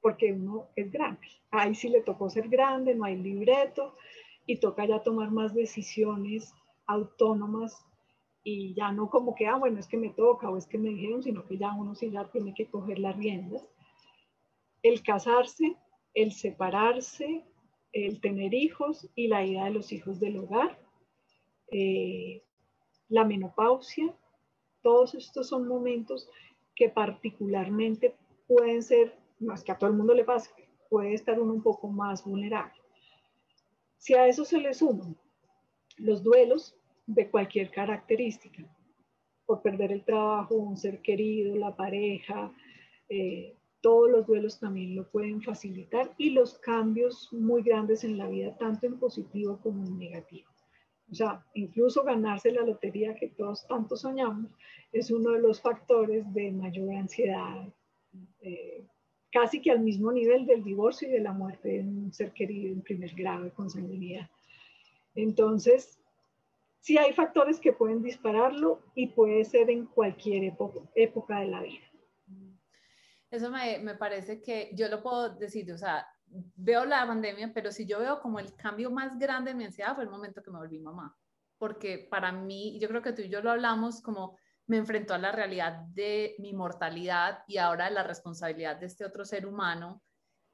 porque 0.00 0.32
uno 0.32 0.68
es 0.76 0.90
grande. 0.90 1.26
Ahí 1.50 1.74
sí 1.74 1.88
le 1.88 2.02
tocó 2.02 2.28
ser 2.28 2.48
grande, 2.48 2.94
no 2.94 3.04
hay 3.04 3.16
libreto 3.16 3.96
y 4.44 4.58
toca 4.58 4.84
ya 4.84 5.02
tomar 5.02 5.30
más 5.30 5.54
decisiones 5.54 6.52
autónomas 6.86 7.86
y 8.42 8.74
ya 8.74 8.92
no 8.92 9.08
como 9.08 9.34
que, 9.34 9.46
ah, 9.46 9.56
bueno, 9.56 9.80
es 9.80 9.88
que 9.88 9.96
me 9.96 10.10
toca 10.10 10.50
o 10.50 10.58
es 10.58 10.66
que 10.66 10.76
me 10.76 10.90
dijeron, 10.90 11.22
sino 11.22 11.46
que 11.46 11.56
ya 11.56 11.72
uno 11.72 11.94
sí 11.94 12.10
ya 12.10 12.30
tiene 12.30 12.52
que 12.52 12.66
coger 12.66 12.98
las 12.98 13.16
riendas. 13.16 13.66
El 14.84 15.02
casarse, 15.02 15.76
el 16.14 16.30
separarse, 16.32 17.44
el 17.92 18.20
tener 18.20 18.54
hijos 18.54 19.08
y 19.16 19.26
la 19.26 19.44
ida 19.44 19.64
de 19.64 19.70
los 19.70 19.90
hijos 19.90 20.20
del 20.20 20.36
hogar, 20.36 20.78
eh, 21.72 22.44
la 23.08 23.24
menopausia, 23.24 24.14
todos 24.82 25.14
estos 25.14 25.48
son 25.48 25.66
momentos 25.66 26.28
que 26.76 26.88
particularmente 26.88 28.14
pueden 28.46 28.82
ser, 28.82 29.18
más 29.40 29.64
que 29.64 29.72
a 29.72 29.78
todo 29.78 29.90
el 29.90 29.96
mundo 29.96 30.14
le 30.14 30.24
pasa, 30.24 30.50
puede 30.90 31.14
estar 31.14 31.40
uno 31.40 31.54
un 31.54 31.62
poco 31.62 31.88
más 31.88 32.24
vulnerable. 32.24 32.80
Si 33.96 34.14
a 34.14 34.28
eso 34.28 34.44
se 34.44 34.58
le 34.58 34.74
suman 34.74 35.16
los 35.96 36.22
duelos, 36.22 36.76
de 37.06 37.30
cualquier 37.30 37.70
característica, 37.70 38.64
por 39.46 39.62
perder 39.62 39.92
el 39.92 40.04
trabajo, 40.04 40.54
un 40.54 40.76
ser 40.76 41.02
querido, 41.02 41.54
la 41.56 41.76
pareja, 41.76 42.52
eh, 43.08 43.56
todos 43.84 44.10
los 44.10 44.26
duelos 44.26 44.58
también 44.58 44.96
lo 44.96 45.06
pueden 45.10 45.42
facilitar 45.42 46.14
y 46.16 46.30
los 46.30 46.58
cambios 46.58 47.30
muy 47.34 47.62
grandes 47.62 48.02
en 48.02 48.16
la 48.16 48.26
vida, 48.26 48.56
tanto 48.56 48.86
en 48.86 48.98
positivo 48.98 49.60
como 49.62 49.84
en 49.84 49.98
negativo. 49.98 50.48
O 51.12 51.14
sea, 51.14 51.44
incluso 51.52 52.02
ganarse 52.02 52.50
la 52.50 52.62
lotería 52.62 53.14
que 53.14 53.28
todos 53.28 53.66
tanto 53.66 53.94
soñamos 53.94 54.50
es 54.90 55.10
uno 55.10 55.32
de 55.32 55.40
los 55.42 55.60
factores 55.60 56.24
de 56.32 56.50
mayor 56.50 56.94
ansiedad, 56.94 57.68
eh, 58.40 58.86
casi 59.30 59.60
que 59.60 59.70
al 59.70 59.80
mismo 59.80 60.10
nivel 60.10 60.46
del 60.46 60.64
divorcio 60.64 61.06
y 61.06 61.12
de 61.12 61.20
la 61.20 61.34
muerte 61.34 61.68
de 61.68 61.80
un 61.80 62.10
ser 62.10 62.32
querido 62.32 62.72
en 62.72 62.80
primer 62.80 63.14
grado 63.14 63.44
de 63.44 63.50
consanguinidad. 63.50 64.30
Entonces, 65.14 66.00
Sí 66.80 66.98
hay 66.98 67.14
factores 67.14 67.60
que 67.60 67.72
pueden 67.72 68.02
dispararlo 68.02 68.78
y 68.94 69.06
puede 69.06 69.42
ser 69.46 69.70
en 69.70 69.86
cualquier 69.86 70.44
época, 70.94 71.40
de 71.40 71.46
la 71.46 71.62
vida. 71.62 71.80
Eso 73.34 73.50
me, 73.50 73.78
me, 73.78 73.94
parece 73.94 74.40
que 74.40 74.70
yo 74.74 74.88
lo 74.88 75.02
puedo 75.02 75.34
decir, 75.34 75.70
o 75.72 75.78
sea, 75.78 76.06
veo 76.26 76.84
la 76.84 77.06
pandemia, 77.06 77.52
pero 77.52 77.72
si 77.72 77.86
yo 77.86 77.98
veo 77.98 78.20
como 78.20 78.38
el 78.38 78.54
cambio 78.54 78.90
más 78.90 79.18
grande 79.18 79.50
en 79.50 79.56
mi 79.56 79.64
ansiedad 79.64 79.94
fue 79.94 80.04
el 80.04 80.10
momento 80.10 80.42
que 80.42 80.50
me 80.50 80.58
volví 80.58 80.80
mamá. 80.80 81.16
Porque 81.58 82.06
para 82.10 82.32
mí, 82.32 82.78
yo 82.80 82.88
creo 82.88 83.02
que 83.02 83.12
tú 83.12 83.22
y 83.22 83.28
yo 83.28 83.40
lo 83.42 83.50
hablamos 83.50 84.02
como 84.02 84.36
me 84.66 84.78
enfrentó 84.78 85.14
a 85.14 85.18
la 85.18 85.32
realidad 85.32 85.82
de 85.88 86.36
mi 86.38 86.54
mortalidad 86.54 87.44
y 87.46 87.58
ahora 87.58 87.90
la 87.90 88.02
responsabilidad 88.02 88.76
de 88.76 88.86
este 88.86 89.04
otro 89.04 89.24
ser 89.24 89.46
humano 89.46 90.02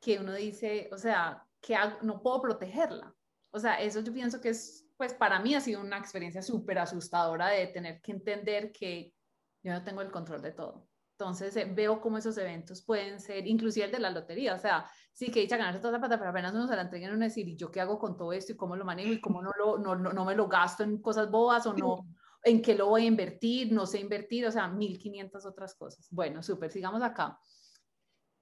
que 0.00 0.18
uno 0.18 0.34
dice, 0.34 0.88
o 0.92 0.98
sea, 0.98 1.46
que 1.60 1.76
no 2.02 2.22
puedo 2.22 2.42
protegerla. 2.42 3.14
O 3.50 3.58
sea, 3.58 3.80
eso 3.80 4.00
yo 4.00 4.12
pienso 4.12 4.40
que 4.40 4.50
es 4.50 4.90
pues 5.00 5.14
para 5.14 5.40
mí 5.40 5.54
ha 5.54 5.62
sido 5.62 5.80
una 5.80 5.96
experiencia 5.96 6.42
súper 6.42 6.78
asustadora 6.78 7.48
de 7.48 7.68
tener 7.68 8.02
que 8.02 8.12
entender 8.12 8.70
que 8.70 9.14
yo 9.62 9.72
no 9.72 9.82
tengo 9.82 10.02
el 10.02 10.10
control 10.10 10.42
de 10.42 10.52
todo. 10.52 10.89
Entonces 11.20 11.54
eh, 11.56 11.70
veo 11.70 12.00
cómo 12.00 12.16
esos 12.16 12.38
eventos 12.38 12.80
pueden 12.80 13.20
ser, 13.20 13.46
inclusive 13.46 13.84
el 13.84 13.92
de 13.92 13.98
la 13.98 14.10
lotería, 14.10 14.54
o 14.54 14.58
sea, 14.58 14.90
sí 15.12 15.30
que 15.30 15.40
dicha 15.40 15.58
ganarse 15.58 15.78
toda 15.78 15.92
la 15.92 15.98
plata, 15.98 16.18
pero 16.18 16.30
apenas 16.30 16.54
uno 16.54 16.66
se 16.66 16.74
la 16.74 16.82
entreguen 16.82 17.12
uno 17.12 17.24
decir, 17.24 17.46
¿y 17.46 17.56
yo 17.56 17.70
qué 17.70 17.82
hago 17.82 17.98
con 17.98 18.16
todo 18.16 18.32
esto 18.32 18.52
y 18.52 18.56
cómo 18.56 18.74
lo 18.74 18.86
manejo 18.86 19.12
y 19.12 19.20
cómo 19.20 19.42
no, 19.42 19.50
lo, 19.58 19.76
no, 19.76 19.94
no, 19.94 20.14
no 20.14 20.24
me 20.24 20.34
lo 20.34 20.48
gasto 20.48 20.82
en 20.82 21.02
cosas 21.02 21.30
bobas 21.30 21.66
o 21.66 21.74
no, 21.74 22.06
en 22.42 22.62
qué 22.62 22.74
lo 22.74 22.86
voy 22.86 23.04
a 23.04 23.08
invertir, 23.08 23.70
no 23.70 23.84
sé 23.84 24.00
invertir, 24.00 24.46
o 24.46 24.50
sea, 24.50 24.66
1500 24.68 25.44
otras 25.44 25.74
cosas. 25.74 26.08
Bueno, 26.10 26.42
súper, 26.42 26.70
sigamos 26.70 27.02
acá. 27.02 27.38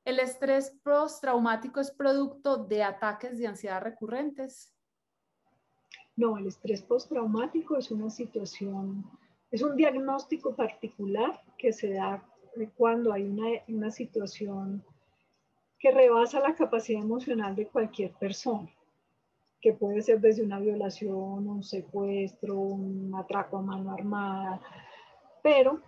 El 0.05 0.21
estrés 0.21 0.79
postraumático 0.85 1.81
es 1.81 1.91
producto 1.91 2.59
de 2.59 2.85
ataques 2.85 3.39
de 3.39 3.49
ansiedad 3.49 3.83
recurrentes. 3.83 4.73
No, 6.15 6.39
el 6.39 6.47
estrés 6.47 6.83
postraumático 6.83 7.77
es 7.77 7.91
una 7.91 8.09
situación, 8.09 9.05
es 9.51 9.63
un 9.63 9.75
diagnóstico 9.75 10.55
particular 10.55 11.43
que 11.59 11.73
se 11.73 11.93
da 11.95 12.25
cuando 12.77 13.13
hay 13.13 13.25
una, 13.25 13.49
una 13.69 13.91
situación 13.91 14.85
que 15.79 15.91
rebasa 15.91 16.41
la 16.41 16.55
capacidad 16.55 17.03
emocional 17.03 17.55
de 17.55 17.67
cualquier 17.67 18.13
persona, 18.13 18.69
que 19.61 19.73
puede 19.73 20.03
ser 20.03 20.21
desde 20.21 20.43
una 20.43 20.59
violación, 20.59 21.49
un 21.49 21.63
secuestro, 21.63 22.59
un 22.59 23.15
atraco 23.15 23.59
a 23.59 23.63
mano 23.63 23.93
armada, 23.93 24.61
pero 25.43 25.81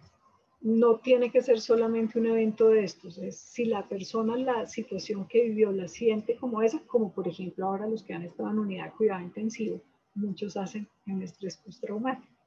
no 0.60 0.98
tiene 0.98 1.30
que 1.30 1.42
ser 1.42 1.60
solamente 1.60 2.18
un 2.18 2.26
evento 2.26 2.68
de 2.68 2.84
estos. 2.84 3.18
Es 3.18 3.38
si 3.38 3.64
la 3.64 3.88
persona, 3.88 4.36
la 4.36 4.66
situación 4.66 5.26
que 5.26 5.42
vivió, 5.42 5.72
la 5.72 5.88
siente 5.88 6.36
como 6.36 6.62
esa, 6.62 6.80
como 6.86 7.12
por 7.12 7.26
ejemplo 7.26 7.66
ahora 7.66 7.86
los 7.86 8.02
que 8.02 8.14
han 8.14 8.22
estado 8.22 8.50
en 8.50 8.58
unidad 8.58 8.86
de 8.86 8.92
cuidado 8.92 9.22
intensivo, 9.22 9.80
muchos 10.14 10.56
hacen 10.56 10.88
en 11.06 11.22
estrés 11.22 11.56
postraumático. 11.56 12.39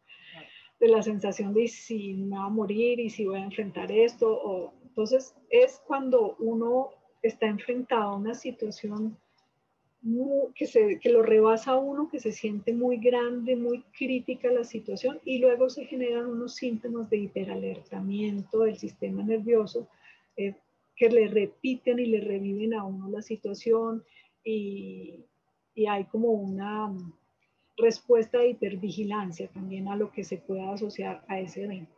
De 0.84 0.90
la 0.90 1.02
sensación 1.02 1.54
de 1.54 1.66
si 1.70 2.14
me 2.14 2.36
va 2.36 2.46
a 2.46 2.50
morir 2.50 3.00
y 3.00 3.10
si 3.10 3.26
voy 3.26 3.40
a 3.40 3.46
enfrentar 3.46 3.90
esto. 3.90 4.28
O, 4.30 4.74
entonces 4.84 5.34
es 5.50 5.82
cuando 5.88 6.36
uno 6.40 6.90
está 7.22 7.48
enfrentado 7.48 8.10
a 8.12 8.18
una 8.18 8.34
situación 8.34 9.18
que, 10.54 10.68
se, 10.68 11.00
que 11.00 11.10
lo 11.10 11.22
rebasa 11.24 11.72
a 11.72 11.78
uno, 11.78 12.10
que 12.10 12.20
se 12.20 12.34
siente 12.34 12.74
muy 12.74 12.98
grande, 12.98 13.56
muy 13.56 13.84
crítica 13.98 14.52
la 14.52 14.66
situación 14.66 15.22
y 15.24 15.38
luego 15.38 15.70
se 15.70 15.86
generan 15.86 16.26
unos 16.26 16.56
síntomas 16.56 17.10
de 17.10 17.18
hiperalertamiento 17.20 18.60
del 18.60 18.78
sistema 18.78 19.24
nervioso 19.24 19.88
eh, 20.36 20.56
que 20.98 21.10
le 21.10 21.30
repiten 21.30 22.00
y 22.00 22.08
le 22.08 22.20
reviven 22.20 22.74
a 22.74 22.84
uno 22.84 23.10
la 23.10 23.22
situación 23.22 24.04
y, 24.44 25.24
y 25.74 25.86
hay 25.86 26.04
como 26.06 26.32
una 26.32 26.94
respuesta 27.78 28.40
de 28.40 28.50
hipervigilancia 28.50 29.50
también 29.50 29.88
a 29.88 29.96
lo 29.96 30.12
que 30.12 30.24
se 30.24 30.38
pueda 30.38 30.74
asociar 30.74 31.24
a 31.28 31.40
ese 31.40 31.64
evento. 31.64 31.96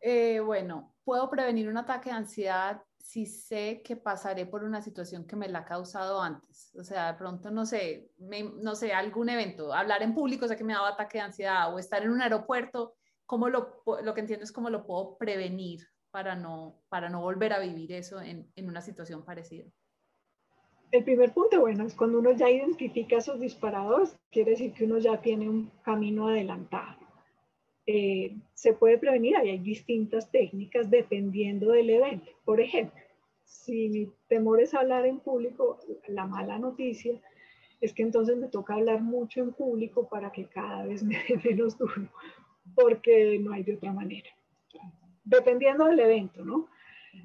Eh, 0.00 0.40
bueno, 0.40 0.94
puedo 1.04 1.30
prevenir 1.30 1.68
un 1.68 1.76
ataque 1.76 2.10
de 2.10 2.16
ansiedad 2.16 2.82
si 2.98 3.26
sé 3.26 3.82
que 3.84 3.96
pasaré 3.96 4.46
por 4.46 4.64
una 4.64 4.80
situación 4.80 5.26
que 5.26 5.36
me 5.36 5.48
la 5.48 5.60
ha 5.60 5.64
causado 5.64 6.20
antes. 6.20 6.72
O 6.78 6.84
sea, 6.84 7.12
de 7.12 7.18
pronto, 7.18 7.50
no 7.50 7.66
sé, 7.66 8.10
no 8.18 8.74
sé, 8.74 8.92
algún 8.92 9.28
evento, 9.28 9.72
hablar 9.72 10.02
en 10.02 10.14
público, 10.14 10.46
sé 10.46 10.56
que 10.56 10.64
me 10.64 10.72
ha 10.72 10.76
dado 10.76 10.88
ataque 10.88 11.18
de 11.18 11.24
ansiedad 11.24 11.74
o 11.74 11.78
estar 11.78 12.02
en 12.02 12.10
un 12.10 12.22
aeropuerto, 12.22 12.94
¿cómo 13.26 13.48
lo, 13.48 13.82
lo 14.02 14.14
que 14.14 14.20
entiendo 14.20 14.44
es 14.44 14.52
cómo 14.52 14.70
lo 14.70 14.86
puedo 14.86 15.16
prevenir 15.18 15.80
para 16.10 16.36
no, 16.36 16.82
para 16.88 17.08
no 17.08 17.20
volver 17.20 17.52
a 17.52 17.58
vivir 17.58 17.92
eso 17.92 18.20
en, 18.20 18.50
en 18.54 18.68
una 18.68 18.82
situación 18.82 19.24
parecida 19.24 19.70
el 20.92 21.04
primer 21.04 21.32
punto, 21.32 21.58
bueno, 21.60 21.84
es 21.84 21.94
cuando 21.94 22.18
uno 22.18 22.32
ya 22.32 22.50
identifica 22.50 23.16
esos 23.16 23.40
disparadores, 23.40 24.14
quiere 24.30 24.52
decir 24.52 24.72
que 24.74 24.84
uno 24.84 24.98
ya 24.98 25.20
tiene 25.22 25.48
un 25.48 25.70
camino 25.82 26.28
adelantado. 26.28 26.98
Eh, 27.86 28.36
se 28.52 28.74
puede 28.74 28.98
prevenir, 28.98 29.36
hay 29.36 29.58
distintas 29.58 30.30
técnicas 30.30 30.90
dependiendo 30.90 31.72
del 31.72 31.88
evento. 31.88 32.30
Por 32.44 32.60
ejemplo, 32.60 33.00
si 33.42 33.88
mi 33.88 34.12
temor 34.28 34.60
es 34.60 34.74
hablar 34.74 35.06
en 35.06 35.18
público, 35.20 35.80
la 36.08 36.26
mala 36.26 36.58
noticia 36.58 37.18
es 37.80 37.94
que 37.94 38.02
entonces 38.02 38.36
me 38.36 38.48
toca 38.48 38.74
hablar 38.74 39.00
mucho 39.00 39.40
en 39.40 39.52
público 39.54 40.08
para 40.08 40.30
que 40.30 40.44
cada 40.46 40.84
vez 40.84 41.02
me 41.02 41.16
dé 41.26 41.40
menos 41.44 41.78
duro, 41.78 42.06
porque 42.74 43.38
no 43.38 43.52
hay 43.52 43.62
de 43.62 43.74
otra 43.76 43.94
manera. 43.94 44.28
Dependiendo 45.24 45.86
del 45.86 46.00
evento, 46.00 46.44
¿no? 46.44 46.68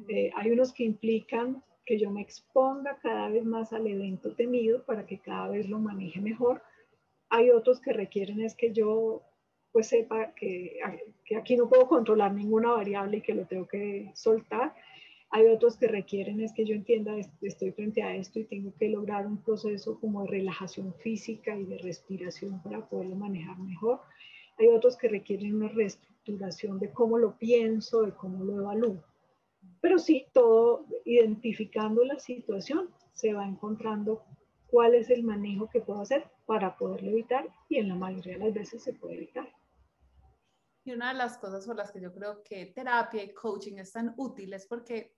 Eh, 0.08 0.32
hay 0.36 0.52
unos 0.52 0.72
que 0.72 0.86
implican 0.86 1.62
que 1.88 1.98
yo 1.98 2.12
me 2.12 2.22
exponga 2.22 3.00
cada 3.02 3.30
vez 3.30 3.46
más 3.46 3.72
al 3.72 3.88
evento 3.88 4.36
temido 4.36 4.84
para 4.84 5.06
que 5.06 5.20
cada 5.20 5.48
vez 5.48 5.70
lo 5.70 5.80
maneje 5.80 6.20
mejor. 6.20 6.62
Hay 7.30 7.50
otros 7.50 7.80
que 7.80 7.94
requieren 7.94 8.42
es 8.42 8.56
que 8.56 8.74
yo 8.74 9.24
pues 9.72 9.88
sepa 9.88 10.34
que, 10.34 10.80
que 11.24 11.38
aquí 11.38 11.56
no 11.56 11.70
puedo 11.70 11.88
controlar 11.88 12.34
ninguna 12.34 12.72
variable 12.72 13.18
y 13.18 13.22
que 13.22 13.34
lo 13.34 13.46
tengo 13.46 13.68
que 13.68 14.12
soltar. 14.16 14.76
Hay 15.30 15.46
otros 15.46 15.78
que 15.78 15.88
requieren 15.88 16.42
es 16.42 16.52
que 16.54 16.66
yo 16.66 16.76
entienda, 16.76 17.16
estoy 17.42 17.72
frente 17.72 18.04
a 18.04 18.16
esto 18.16 18.40
y 18.40 18.46
tengo 18.46 18.74
que 18.78 18.90
lograr 18.90 19.26
un 19.26 19.42
proceso 19.42 20.00
como 20.00 20.24
de 20.24 20.30
relajación 20.30 20.94
física 20.96 21.58
y 21.58 21.64
de 21.66 21.78
respiración 21.78 22.62
para 22.64 22.86
poderlo 22.88 23.16
manejar 23.16 23.58
mejor. 23.60 24.02
Hay 24.58 24.68
otros 24.68 24.98
que 24.98 25.08
requieren 25.08 25.56
una 25.56 25.70
reestructuración 25.70 26.80
de 26.80 26.92
cómo 26.92 27.18
lo 27.18 27.38
pienso, 27.38 28.02
de 28.02 28.12
cómo 28.12 28.44
lo 28.44 28.58
evalúo. 28.58 29.04
Pero 29.82 30.00
sí, 30.00 30.28
todo 30.34 30.86
identificando 31.06 32.04
la 32.04 32.20
situación, 32.20 32.90
se 33.14 33.34
va 33.34 33.46
encontrando 33.46 34.24
cuál 34.68 34.94
es 34.94 35.10
el 35.10 35.24
manejo 35.24 35.70
que 35.70 35.82
puedo 35.82 36.02
hacer 36.02 36.30
para 36.46 36.78
poderlo 36.78 37.10
evitar 37.10 37.48
y 37.70 37.78
en 37.78 37.90
la 37.90 37.96
mayoría 37.96 38.38
de 38.38 38.46
las 38.46 38.54
veces 38.54 38.84
se 38.84 38.94
puede 38.94 39.16
evitar. 39.16 39.52
Y 40.84 40.94
una 40.94 41.10
de 41.10 41.16
las 41.16 41.38
cosas 41.38 41.66
por 41.66 41.76
las 41.76 41.92
que 41.92 42.00
yo 42.00 42.14
creo 42.14 42.44
que 42.44 42.68
terapia 42.68 43.24
y 43.24 43.34
coaching 43.34 43.78
es 43.78 43.92
tan 43.92 44.14
útil 44.18 44.54
es 44.54 44.66
porque 44.68 45.16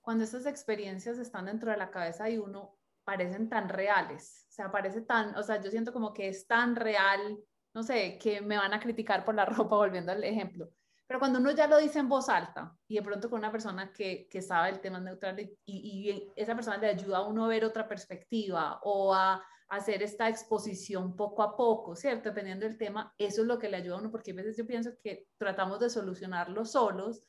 cuando 0.00 0.24
estas 0.24 0.46
experiencias 0.46 1.18
están 1.18 1.46
dentro 1.46 1.70
de 1.70 1.78
la 1.78 1.90
cabeza 1.90 2.24
de 2.24 2.38
uno, 2.38 2.76
parecen 3.04 3.48
tan 3.48 3.68
reales, 3.68 4.46
o 4.48 4.52
sea, 4.52 4.70
parece 4.70 5.00
tan, 5.00 5.36
o 5.36 5.42
sea, 5.42 5.60
yo 5.62 5.70
siento 5.70 5.92
como 5.92 6.12
que 6.12 6.28
es 6.28 6.46
tan 6.46 6.76
real, 6.76 7.38
no 7.72 7.82
sé, 7.82 8.18
que 8.18 8.40
me 8.40 8.58
van 8.58 8.74
a 8.74 8.80
criticar 8.80 9.24
por 9.24 9.34
la 9.34 9.44
ropa, 9.46 9.76
volviendo 9.76 10.12
al 10.12 10.24
ejemplo, 10.24 10.68
pero 11.06 11.20
cuando 11.20 11.38
uno 11.38 11.52
ya 11.52 11.66
lo 11.66 11.78
dice 11.78 12.00
en 12.00 12.08
voz 12.08 12.28
alta 12.28 12.76
y 12.88 12.96
de 12.96 13.02
pronto 13.02 13.30
con 13.30 13.38
una 13.38 13.52
persona 13.52 13.92
que, 13.92 14.28
que 14.28 14.42
sabe 14.42 14.70
el 14.70 14.80
tema 14.80 14.98
neutral 15.00 15.38
y, 15.38 15.56
y, 15.66 16.32
esa 16.34 16.54
persona 16.54 16.78
le 16.78 16.88
ayuda 16.88 17.18
a 17.18 17.26
uno 17.26 17.44
a 17.44 17.48
ver 17.48 17.64
otra 17.64 17.86
perspectiva 17.86 18.80
o 18.82 19.14
a, 19.14 19.42
hacer 19.68 20.02
esta 20.02 20.28
exposición 20.28 21.16
poco 21.16 21.42
a 21.42 21.56
poco, 21.56 21.96
¿cierto? 21.96 22.28
Dependiendo 22.28 22.66
del 22.66 22.78
tema, 22.78 23.12
eso 23.18 23.42
es 23.42 23.48
lo 23.48 23.58
que 23.58 23.68
le 23.68 23.78
ayuda 23.78 23.96
a 23.96 23.98
uno, 23.98 24.10
porque 24.10 24.30
a 24.30 24.34
veces 24.34 24.56
yo 24.56 24.66
pienso 24.66 24.92
que 25.02 25.26
tratamos 25.38 25.80
de 25.80 25.90
solucionarlo 25.90 26.64
solos, 26.64 27.24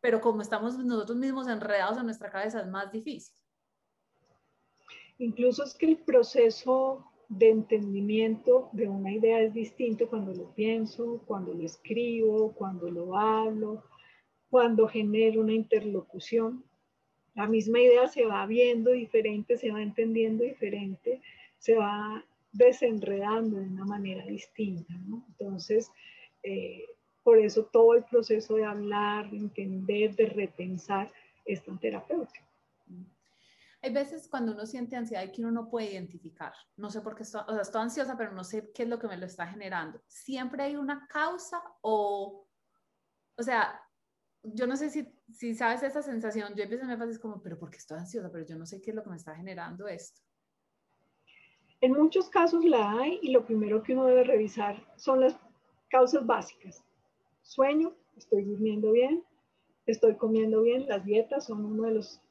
pero 0.00 0.20
como 0.20 0.42
estamos 0.42 0.78
nosotros 0.78 1.18
mismos 1.18 1.48
enredados 1.48 1.98
en 1.98 2.06
nuestra 2.06 2.30
cabeza 2.30 2.60
es 2.60 2.68
más 2.68 2.90
difícil. 2.90 3.34
Incluso 5.18 5.64
es 5.64 5.74
que 5.74 5.86
el 5.86 5.98
proceso 5.98 7.10
de 7.38 7.50
entendimiento 7.50 8.68
de 8.72 8.88
una 8.88 9.12
idea 9.12 9.40
es 9.40 9.52
distinto 9.52 10.08
cuando 10.08 10.32
lo 10.32 10.54
pienso, 10.54 11.22
cuando 11.26 11.52
lo 11.52 11.64
escribo, 11.64 12.52
cuando 12.52 12.90
lo 12.90 13.16
hablo, 13.16 13.82
cuando 14.50 14.86
genero 14.86 15.40
una 15.40 15.52
interlocución. 15.52 16.64
La 17.34 17.46
misma 17.48 17.80
idea 17.80 18.06
se 18.06 18.24
va 18.24 18.46
viendo 18.46 18.92
diferente, 18.92 19.56
se 19.56 19.72
va 19.72 19.82
entendiendo 19.82 20.44
diferente, 20.44 21.20
se 21.58 21.74
va 21.74 22.24
desenredando 22.52 23.58
de 23.58 23.66
una 23.66 23.84
manera 23.84 24.24
distinta. 24.26 24.94
Entonces, 25.28 25.90
eh, 26.42 26.84
por 27.24 27.38
eso 27.38 27.64
todo 27.64 27.94
el 27.94 28.04
proceso 28.04 28.54
de 28.54 28.64
hablar, 28.64 29.30
de 29.30 29.38
entender, 29.38 30.14
de 30.14 30.26
repensar 30.26 31.10
es 31.44 31.64
tan 31.64 31.78
terapéutico. 31.78 32.46
Hay 33.84 33.92
veces 33.92 34.28
cuando 34.28 34.52
uno 34.52 34.64
siente 34.64 34.96
ansiedad 34.96 35.24
y 35.24 35.30
que 35.30 35.42
uno 35.42 35.50
no 35.50 35.68
puede 35.68 35.92
identificar, 35.92 36.54
no 36.78 36.88
sé 36.88 37.02
por 37.02 37.14
qué 37.14 37.22
estoy, 37.22 37.42
o 37.46 37.52
sea, 37.52 37.60
estoy 37.60 37.82
ansiosa, 37.82 38.16
pero 38.16 38.32
no 38.32 38.42
sé 38.42 38.72
qué 38.72 38.84
es 38.84 38.88
lo 38.88 38.98
que 38.98 39.08
me 39.08 39.18
lo 39.18 39.26
está 39.26 39.46
generando. 39.46 40.00
Siempre 40.06 40.62
hay 40.62 40.76
una 40.76 41.06
causa 41.06 41.62
o, 41.82 42.48
o 43.36 43.42
sea, 43.42 43.78
yo 44.42 44.66
no 44.66 44.78
sé 44.78 44.88
si, 44.88 45.14
si 45.30 45.54
sabes 45.54 45.82
esa 45.82 46.00
sensación, 46.00 46.54
yo 46.54 46.62
empiezo 46.62 46.84
a 46.84 46.88
me 46.88 46.96
pasa 46.96 47.20
como, 47.20 47.42
pero 47.42 47.58
¿por 47.58 47.68
qué 47.68 47.76
estoy 47.76 47.98
ansiosa? 47.98 48.32
Pero 48.32 48.46
yo 48.46 48.56
no 48.56 48.64
sé 48.64 48.80
qué 48.80 48.88
es 48.88 48.96
lo 48.96 49.02
que 49.02 49.10
me 49.10 49.16
está 49.16 49.36
generando 49.36 49.86
esto. 49.86 50.22
En 51.82 51.92
muchos 51.92 52.30
casos 52.30 52.64
la 52.64 52.90
hay 52.90 53.18
y 53.20 53.32
lo 53.32 53.44
primero 53.44 53.82
que 53.82 53.92
uno 53.92 54.06
debe 54.06 54.24
revisar 54.24 54.82
son 54.96 55.20
las 55.20 55.36
causas 55.90 56.24
básicas. 56.24 56.82
Sueño, 57.42 57.94
estoy 58.16 58.44
durmiendo 58.44 58.92
bien, 58.92 59.22
estoy 59.84 60.16
comiendo 60.16 60.62
bien, 60.62 60.88
las 60.88 61.04
dietas 61.04 61.44
son 61.44 61.66
uno 61.66 61.82
de 61.82 61.96
los 61.96 62.23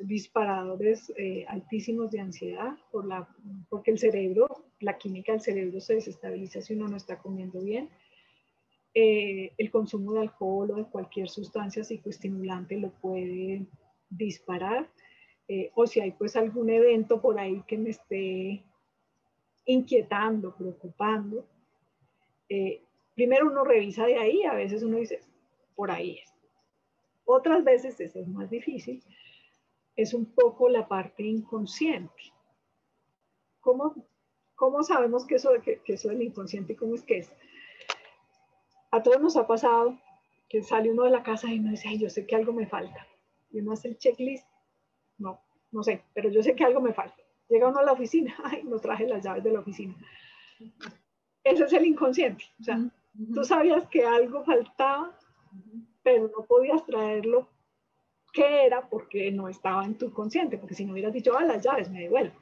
disparadores 0.00 1.12
eh, 1.16 1.44
altísimos 1.48 2.10
de 2.10 2.20
ansiedad 2.20 2.76
por 2.90 3.06
la, 3.06 3.28
porque 3.68 3.90
el 3.90 3.98
cerebro, 3.98 4.64
la 4.80 4.96
química 4.96 5.32
del 5.32 5.40
cerebro 5.40 5.80
se 5.80 5.94
desestabiliza 5.94 6.62
si 6.62 6.74
uno 6.74 6.88
no 6.88 6.96
está 6.96 7.18
comiendo 7.18 7.60
bien. 7.60 7.90
Eh, 8.94 9.52
el 9.56 9.70
consumo 9.70 10.14
de 10.14 10.20
alcohol 10.20 10.70
o 10.72 10.76
de 10.76 10.84
cualquier 10.84 11.28
sustancia 11.28 11.84
psicoestimulante 11.84 12.78
lo 12.78 12.90
puede 12.90 13.66
disparar. 14.08 14.88
Eh, 15.48 15.70
o 15.74 15.86
si 15.86 16.00
hay 16.00 16.12
pues 16.12 16.36
algún 16.36 16.70
evento 16.70 17.20
por 17.20 17.38
ahí 17.38 17.62
que 17.66 17.76
me 17.76 17.90
esté 17.90 18.62
inquietando, 19.66 20.54
preocupando. 20.56 21.46
primero 23.14 23.46
uno 23.46 23.64
revisa 23.64 24.06
de 24.06 24.16
ahí, 24.16 24.42
a 24.44 24.54
veces 24.54 24.82
uno 24.82 24.96
dice, 24.96 25.20
por 25.74 25.90
ahí. 25.90 26.20
Otras 27.24 27.62
veces 27.62 28.00
eso 28.00 28.18
es 28.18 28.28
más 28.28 28.50
difícil 28.50 29.02
es 30.02 30.14
un 30.14 30.24
poco 30.24 30.68
la 30.68 30.88
parte 30.88 31.22
inconsciente. 31.22 32.32
¿Cómo, 33.60 33.94
cómo 34.54 34.82
sabemos 34.82 35.26
que 35.26 35.34
eso, 35.34 35.50
que, 35.62 35.80
que 35.80 35.94
eso 35.94 36.08
del 36.08 36.22
inconsciente, 36.22 36.74
cómo 36.74 36.94
es 36.94 37.02
que 37.02 37.18
es? 37.18 37.30
A 38.90 39.02
todos 39.02 39.20
nos 39.20 39.36
ha 39.36 39.46
pasado 39.46 39.98
que 40.48 40.62
sale 40.62 40.90
uno 40.90 41.04
de 41.04 41.10
la 41.10 41.22
casa 41.22 41.52
y 41.52 41.58
uno 41.58 41.70
dice, 41.70 41.88
Ay, 41.88 41.98
yo 41.98 42.08
sé 42.08 42.26
que 42.26 42.34
algo 42.34 42.52
me 42.52 42.66
falta. 42.66 43.06
Y 43.50 43.60
uno 43.60 43.72
hace 43.72 43.88
el 43.88 43.98
checklist, 43.98 44.46
no, 45.18 45.40
no 45.70 45.82
sé, 45.82 46.02
pero 46.14 46.30
yo 46.30 46.42
sé 46.42 46.54
que 46.54 46.64
algo 46.64 46.80
me 46.80 46.94
falta. 46.94 47.22
Llega 47.48 47.68
uno 47.68 47.80
a 47.80 47.84
la 47.84 47.92
oficina, 47.92 48.34
ay, 48.44 48.62
no 48.64 48.78
traje 48.78 49.06
las 49.06 49.22
llaves 49.22 49.44
de 49.44 49.52
la 49.52 49.60
oficina. 49.60 49.94
Ese 51.44 51.64
es 51.64 51.72
el 51.74 51.84
inconsciente. 51.84 52.44
O 52.58 52.64
sea, 52.64 52.80
tú 53.34 53.44
sabías 53.44 53.86
que 53.88 54.04
algo 54.04 54.44
faltaba, 54.44 55.18
pero 56.02 56.30
no 56.34 56.46
podías 56.46 56.86
traerlo 56.86 57.48
qué 58.32 58.66
era 58.66 58.88
porque 58.88 59.30
no 59.30 59.48
estaba 59.48 59.84
en 59.84 59.96
tu 59.96 60.12
consciente, 60.12 60.58
porque 60.58 60.74
si 60.74 60.84
no 60.84 60.92
hubieras 60.92 61.12
dicho, 61.12 61.36
ah, 61.36 61.44
las 61.44 61.62
llaves, 61.64 61.90
me 61.90 62.00
devuelvo. 62.00 62.34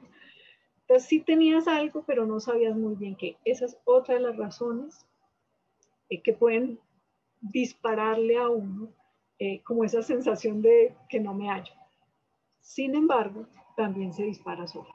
Entonces 0.89 1.09
sí 1.09 1.20
tenías 1.20 1.68
algo, 1.68 2.03
pero 2.07 2.24
no 2.24 2.41
sabías 2.41 2.74
muy 2.74 2.95
bien 2.95 3.14
qué. 3.14 3.36
Esa 3.45 3.66
es 3.66 3.76
otra 3.84 4.14
de 4.14 4.20
las 4.20 4.36
razones 4.36 5.07
eh, 6.09 6.22
que 6.22 6.32
pueden 6.32 6.80
dispararle 7.41 8.39
a 8.39 8.49
uno 8.49 8.95
eh, 9.39 9.62
como 9.62 9.84
esa 9.84 10.03
sensación 10.03 10.62
de 10.62 10.97
que 11.09 11.20
no 11.20 11.34
me 11.34 11.49
hallo. 11.49 11.74
Sin 12.61 12.95
embargo, 12.95 13.47
también 13.76 14.12
se 14.12 14.24
dispara 14.24 14.66
sola, 14.66 14.93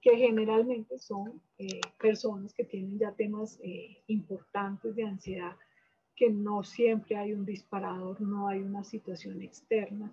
que 0.00 0.16
generalmente 0.16 0.98
son 0.98 1.42
eh, 1.58 1.80
personas 1.98 2.54
que 2.54 2.64
tienen 2.64 2.98
ya 2.98 3.12
temas 3.12 3.58
importantes 4.06 4.94
de 4.96 5.04
ansiedad 5.04 5.56
que 6.16 6.30
no 6.30 6.64
siempre 6.64 7.16
hay 7.16 7.32
un 7.32 7.44
disparador, 7.44 8.20
no 8.20 8.48
hay 8.48 8.60
una 8.60 8.82
situación 8.82 9.42
externa. 9.42 10.12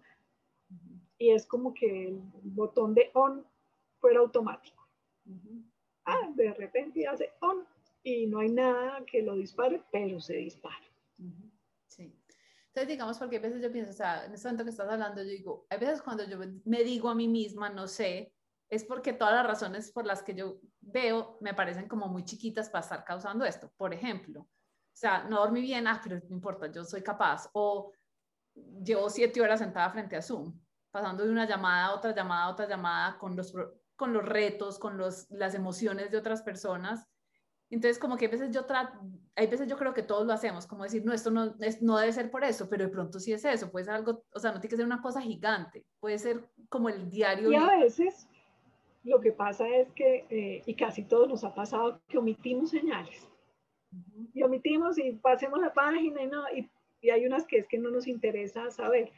Y 1.18 1.32
es 1.32 1.46
como 1.46 1.74
que 1.74 2.10
el 2.10 2.22
botón 2.44 2.94
de 2.94 3.10
on 3.14 3.46
fuera 4.00 4.20
automático. 4.20 4.88
Ah, 6.06 6.30
de 6.36 6.54
repente 6.54 7.08
hace 7.08 7.32
on 7.40 7.66
y 8.04 8.28
no 8.28 8.40
hay 8.40 8.50
nada 8.50 9.04
que 9.06 9.22
lo 9.22 9.36
dispare, 9.36 9.82
pero 9.92 10.20
se 10.20 10.36
dispara. 10.36 10.86
Sí. 11.88 12.14
Entonces, 12.68 12.88
digamos, 12.90 13.18
porque 13.18 13.38
a 13.38 13.40
veces 13.40 13.62
yo 13.62 13.72
pienso, 13.72 13.92
o 13.92 13.96
sea, 13.96 14.26
en 14.26 14.34
este 14.34 14.48
momento 14.48 14.66
que 14.66 14.72
estás 14.72 14.90
hablando, 14.90 15.24
yo 15.24 15.30
digo, 15.30 15.66
a 15.70 15.78
veces 15.78 16.02
cuando 16.02 16.28
yo 16.28 16.38
me 16.66 16.84
digo 16.84 17.10
a 17.10 17.16
mí 17.16 17.30
misma, 17.30 17.70
no 17.70 17.88
sé, 17.88 18.34
es 18.70 18.84
porque 18.84 19.14
todas 19.14 19.36
las 19.36 19.46
razones 19.46 19.92
por 19.92 20.06
las 20.06 20.24
que 20.24 20.34
yo 20.34 20.60
veo 20.82 21.38
me 21.40 21.54
parecen 21.54 21.88
como 21.88 22.08
muy 22.08 22.26
chiquitas 22.26 22.70
para 22.70 22.82
estar 22.82 23.06
causando 23.06 23.46
esto. 23.46 23.72
Por 23.78 23.94
ejemplo, 23.94 24.48
o 24.94 24.96
sea, 24.96 25.24
no 25.24 25.40
dormí 25.40 25.62
bien, 25.62 25.88
ah, 25.88 26.00
pero 26.04 26.18
no 26.30 26.36
importa, 26.36 26.72
yo 26.72 26.84
soy 26.84 27.02
capaz. 27.02 27.50
O 27.54 27.92
llevo 28.84 29.10
siete 29.10 29.42
horas 29.42 29.60
sentada 29.60 29.90
frente 29.90 30.16
a 30.16 30.22
Zoom, 30.22 30.54
pasando 30.92 31.26
de 31.26 31.32
una 31.32 31.48
llamada 31.48 31.88
a 31.88 31.96
otra 31.96 32.14
llamada 32.14 32.46
a 32.46 32.50
otra 32.52 32.68
llamada 32.68 33.18
con 33.18 33.36
los, 33.36 33.54
con 33.96 34.14
los 34.14 34.24
retos, 34.24 34.78
con 34.78 34.98
los, 34.98 35.30
las 35.32 35.56
emociones 35.56 36.12
de 36.12 36.18
otras 36.18 36.44
personas. 36.44 37.08
Entonces, 37.72 37.98
como 37.98 38.18
que 38.18 38.28
a 38.28 38.30
veces 38.30 38.52
yo 38.52 38.66
trato, 38.66 39.00
hay 39.36 39.48
veces 39.48 39.68
yo 39.68 39.78
creo 39.78 39.96
que 39.96 40.04
todos 40.04 40.28
lo 40.28 40.34
hacemos, 40.34 40.68
como 40.68 40.84
decir, 40.84 41.04
no, 41.04 41.12
esto 41.12 41.32
no, 41.32 41.56
es, 41.60 41.82
no 41.82 41.98
debe 41.98 42.14
ser 42.14 42.30
por 42.30 42.44
eso, 42.44 42.70
pero 42.70 42.84
de 42.84 42.92
pronto 42.92 43.20
sí 43.20 43.34
es 43.34 43.44
eso, 43.46 43.72
puede 43.72 43.86
ser 43.86 43.96
algo, 43.96 44.24
o 44.32 44.40
sea, 44.40 44.52
no 44.52 44.60
tiene 44.60 44.70
que 44.70 44.78
ser 44.78 44.86
una 44.86 45.02
cosa 45.02 45.22
gigante, 45.22 45.84
puede 46.00 46.20
ser 46.20 46.48
como 46.70 46.90
el 46.90 47.10
diario. 47.10 47.52
Y 47.52 47.56
a 47.56 47.80
veces 47.80 48.28
lo 49.04 49.20
que 49.20 49.32
pasa 49.32 49.68
es 49.68 49.92
que, 49.94 50.28
eh, 50.30 50.62
y 50.68 50.76
casi 50.76 51.02
todos 51.02 51.28
nos 51.28 51.44
ha 51.44 51.56
pasado, 51.56 52.00
que 52.08 52.20
omitimos 52.20 52.70
señales 52.70 53.28
y 54.34 54.44
omitimos 54.44 54.98
y 54.98 55.14
pasemos 55.14 55.60
la 55.60 55.74
página 55.74 56.24
y, 56.24 56.28
no, 56.28 56.44
y, 56.56 56.70
y, 57.02 57.10
hay 57.10 57.26
unas 57.26 57.46
que 57.46 57.58
es 57.58 57.68
que 57.68 57.78
no 57.78 57.90
nos 57.92 58.08
interesa 58.08 58.70
saber. 58.72 59.12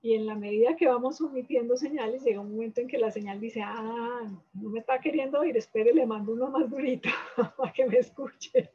Y 0.00 0.14
en 0.14 0.26
la 0.26 0.34
medida 0.34 0.74
que 0.76 0.88
vamos 0.88 1.20
omitiendo 1.20 1.76
señales, 1.76 2.24
llega 2.24 2.40
un 2.40 2.50
momento 2.50 2.80
en 2.80 2.88
que 2.88 2.98
la 2.98 3.12
señal 3.12 3.40
dice, 3.40 3.62
ah, 3.62 4.28
no 4.52 4.68
me 4.68 4.80
está 4.80 5.00
queriendo 5.00 5.38
oír, 5.38 5.56
espere, 5.56 5.94
le 5.94 6.06
mando 6.06 6.32
uno 6.32 6.50
más 6.50 6.68
durito 6.68 7.08
para 7.56 7.72
que 7.72 7.86
me 7.86 7.98
escuche. 7.98 8.72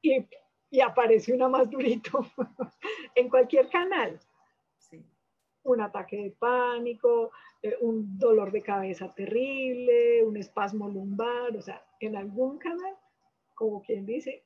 Y, 0.00 0.26
y 0.70 0.80
aparece 0.80 1.34
una 1.34 1.48
más 1.48 1.70
durito 1.70 2.26
en 3.14 3.28
cualquier 3.28 3.68
canal. 3.68 4.18
Sí. 4.78 5.04
Un 5.64 5.82
ataque 5.82 6.16
de 6.16 6.30
pánico, 6.30 7.30
eh, 7.62 7.76
un 7.80 8.18
dolor 8.18 8.50
de 8.50 8.62
cabeza 8.62 9.14
terrible, 9.14 10.24
un 10.24 10.38
espasmo 10.38 10.88
lumbar, 10.88 11.54
o 11.56 11.62
sea, 11.62 11.84
en 12.00 12.16
algún 12.16 12.58
canal 12.58 12.94
como 13.54 13.82
quien 13.82 14.06
dice, 14.06 14.44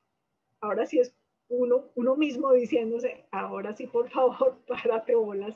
ahora 0.61 0.85
sí 0.85 0.99
es 0.99 1.15
uno, 1.49 1.85
uno 1.95 2.15
mismo 2.15 2.53
diciéndose, 2.53 3.25
ahora 3.31 3.73
sí, 3.73 3.87
por 3.87 4.09
favor, 4.11 4.59
párate 4.67 5.15
bolas 5.15 5.55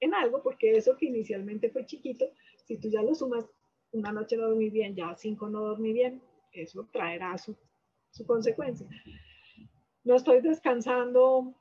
en 0.00 0.14
algo, 0.14 0.42
porque 0.42 0.76
eso 0.76 0.96
que 0.96 1.06
inicialmente 1.06 1.70
fue 1.70 1.86
chiquito, 1.86 2.26
si 2.64 2.76
tú 2.76 2.88
ya 2.90 3.02
lo 3.02 3.14
sumas, 3.14 3.48
una 3.92 4.12
noche 4.12 4.36
no 4.36 4.48
dormí 4.48 4.70
bien, 4.70 4.94
ya 4.94 5.14
cinco 5.14 5.48
no 5.48 5.60
dormí 5.60 5.92
bien, 5.92 6.20
eso 6.52 6.86
traerá 6.92 7.36
su, 7.38 7.56
su 8.10 8.26
consecuencia. 8.26 8.86
No 10.02 10.16
estoy 10.16 10.40
descansando, 10.40 11.54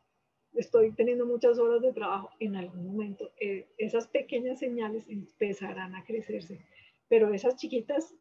estoy 0.54 0.92
teniendo 0.92 1.26
muchas 1.26 1.58
horas 1.60 1.82
de 1.82 1.94
trabajo, 1.94 2.32
en 2.40 2.56
algún 2.56 2.86
momento 2.88 3.32
eh, 3.40 3.68
esas 3.78 4.08
pequeñas 4.08 4.60
señales 4.60 5.08
empezarán 5.08 5.96
a 5.96 6.04
crecerse, 6.04 6.60
pero 7.08 7.34
esas 7.34 7.56
chiquitas 7.56 8.14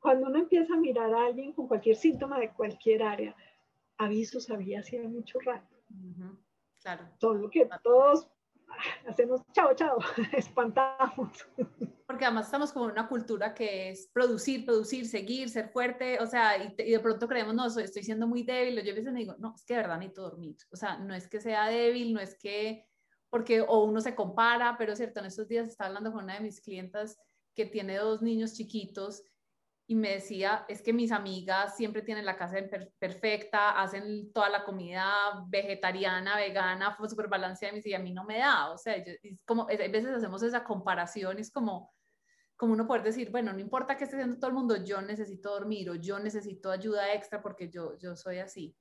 cuando 0.00 0.28
uno 0.28 0.38
empieza 0.38 0.74
a 0.74 0.78
mirar 0.78 1.12
a 1.14 1.26
alguien 1.26 1.52
con 1.52 1.68
cualquier 1.68 1.96
síntoma 1.96 2.38
de 2.38 2.50
cualquier 2.52 3.02
área, 3.02 3.36
avisos 3.98 4.50
había 4.50 4.80
hacía 4.80 5.02
mucho 5.02 5.38
rato. 5.40 5.76
Claro. 6.80 7.06
Solo 7.20 7.50
que 7.50 7.68
todos 7.82 8.26
hacemos 9.06 9.42
chao, 9.52 9.74
chao, 9.74 9.98
espantamos. 10.32 11.46
Porque 12.06 12.24
además 12.24 12.46
estamos 12.46 12.72
como 12.72 12.86
en 12.86 12.92
una 12.92 13.08
cultura 13.08 13.54
que 13.54 13.90
es 13.90 14.08
producir, 14.08 14.64
producir, 14.64 15.06
seguir, 15.06 15.50
ser 15.50 15.68
fuerte, 15.68 16.18
o 16.20 16.26
sea, 16.26 16.56
y, 16.56 16.90
de 16.90 17.00
pronto 17.00 17.28
creemos, 17.28 17.54
no, 17.54 17.66
estoy 17.66 18.02
siendo 18.02 18.26
muy 18.26 18.42
débil, 18.42 18.82
yo 18.82 18.92
a 18.92 18.96
veces 18.96 19.12
me 19.12 19.20
digo, 19.20 19.36
no, 19.38 19.54
es 19.54 19.64
que 19.64 19.74
de 19.74 19.80
verdad 19.80 19.98
necesito 19.98 20.22
dormir, 20.22 20.56
o 20.72 20.76
sea, 20.76 20.98
no 20.98 21.14
es 21.14 21.28
que 21.28 21.40
sea 21.40 21.68
débil, 21.68 22.14
no 22.14 22.20
es 22.20 22.36
que, 22.36 22.86
porque, 23.28 23.60
o 23.60 23.84
uno 23.84 24.00
se 24.00 24.14
compara, 24.14 24.76
pero 24.78 24.96
cierto, 24.96 25.20
en 25.20 25.26
estos 25.26 25.46
días 25.46 25.68
estaba 25.68 25.88
hablando 25.88 26.12
con 26.12 26.24
una 26.24 26.34
de 26.34 26.40
mis 26.40 26.60
clientas 26.60 27.18
que 27.54 27.66
tiene 27.66 27.96
dos 27.96 28.22
niños 28.22 28.54
chiquitos 28.54 29.22
y 29.90 29.96
me 29.96 30.10
decía, 30.10 30.64
es 30.68 30.82
que 30.82 30.92
mis 30.92 31.10
amigas 31.10 31.76
siempre 31.76 32.02
tienen 32.02 32.24
la 32.24 32.36
casa 32.36 32.58
perfecta, 33.00 33.70
hacen 33.70 34.32
toda 34.32 34.48
la 34.48 34.62
comida 34.62 35.44
vegetariana, 35.48 36.36
vegana, 36.36 36.96
súper 37.08 37.26
balanceada, 37.26 37.76
y 37.84 37.94
a 37.94 37.98
mí 37.98 38.12
no 38.12 38.22
me 38.22 38.38
da, 38.38 38.70
o 38.70 38.78
sea, 38.78 38.94
es 38.94 39.18
como, 39.44 39.64
a 39.64 39.66
veces 39.66 40.14
hacemos 40.14 40.44
esa 40.44 40.62
comparación, 40.62 41.40
es 41.40 41.50
como, 41.50 41.92
como 42.54 42.74
uno 42.74 42.86
poder 42.86 43.02
decir, 43.02 43.32
bueno, 43.32 43.52
no 43.52 43.58
importa 43.58 43.96
qué 43.96 44.04
esté 44.04 44.14
haciendo 44.14 44.38
todo 44.38 44.50
el 44.50 44.54
mundo, 44.54 44.76
yo 44.76 45.02
necesito 45.02 45.50
dormir 45.50 45.90
o 45.90 45.96
yo 45.96 46.20
necesito 46.20 46.70
ayuda 46.70 47.12
extra 47.12 47.42
porque 47.42 47.68
yo, 47.68 47.98
yo 47.98 48.14
soy 48.14 48.38
así. 48.38 48.76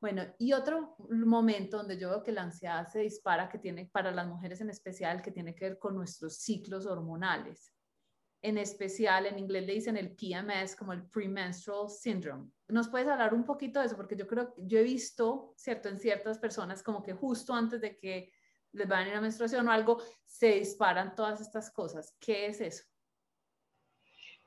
Bueno, 0.00 0.22
y 0.38 0.54
otro 0.54 0.96
momento 1.10 1.76
donde 1.76 1.98
yo 1.98 2.08
veo 2.08 2.22
que 2.22 2.32
la 2.32 2.44
ansiedad 2.44 2.88
se 2.88 3.00
dispara, 3.00 3.50
que 3.50 3.58
tiene 3.58 3.90
para 3.92 4.10
las 4.10 4.26
mujeres 4.26 4.62
en 4.62 4.70
especial, 4.70 5.20
que 5.20 5.32
tiene 5.32 5.54
que 5.54 5.68
ver 5.68 5.78
con 5.78 5.94
nuestros 5.94 6.38
ciclos 6.38 6.86
hormonales 6.86 7.75
en 8.42 8.58
especial 8.58 9.26
en 9.26 9.38
inglés 9.38 9.66
le 9.66 9.74
dicen 9.74 9.96
el 9.96 10.14
PMS 10.14 10.76
como 10.76 10.92
el 10.92 11.02
premenstrual 11.02 11.88
syndrome. 11.88 12.50
¿Nos 12.68 12.88
puedes 12.88 13.08
hablar 13.08 13.34
un 13.34 13.44
poquito 13.44 13.80
de 13.80 13.86
eso? 13.86 13.96
Porque 13.96 14.16
yo 14.16 14.26
creo, 14.26 14.54
yo 14.56 14.78
he 14.78 14.82
visto, 14.82 15.52
¿cierto? 15.56 15.88
En 15.88 15.98
ciertas 15.98 16.38
personas 16.38 16.82
como 16.82 17.02
que 17.02 17.12
justo 17.12 17.52
antes 17.54 17.80
de 17.80 17.96
que 17.96 18.32
les 18.72 18.90
va 18.90 18.96
a 18.96 18.98
venir 19.00 19.14
la 19.14 19.20
menstruación 19.20 19.66
o 19.66 19.72
algo, 19.72 19.98
se 20.24 20.52
disparan 20.54 21.14
todas 21.14 21.40
estas 21.40 21.70
cosas. 21.70 22.14
¿Qué 22.20 22.46
es 22.46 22.60
eso? 22.60 22.84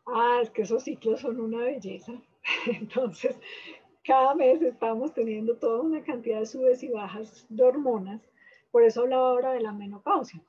Ah, 0.05 0.39
es 0.41 0.49
que 0.49 0.63
esos 0.63 0.83
ciclos 0.83 1.21
son 1.21 1.39
una 1.39 1.59
belleza. 1.59 2.13
Entonces, 2.67 3.35
cada 4.03 4.35
mes 4.35 4.61
estamos 4.61 5.13
teniendo 5.13 5.57
toda 5.57 5.81
una 5.81 6.03
cantidad 6.03 6.39
de 6.39 6.45
subes 6.45 6.83
y 6.83 6.89
bajas 6.89 7.45
de 7.49 7.63
hormonas. 7.63 8.21
Por 8.71 8.83
eso 8.83 9.01
hablaba 9.01 9.29
ahora 9.29 9.51
de 9.53 9.61
la 9.61 9.71
menopausia 9.71 10.41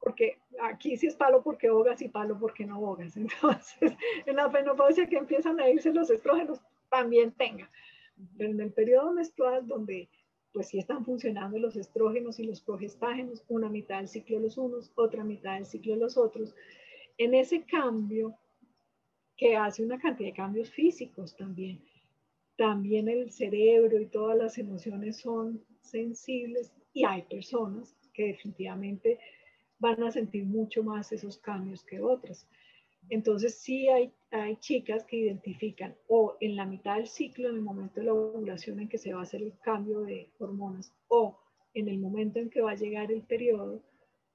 porque 0.00 0.38
aquí 0.60 0.96
sí 0.96 1.06
es 1.06 1.16
palo 1.16 1.42
porque 1.42 1.70
bogas 1.70 2.00
y 2.02 2.08
palo 2.08 2.38
porque 2.38 2.66
no 2.66 2.80
bogas. 2.80 3.16
Entonces, 3.16 3.92
en 4.26 4.36
la 4.36 4.48
menopausia 4.48 5.08
que 5.08 5.16
empiezan 5.16 5.60
a 5.60 5.68
irse 5.68 5.92
los 5.92 6.10
estrógenos, 6.10 6.60
también 6.90 7.32
tenga. 7.32 7.70
Pero 8.38 8.50
en 8.50 8.60
el 8.60 8.72
periodo 8.72 9.12
menstrual, 9.12 9.66
donde 9.66 10.08
pues 10.52 10.68
sí 10.68 10.78
están 10.78 11.04
funcionando 11.04 11.58
los 11.58 11.74
estrógenos 11.74 12.38
y 12.38 12.44
los 12.44 12.60
progestágenos, 12.60 13.44
una 13.48 13.68
mitad 13.68 13.98
del 13.98 14.08
ciclo 14.08 14.38
los 14.38 14.56
unos, 14.56 14.92
otra 14.94 15.24
mitad 15.24 15.54
del 15.54 15.66
ciclo 15.66 15.96
los 15.96 16.16
otros, 16.16 16.54
en 17.18 17.34
ese 17.34 17.64
cambio 17.64 18.38
que 19.36 19.56
hace 19.56 19.84
una 19.84 19.98
cantidad 19.98 20.28
de 20.28 20.36
cambios 20.36 20.70
físicos 20.70 21.36
también, 21.36 21.82
también 22.56 23.08
el 23.08 23.32
cerebro 23.32 24.00
y 24.00 24.06
todas 24.06 24.38
las 24.38 24.56
emociones 24.56 25.18
son 25.18 25.60
sensibles 25.80 26.72
y 26.92 27.04
hay 27.04 27.22
personas 27.22 27.96
que 28.12 28.26
definitivamente 28.26 29.18
van 29.84 30.02
a 30.02 30.10
sentir 30.10 30.46
mucho 30.46 30.82
más 30.82 31.12
esos 31.12 31.36
cambios 31.36 31.84
que 31.84 32.00
otras. 32.00 32.48
Entonces 33.10 33.58
sí 33.58 33.86
hay, 33.88 34.10
hay 34.30 34.56
chicas 34.56 35.04
que 35.04 35.18
identifican 35.18 35.94
o 36.08 36.38
en 36.40 36.56
la 36.56 36.64
mitad 36.64 36.96
del 36.96 37.06
ciclo, 37.06 37.50
en 37.50 37.56
el 37.56 37.60
momento 37.60 38.00
de 38.00 38.06
la 38.06 38.14
ovulación 38.14 38.80
en 38.80 38.88
que 38.88 38.96
se 38.96 39.12
va 39.12 39.20
a 39.20 39.24
hacer 39.24 39.42
el 39.42 39.52
cambio 39.62 40.00
de 40.00 40.30
hormonas, 40.38 40.90
o 41.08 41.38
en 41.74 41.88
el 41.88 41.98
momento 41.98 42.38
en 42.38 42.48
que 42.48 42.62
va 42.62 42.70
a 42.70 42.76
llegar 42.76 43.12
el 43.12 43.20
periodo, 43.22 43.82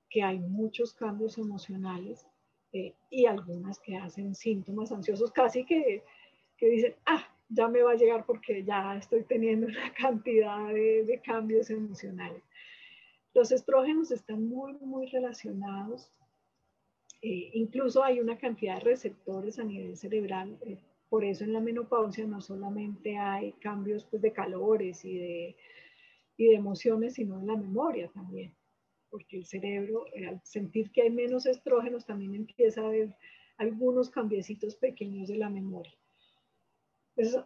que 0.07 0.21
hay 0.21 0.37
muchos 0.37 0.93
cambios 0.93 1.39
emocionales 1.39 2.27
eh, 2.71 2.93
y 3.09 3.25
algunas 3.25 3.79
que 3.79 3.97
hacen 3.97 4.35
síntomas 4.35 4.91
ansiosos, 4.91 5.31
casi 5.31 5.65
que, 5.65 6.03
que, 6.57 6.69
dicen, 6.69 6.93
ah, 7.07 7.27
ya 7.49 7.67
me 7.67 7.81
va 7.81 7.93
a 7.93 7.95
llegar 7.95 8.23
porque 8.23 8.63
ya 8.63 8.97
estoy 8.97 9.23
teniendo 9.23 9.65
una 9.65 9.91
cantidad 9.97 10.67
de, 10.67 11.05
de 11.05 11.19
cambios 11.21 11.71
emocionales. 11.71 12.43
Los 13.33 13.51
estrógenos 13.51 14.11
están 14.11 14.47
muy, 14.47 14.73
muy 14.73 15.07
relacionados. 15.07 16.11
Eh, 17.21 17.51
incluso 17.53 18.03
hay 18.03 18.19
una 18.19 18.37
cantidad 18.37 18.75
de 18.75 18.81
receptores 18.81 19.59
a 19.59 19.63
nivel 19.63 19.95
cerebral. 19.97 20.57
Eh, 20.61 20.79
por 21.09 21.23
eso 21.23 21.43
en 21.43 21.53
la 21.53 21.59
menopausia 21.59 22.25
no 22.25 22.41
solamente 22.41 23.17
hay 23.17 23.53
cambios 23.53 24.05
pues, 24.05 24.21
de 24.21 24.33
calores 24.33 25.03
y 25.05 25.17
de, 25.17 25.55
y 26.37 26.47
de 26.47 26.55
emociones, 26.55 27.15
sino 27.15 27.39
en 27.39 27.47
la 27.47 27.55
memoria 27.55 28.09
también. 28.13 28.55
Porque 29.09 29.37
el 29.37 29.45
cerebro, 29.45 30.05
eh, 30.13 30.27
al 30.27 30.41
sentir 30.43 30.91
que 30.91 31.03
hay 31.03 31.09
menos 31.09 31.45
estrógenos, 31.45 32.05
también 32.05 32.35
empieza 32.35 32.81
a 32.81 32.87
haber 32.87 33.15
algunos 33.57 34.09
cambiecitos 34.09 34.75
pequeños 34.75 35.27
de 35.27 35.37
la 35.37 35.49
memoria 35.49 35.98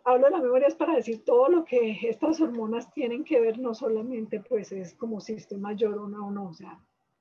hablo 0.04 0.26
de 0.26 0.32
la 0.32 0.42
memoria 0.42 0.68
es 0.68 0.76
para 0.76 0.96
decir 0.96 1.24
todo 1.24 1.50
lo 1.50 1.66
que 1.66 1.98
estas 2.04 2.40
hormonas 2.42 2.92
tienen 2.94 3.24
que 3.24 3.40
ver, 3.40 3.60
no 3.60 3.74
solamente 3.74 4.40
pues 4.40 4.72
es 4.72 4.94
como 4.94 5.20
si 5.20 5.34
estoy 5.34 5.58
mayor 5.58 5.98
o 5.98 6.08
no, 6.08 6.28
o 6.28 6.32
no, 6.32 6.50
o 6.50 6.54
sea, 6.54 6.80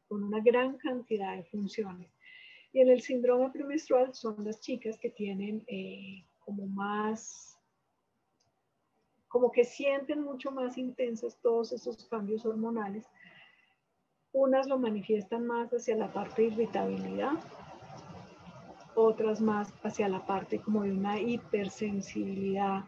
con 0.08 0.22
una 0.22 0.40
gran 0.40 0.76
cantidad 0.76 1.36
de 1.36 1.44
funciones. 1.44 2.12
Y 2.72 2.80
en 2.80 2.88
el 2.88 3.00
síndrome 3.02 3.50
premenstrual 3.50 4.14
son 4.14 4.44
las 4.44 4.60
chicas 4.60 4.98
que 4.98 5.10
tienen 5.10 5.64
eh, 5.66 6.24
como 6.40 6.66
más, 6.66 7.58
como 9.28 9.50
que 9.50 9.64
sienten 9.64 10.22
mucho 10.22 10.50
más 10.50 10.76
intensos 10.78 11.38
todos 11.40 11.72
esos 11.72 12.04
cambios 12.06 12.44
hormonales. 12.44 13.06
Unas 14.32 14.66
lo 14.66 14.78
manifiestan 14.78 15.46
más 15.46 15.70
hacia 15.70 15.96
la 15.96 16.12
parte 16.12 16.42
de 16.42 16.48
irritabilidad, 16.48 17.32
otras 18.94 19.40
más 19.40 19.72
hacia 19.82 20.08
la 20.08 20.24
parte 20.26 20.60
como 20.60 20.82
de 20.82 20.92
una 20.92 21.20
hipersensibilidad 21.20 22.84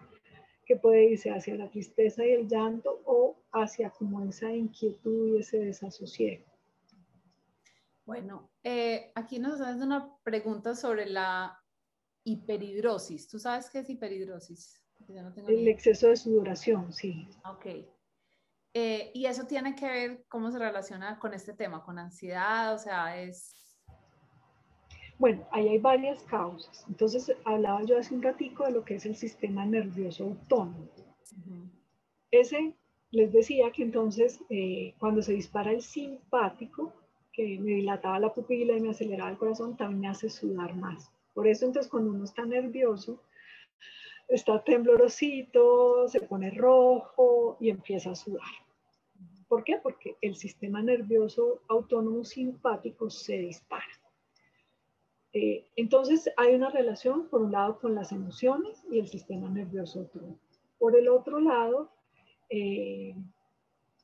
que 0.65 0.77
puede 0.77 1.11
irse 1.11 1.31
hacia 1.31 1.55
la 1.57 1.71
tristeza 1.71 2.25
y 2.25 2.33
el 2.33 2.49
llanto 2.49 3.03
o 3.05 3.43
hacia 3.53 3.91
como 3.91 4.23
esa 4.25 4.51
inquietud 4.53 5.37
y 5.37 5.41
ese 5.41 5.59
desasosiego. 5.59 6.45
Bueno, 8.07 8.51
eh, 8.63 9.13
aquí 9.15 9.39
nos 9.39 9.61
hacen 9.61 9.83
una 9.83 10.15
pregunta 10.23 10.75
sobre 10.75 11.07
la 11.07 11.59
hiperhidrosis. 12.25 13.29
¿Tú 13.29 13.39
sabes 13.39 13.71
qué 13.71 13.81
es 13.81 13.91
hiperhidrosis? 13.91 14.81
el 15.49 15.69
exceso 15.69 16.09
de 16.09 16.17
sudoración, 16.17 16.93
sí. 16.93 17.29
Ok. 17.45 17.67
Eh, 18.73 19.11
y 19.15 19.27
eso 19.27 19.47
tiene 19.47 19.75
que 19.75 19.87
ver, 19.87 20.25
¿cómo 20.29 20.51
se 20.51 20.59
relaciona 20.59 21.19
con 21.19 21.35
este 21.35 21.53
tema? 21.53 21.85
¿Con 21.85 21.99
ansiedad? 21.99 22.75
O 22.75 22.79
sea, 22.79 23.21
es 23.21 23.55
bueno, 25.19 25.47
ahí 25.53 25.69
hay 25.69 25.79
varias 25.79 26.23
causas. 26.25 26.85
Entonces, 26.89 27.33
hablaba 27.45 27.83
yo 27.85 27.99
hace 27.99 28.15
un 28.15 28.23
ratico 28.23 28.65
de 28.65 28.73
lo 28.73 28.85
que 28.85 28.97
es 28.97 29.07
el 29.07 29.17
sistema 29.17 29.65
nervioso 29.65 30.25
autónomo. 30.25 30.89
Ese, 32.31 32.75
les 33.11 33.33
decía 33.33 33.71
que 33.71 33.83
entonces, 33.83 34.41
eh, 34.51 34.95
cuando 34.99 35.23
se 35.23 35.33
dispara 35.33 35.71
el 35.71 35.83
simpático, 35.83 36.93
que 37.33 37.59
me 37.59 37.73
dilataba 37.73 38.19
la 38.19 38.33
pupila 38.33 38.77
y 38.77 38.81
me 38.81 38.91
aceleraba 38.91 39.31
el 39.31 39.39
corazón, 39.39 39.77
también 39.77 40.01
me 40.01 40.09
hace 40.09 40.29
sudar 40.29 40.75
más. 40.75 41.11
Por 41.33 41.47
eso, 41.49 41.67
entonces, 41.67 41.91
cuando 41.91 42.11
uno 42.11 42.25
está 42.25 42.45
nervioso, 42.45 43.21
está 44.29 44.63
temblorosito, 44.63 46.09
se 46.09 46.21
pone 46.21 46.51
rojo 46.51 47.57
y 47.61 47.71
empieza 47.71 48.11
a 48.11 48.15
sudar. 48.15 48.43
¿Por 49.49 49.65
qué? 49.65 49.79
Porque 49.83 50.17
el 50.21 50.37
sistema 50.37 50.83
nervioso 50.83 51.63
autónomo 51.69 52.25
simpático 52.25 53.11
se 53.11 53.39
dispara. 53.39 53.85
Eh, 55.35 55.67
entonces 55.75 56.31
hay 56.37 56.55
una 56.55 56.71
relación, 56.71 57.29
por 57.29 57.43
un 57.43 57.51
lado, 57.51 57.81
con 57.81 57.95
las 57.97 58.13
emociones 58.13 58.85
y 58.91 59.01
el 59.01 59.09
sistema 59.09 59.51
nervioso 59.51 60.01
autónomo. 60.01 60.39
Por 60.79 60.97
el 60.97 61.09
otro 61.09 61.41
lado, 61.41 61.91
eh, 62.49 63.17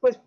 pues 0.01 0.21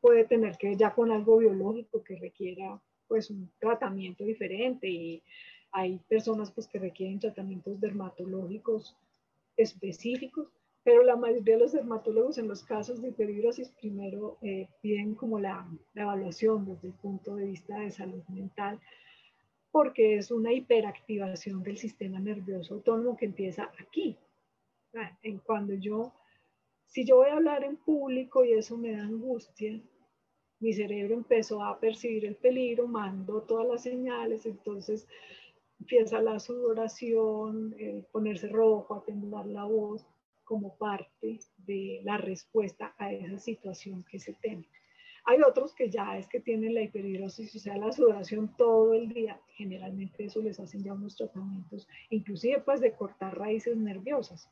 puede 0.00 0.24
tener 0.24 0.58
que 0.58 0.70
ver 0.70 0.78
ya 0.78 0.92
con 0.92 1.12
algo 1.12 1.38
biológico 1.38 2.02
que 2.02 2.16
requiera 2.16 2.82
pues 3.06 3.30
un 3.30 3.52
tratamiento 3.60 4.24
diferente 4.24 4.88
y 4.88 5.22
hay 5.70 6.00
personas 6.08 6.50
pues 6.50 6.66
que 6.66 6.80
requieren 6.80 7.20
tratamientos 7.20 7.80
dermatológicos 7.80 8.96
específicos, 9.56 10.48
pero 10.82 11.04
la 11.04 11.14
mayoría 11.14 11.54
de 11.54 11.60
los 11.60 11.72
dermatólogos 11.72 12.38
en 12.38 12.48
los 12.48 12.64
casos 12.64 13.00
de 13.00 13.10
hiperhidrosis 13.10 13.68
primero 13.80 14.38
eh, 14.42 14.68
piden 14.80 15.14
como 15.14 15.38
la, 15.38 15.68
la 15.94 16.02
evaluación 16.02 16.66
desde 16.66 16.88
el 16.88 16.94
punto 16.94 17.36
de 17.36 17.44
vista 17.44 17.78
de 17.78 17.92
salud 17.92 18.24
mental 18.28 18.80
porque 19.72 20.16
es 20.16 20.30
una 20.30 20.52
hiperactivación 20.52 21.62
del 21.62 21.78
sistema 21.78 22.20
nervioso 22.20 22.74
autónomo 22.74 23.16
que 23.16 23.24
empieza 23.24 23.72
aquí. 23.80 24.16
En 25.22 25.38
cuando 25.38 25.72
yo, 25.72 26.12
si 26.86 27.06
yo 27.06 27.16
voy 27.16 27.30
a 27.30 27.34
hablar 27.34 27.64
en 27.64 27.78
público 27.78 28.44
y 28.44 28.52
eso 28.52 28.76
me 28.76 28.92
da 28.92 29.02
angustia, 29.02 29.80
mi 30.60 30.74
cerebro 30.74 31.14
empezó 31.14 31.64
a 31.64 31.80
percibir 31.80 32.26
el 32.26 32.36
peligro, 32.36 32.86
mando 32.86 33.42
todas 33.42 33.66
las 33.66 33.82
señales, 33.82 34.44
entonces 34.44 35.08
empieza 35.80 36.20
la 36.20 36.38
sudoración, 36.38 37.74
ponerse 38.12 38.48
rojo, 38.48 38.94
a 38.94 39.04
temblar 39.04 39.46
la 39.46 39.64
voz 39.64 40.06
como 40.44 40.76
parte 40.76 41.38
de 41.56 42.02
la 42.04 42.18
respuesta 42.18 42.94
a 42.98 43.10
esa 43.10 43.38
situación 43.38 44.04
que 44.04 44.20
se 44.20 44.34
teme. 44.34 44.68
Hay 45.24 45.40
otros 45.42 45.74
que 45.74 45.88
ya 45.88 46.18
es 46.18 46.26
que 46.26 46.40
tienen 46.40 46.74
la 46.74 46.82
hiperhidrosis, 46.82 47.54
o 47.54 47.58
sea, 47.58 47.76
la 47.76 47.92
sudoración 47.92 48.56
todo 48.56 48.92
el 48.92 49.08
día. 49.08 49.40
Generalmente 49.54 50.24
eso 50.24 50.40
les 50.40 50.58
hacen 50.58 50.82
ya 50.82 50.92
unos 50.92 51.16
tratamientos, 51.16 51.86
inclusive 52.10 52.60
pues 52.60 52.80
de 52.80 52.92
cortar 52.92 53.38
raíces 53.38 53.76
nerviosas. 53.76 54.50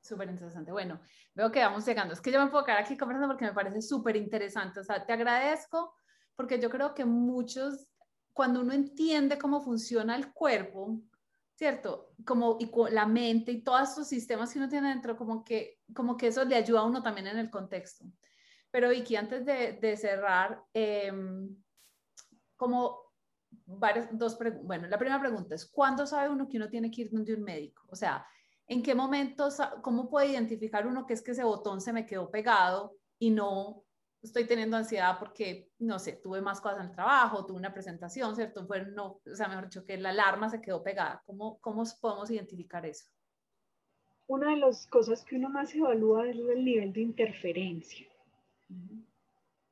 Súper 0.00 0.30
interesante. 0.30 0.72
Bueno, 0.72 1.00
veo 1.34 1.50
que 1.50 1.60
vamos 1.60 1.84
llegando. 1.84 2.14
Es 2.14 2.20
que 2.20 2.32
yo 2.32 2.42
me 2.42 2.50
puedo 2.50 2.64
quedar 2.64 2.80
aquí 2.80 2.96
conversando 2.96 3.28
porque 3.28 3.44
me 3.44 3.52
parece 3.52 3.82
súper 3.82 4.16
interesante. 4.16 4.80
O 4.80 4.84
sea, 4.84 5.04
te 5.04 5.12
agradezco 5.12 5.94
porque 6.36 6.60
yo 6.60 6.70
creo 6.70 6.94
que 6.94 7.04
muchos, 7.04 7.86
cuando 8.32 8.60
uno 8.60 8.72
entiende 8.72 9.38
cómo 9.38 9.60
funciona 9.60 10.16
el 10.16 10.32
cuerpo, 10.32 11.00
¿cierto? 11.54 12.12
Como 12.24 12.56
y 12.58 12.70
la 12.90 13.04
mente 13.04 13.52
y 13.52 13.62
todos 13.62 13.90
estos 13.90 14.08
sistemas 14.08 14.52
que 14.52 14.58
uno 14.58 14.68
tiene 14.68 14.88
dentro, 14.88 15.16
como 15.16 15.44
que, 15.44 15.80
como 15.94 16.16
que 16.16 16.28
eso 16.28 16.44
le 16.44 16.56
ayuda 16.56 16.80
a 16.80 16.84
uno 16.84 17.02
también 17.02 17.26
en 17.26 17.38
el 17.38 17.50
contexto. 17.50 18.06
Pero 18.70 18.90
Vicky, 18.90 19.16
antes 19.16 19.44
de, 19.44 19.72
de 19.74 19.96
cerrar, 19.96 20.62
em, 20.72 21.56
como 22.56 23.10
varias, 23.66 24.08
dos 24.16 24.38
bueno, 24.62 24.86
la 24.86 24.98
primera 24.98 25.20
pregunta 25.20 25.54
es, 25.54 25.66
¿cuándo 25.66 26.06
sabe 26.06 26.28
uno 26.28 26.48
que 26.48 26.56
uno 26.56 26.68
tiene 26.68 26.90
que 26.90 27.02
ir 27.02 27.10
donde 27.10 27.34
un 27.34 27.42
médico? 27.42 27.86
O 27.88 27.96
sea, 27.96 28.26
¿en 28.66 28.82
qué 28.82 28.94
momentos, 28.94 29.58
cómo 29.82 30.08
puede 30.08 30.28
identificar 30.28 30.86
uno 30.86 31.06
que 31.06 31.14
es 31.14 31.22
que 31.22 31.32
ese 31.32 31.44
botón 31.44 31.80
se 31.80 31.92
me 31.92 32.06
quedó 32.06 32.30
pegado 32.30 32.96
y 33.18 33.30
no 33.30 33.84
estoy 34.22 34.44
teniendo 34.44 34.76
ansiedad 34.76 35.18
porque, 35.18 35.70
no 35.78 35.98
sé, 35.98 36.12
tuve 36.12 36.40
más 36.40 36.60
cosas 36.60 36.80
en 36.80 36.86
el 36.86 36.92
trabajo, 36.92 37.46
tuve 37.46 37.58
una 37.58 37.72
presentación, 37.72 38.36
¿cierto? 38.36 38.66
Fue, 38.66 38.84
no, 38.84 39.20
o 39.24 39.34
sea, 39.34 39.48
mejor 39.48 39.64
dicho, 39.64 39.84
que 39.84 39.96
la 39.96 40.10
alarma 40.10 40.50
se 40.50 40.60
quedó 40.60 40.82
pegada. 40.82 41.22
¿Cómo, 41.26 41.58
cómo 41.60 41.84
podemos 42.00 42.30
identificar 42.30 42.84
eso? 42.84 43.06
Una 44.26 44.50
de 44.50 44.58
las 44.58 44.86
cosas 44.86 45.24
que 45.24 45.36
uno 45.36 45.48
más 45.48 45.74
evalúa 45.74 46.28
es 46.28 46.36
el 46.36 46.64
nivel 46.64 46.92
de 46.92 47.00
interferencia. 47.00 48.09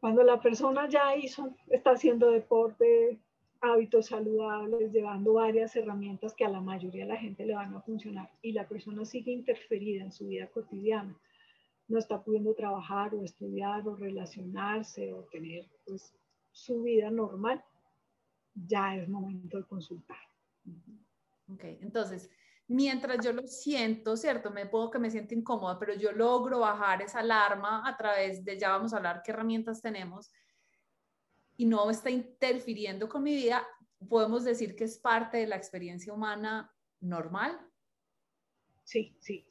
Cuando 0.01 0.23
la 0.23 0.41
persona 0.41 0.89
ya 0.89 1.17
hizo, 1.17 1.55
está 1.69 1.91
haciendo 1.91 2.31
deporte, 2.31 3.19
hábitos 3.61 4.07
saludables, 4.07 4.93
llevando 4.93 5.35
varias 5.35 5.75
herramientas 5.75 6.35
que 6.35 6.45
a 6.45 6.49
la 6.49 6.61
mayoría 6.61 7.05
de 7.05 7.13
la 7.13 7.17
gente 7.17 7.45
le 7.45 7.55
van 7.55 7.75
a 7.75 7.81
funcionar 7.81 8.31
y 8.43 8.53
la 8.53 8.69
persona 8.69 9.05
sigue 9.05 9.33
interferida 9.33 10.05
en 10.05 10.13
su 10.13 10.29
vida 10.29 10.47
cotidiana, 10.47 11.19
no 11.89 11.99
está 11.99 12.23
pudiendo 12.23 12.55
trabajar 12.55 13.15
o 13.15 13.25
estudiar 13.25 13.87
o 13.89 13.97
relacionarse 13.97 15.13
o 15.13 15.25
tener 15.25 15.67
pues, 15.85 16.15
su 16.53 16.83
vida 16.83 17.11
normal, 17.11 17.65
ya 18.55 18.97
es 18.97 19.09
momento 19.09 19.59
de 19.59 19.65
consultar. 19.65 20.19
Ok, 21.53 21.65
entonces, 21.81 22.31
mientras 22.69 23.25
yo 23.25 23.33
lo 23.33 23.47
siento, 23.47 24.17
¿cierto? 24.17 24.51
Me 24.51 24.67
puedo 24.67 24.91
que 24.91 24.99
me 24.99 25.11
siento 25.11 25.35
incómoda, 25.35 25.79
pero 25.79 25.95
yo 25.95 26.13
logro 26.13 26.61
bajar 26.61 27.03
esa 27.03 27.21
alarma 27.21 27.83
a 27.89 27.97
través 27.97 28.45
de, 28.45 28.59
ya 28.59 28.71
vamos 28.71 28.93
a 28.93 28.99
hablar 28.99 29.23
qué 29.25 29.33
herramientas 29.33 29.83
tenemos, 29.83 30.31
y 31.57 31.67
no 31.67 31.91
está 31.91 32.11
interfiriendo 32.11 33.09
con 33.09 33.25
mi 33.25 33.35
vida, 33.35 33.67
podemos 34.09 34.45
decir 34.45 34.77
que 34.77 34.85
es 34.85 34.99
parte 34.99 35.39
de 35.39 35.49
la 35.49 35.57
experiencia 35.57 36.13
humana 36.13 36.73
normal. 37.01 37.59
Sí, 38.85 39.17
sí 39.19 39.45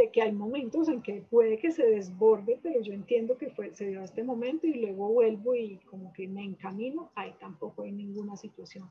de 0.00 0.10
que 0.10 0.22
hay 0.22 0.32
momentos 0.32 0.88
en 0.88 1.02
que 1.02 1.22
puede 1.30 1.58
que 1.58 1.72
se 1.72 1.84
desborde, 1.84 2.58
pero 2.62 2.80
yo 2.80 2.92
entiendo 2.92 3.36
que 3.36 3.50
fue, 3.50 3.74
se 3.74 3.86
dio 3.86 4.02
este 4.02 4.24
momento 4.24 4.66
y 4.66 4.74
luego 4.74 5.08
vuelvo 5.08 5.54
y 5.54 5.76
como 5.90 6.12
que 6.12 6.26
me 6.26 6.42
encamino, 6.42 7.10
ahí 7.14 7.34
tampoco 7.38 7.82
hay 7.82 7.92
ninguna 7.92 8.36
situación, 8.36 8.90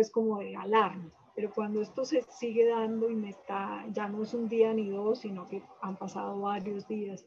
pues 0.00 0.10
como 0.10 0.38
de 0.38 0.56
alarma. 0.56 1.12
Pero 1.34 1.50
cuando 1.52 1.82
esto 1.82 2.06
se 2.06 2.22
sigue 2.22 2.66
dando 2.66 3.10
y 3.10 3.14
me 3.14 3.28
está, 3.28 3.84
ya 3.90 4.08
no 4.08 4.22
es 4.22 4.32
un 4.32 4.48
día 4.48 4.72
ni 4.72 4.88
dos, 4.88 5.20
sino 5.20 5.46
que 5.46 5.62
han 5.82 5.98
pasado 5.98 6.40
varios 6.40 6.88
días 6.88 7.26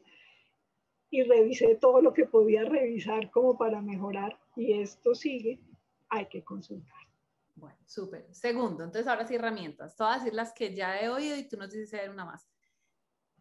y 1.08 1.22
revisé 1.22 1.76
todo 1.76 2.02
lo 2.02 2.12
que 2.12 2.24
podía 2.24 2.64
revisar 2.64 3.30
como 3.30 3.56
para 3.56 3.80
mejorar 3.80 4.36
y 4.56 4.80
esto 4.80 5.14
sigue, 5.14 5.60
hay 6.08 6.26
que 6.26 6.42
consultar. 6.42 6.98
Bueno, 7.54 7.78
súper. 7.86 8.26
Segundo, 8.34 8.82
entonces 8.82 9.06
ahora 9.06 9.24
sí 9.24 9.36
herramientas. 9.36 9.94
Todas 9.94 10.32
las 10.32 10.52
que 10.52 10.74
ya 10.74 11.00
he 11.00 11.08
oído 11.08 11.36
y 11.36 11.48
tú 11.48 11.56
nos 11.56 11.70
dices 11.70 12.08
una 12.10 12.24
más 12.24 12.48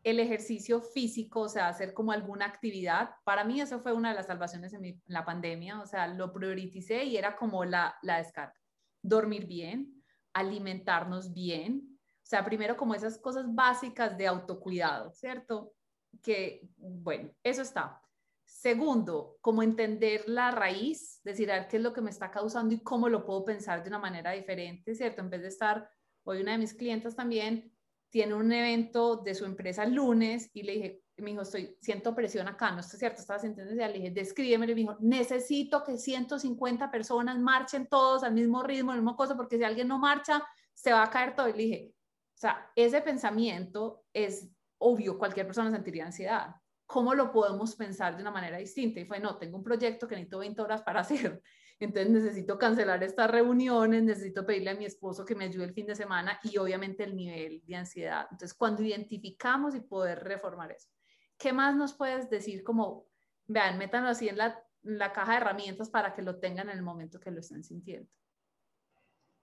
el 0.04 0.20
ejercicio 0.20 0.82
físico, 0.82 1.42
o 1.42 1.50
sea, 1.50 1.70
hacer 1.70 1.94
como 1.94 2.12
alguna 2.12 2.46
actividad. 2.46 3.16
Para 3.24 3.46
mí 3.46 3.62
eso 3.62 3.80
fue 3.80 3.94
una 3.94 4.10
de 4.10 4.16
las 4.16 4.28
salvaciones 4.28 4.74
en, 4.74 5.02
la 5.08 5.26
pandemia, 5.26 5.82
o 5.82 5.88
sea, 5.88 6.08
lo 6.08 6.32
prioricé 6.34 7.06
y 7.06 7.18
era 7.18 7.36
como 7.36 7.64
la, 7.66 7.96
la 8.02 8.18
descarga. 8.18 8.63
Dormir 9.04 9.46
bien, 9.46 10.04
alimentarnos 10.34 11.32
bien, 11.34 11.94
o 12.24 12.26
sea, 12.26 12.44
primero 12.44 12.78
como 12.78 12.96
esas 12.96 13.18
cosas 13.18 13.54
básicas 13.54 14.18
de 14.18 14.28
autocuidado, 14.28 15.12
¿cierto? 15.12 15.74
Que, 16.22 16.68
bueno, 16.78 17.30
eso 17.44 17.62
está. 17.62 18.02
Segundo, 18.46 19.38
como 19.42 19.62
entender 19.62 20.24
la 20.28 20.52
raíz, 20.52 21.20
decir, 21.24 21.52
a 21.52 21.60
ver 21.60 21.68
qué 21.68 21.78
es 21.78 21.84
lo 21.84 21.92
que 21.92 22.02
me 22.02 22.10
está 22.10 22.32
causando 22.32 22.74
y 22.74 22.82
cómo 22.82 23.10
lo 23.10 23.26
puedo 23.26 23.44
pensar 23.44 23.84
de 23.84 23.90
una 23.90 24.00
manera 24.00 24.32
diferente, 24.32 24.96
¿cierto? 24.96 25.22
En 25.22 25.30
vez 25.30 25.42
de 25.42 25.50
estar, 25.50 25.90
hoy 26.24 26.42
una 26.42 26.54
de 26.54 26.60
mis 26.60 26.74
clientes 26.74 27.16
también 27.16 27.74
tiene 28.10 28.36
un 28.36 28.52
evento 28.54 29.18
de 29.18 29.36
su 29.36 29.46
empresa 29.46 29.84
el 29.84 29.96
lunes 29.96 30.50
y 30.54 30.64
le 30.64 30.74
dije, 30.74 31.03
me 31.22 31.32
dijo, 31.32 31.44
estoy, 31.44 31.78
siento 31.82 32.16
presión 32.16 32.48
acá, 32.48 32.72
no 32.72 32.80
está 32.80 32.98
cierto, 32.98 33.22
estaba 33.22 33.40
sintiendo 33.40 33.74
Le 33.74 33.94
dije, 33.94 34.12
descríbeme, 34.12 34.66
le 34.66 34.74
dijo, 34.74 34.98
necesito 35.00 35.84
que 35.84 35.98
150 35.98 36.90
personas 36.90 37.40
marchen 37.40 37.88
todos 37.88 38.24
al 38.24 38.34
mismo 38.34 38.64
ritmo, 38.64 38.92
al 38.92 38.98
mismo 38.98 39.16
cosa, 39.16 39.36
porque 39.36 39.58
si 39.58 39.64
alguien 39.64 39.88
no 39.88 40.00
marcha, 40.00 40.44
se 40.74 40.92
va 40.92 41.04
a 41.04 41.10
caer 41.10 41.36
todo. 41.36 41.48
Y 41.50 41.54
le 41.54 41.64
dije, 41.64 41.94
o 41.94 42.38
sea, 42.38 42.72
ese 42.76 43.02
pensamiento 43.02 44.06
es 44.12 44.50
obvio, 44.80 45.18
cualquier 45.18 45.46
persona 45.46 45.72
sentiría 45.72 46.06
ansiedad. 46.06 46.56
¿Cómo 46.86 47.14
lo 47.14 47.32
podemos 47.32 47.76
pensar 47.76 48.16
de 48.16 48.22
una 48.22 48.32
manera 48.32 48.58
distinta? 48.58 49.00
Y 49.00 49.06
fue, 49.06 49.20
no, 49.20 49.38
tengo 49.38 49.58
un 49.58 49.64
proyecto 49.64 50.08
que 50.08 50.16
necesito 50.16 50.40
20 50.40 50.62
horas 50.62 50.82
para 50.82 51.00
hacer 51.02 51.42
entonces 51.84 52.12
necesito 52.12 52.58
cancelar 52.58 53.04
estas 53.04 53.30
reuniones, 53.30 54.04
necesito 54.04 54.46
pedirle 54.46 54.72
a 54.72 54.76
mi 54.76 54.86
esposo 54.86 55.26
que 55.26 55.36
me 55.36 55.46
ayude 55.46 55.66
el 55.66 55.74
fin 55.74 55.86
de 55.86 55.96
semana 55.96 56.40
y 56.44 56.58
obviamente 56.58 57.04
el 57.04 57.16
nivel 57.16 57.62
de 57.66 57.76
ansiedad. 57.76 58.28
Entonces, 58.32 58.54
cuando 58.54 58.84
identificamos 58.84 59.76
y 59.76 59.82
poder 59.82 60.24
reformar 60.24 60.72
eso, 60.72 60.90
¿qué 61.38 61.54
más 61.54 61.76
nos 61.76 61.94
puedes 61.94 62.30
decir 62.30 62.64
como, 62.64 63.06
vean, 63.48 63.78
métanlo 63.78 64.10
así 64.10 64.28
en 64.30 64.38
la, 64.38 64.64
la 64.82 65.12
caja 65.14 65.34
de 65.34 65.38
herramientas 65.38 65.90
para 65.90 66.14
que 66.14 66.22
lo 66.22 66.40
tengan 66.40 66.70
en 66.70 66.78
el 66.78 66.84
momento 66.84 67.20
que 67.20 67.32
lo 67.32 67.40
estén 67.40 67.64
sintiendo? 67.64 68.10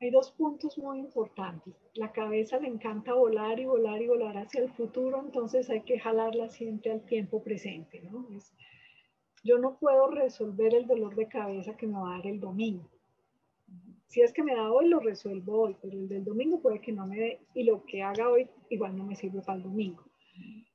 Hay 0.02 0.10
dos 0.10 0.32
puntos 0.32 0.78
muy 0.78 0.98
importantes. 0.98 1.74
La 1.94 2.10
cabeza 2.10 2.58
le 2.58 2.68
encanta 2.68 3.12
volar 3.12 3.60
y 3.60 3.66
volar 3.66 4.00
y 4.00 4.08
volar 4.08 4.38
hacia 4.38 4.62
el 4.62 4.70
futuro, 4.70 5.20
entonces 5.20 5.68
hay 5.68 5.82
que 5.82 5.98
jalarla 5.98 6.48
siempre 6.48 6.90
al 6.92 7.04
tiempo 7.04 7.42
presente, 7.42 8.00
¿no? 8.00 8.26
Es, 8.34 8.54
yo 9.44 9.58
no 9.58 9.78
puedo 9.78 10.10
resolver 10.10 10.74
el 10.74 10.86
dolor 10.86 11.14
de 11.16 11.28
cabeza 11.28 11.76
que 11.76 11.86
me 11.86 11.98
va 11.98 12.14
a 12.14 12.16
dar 12.16 12.26
el 12.26 12.40
domingo. 12.40 12.88
Si 14.06 14.22
es 14.22 14.32
que 14.32 14.42
me 14.42 14.54
da 14.54 14.72
hoy, 14.72 14.88
lo 14.88 15.00
resuelvo 15.00 15.62
hoy, 15.62 15.76
pero 15.80 15.96
el 15.96 16.08
del 16.08 16.24
domingo 16.24 16.60
puede 16.60 16.80
que 16.80 16.92
no 16.92 17.06
me 17.06 17.16
dé 17.16 17.40
y 17.54 17.64
lo 17.64 17.84
que 17.84 18.02
haga 18.02 18.28
hoy 18.28 18.48
igual 18.68 18.96
no 18.96 19.04
me 19.04 19.16
sirve 19.16 19.40
para 19.42 19.58
el 19.58 19.64
domingo. 19.64 20.04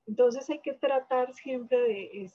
Entonces 0.08 0.50
hay 0.50 0.60
que 0.60 0.74
tratar 0.74 1.34
siempre 1.34 1.80
de 1.80 2.32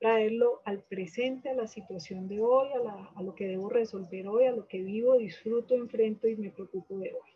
traerlo 0.00 0.60
al 0.64 0.82
presente, 0.82 1.50
a 1.50 1.54
la 1.54 1.66
situación 1.66 2.28
de 2.28 2.40
hoy, 2.40 2.68
a, 2.72 3.18
a, 3.18 3.22
lo 3.22 3.34
que 3.34 3.46
debo 3.46 3.68
resolver 3.68 4.26
hoy, 4.28 4.46
a 4.46 4.52
lo 4.52 4.66
que 4.66 4.82
vivo, 4.82 5.16
disfruto, 5.16 5.74
enfrento 5.74 6.28
y 6.28 6.36
me 6.36 6.50
preocupo 6.50 6.98
de 6.98 7.12
hoy. 7.12 7.30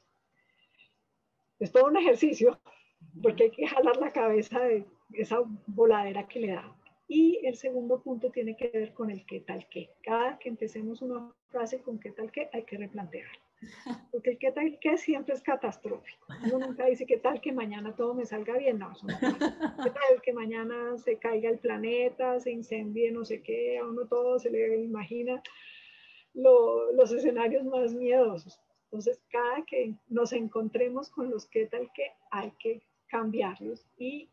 Es 1.61 1.73
todo 1.73 1.87
un 1.87 1.97
ejercicio, 1.97 2.61
porque 3.23 3.45
hay 3.45 3.51
que 3.51 3.67
jalar 3.67 3.97
la 3.97 4.13
cabeza 4.13 4.61
de 4.61 4.85
esa 5.15 5.39
voladera 5.67 6.27
que 6.29 6.41
le 6.41 6.53
da. 6.53 6.77
Y 7.09 7.41
el 7.47 7.57
segundo 7.57 8.03
punto 8.03 8.31
tiene 8.31 8.57
que 8.57 8.69
ver 8.69 8.93
con 8.93 9.11
el 9.11 9.25
qué 9.25 9.41
tal 9.41 9.67
qué. 9.69 9.91
Cada 10.03 10.39
que 10.39 10.51
empecemos 10.51 11.01
una 11.01 11.33
frase 11.49 11.81
con 11.81 11.99
qué 11.99 12.11
tal 12.11 12.31
qué, 12.31 12.51
hay 12.53 12.65
que 12.65 12.77
replantearla. 12.77 13.48
Porque 14.13 14.31
el 14.31 14.39
qué 14.39 14.53
tal 14.53 14.79
qué 14.81 14.97
siempre 14.97 15.35
es 15.35 15.43
catastrófico. 15.43 16.27
Uno 16.45 16.67
nunca 16.67 16.87
dice 16.87 17.07
qué 17.07 17.19
tal 17.19 17.41
que 17.41 17.53
mañana 17.53 17.95
todo 17.95 18.15
me 18.15 18.25
salga 18.25 18.57
bien. 18.57 18.79
No, 18.79 18.93
qué 19.09 19.91
tal 19.91 20.23
que 20.23 20.33
mañana 20.33 20.97
se 20.99 21.17
caiga 21.17 21.51
el 21.51 21.59
planeta, 21.59 22.39
se 22.41 22.51
incendie, 22.53 23.11
no 23.11 23.25
sé 23.25 23.43
qué, 23.43 23.79
a 23.79 23.85
uno 23.85 24.07
todo 24.07 24.39
se 24.39 24.51
le 24.51 24.79
imagina 24.79 25.43
los 26.35 27.13
escenarios 27.13 27.65
más 27.65 27.95
miedosos. 27.95 28.61
Entonces, 28.85 29.21
cada 29.31 29.65
que 29.67 29.95
nos 30.09 30.33
encontremos 30.33 31.11
con 31.11 31.31
los 31.31 31.47
qué 31.47 31.67
tal 31.67 31.91
qué, 31.95 32.13
hay 32.31 32.53
que 32.59 32.81
cambiarlos. 33.09 33.87
Y 33.99 34.29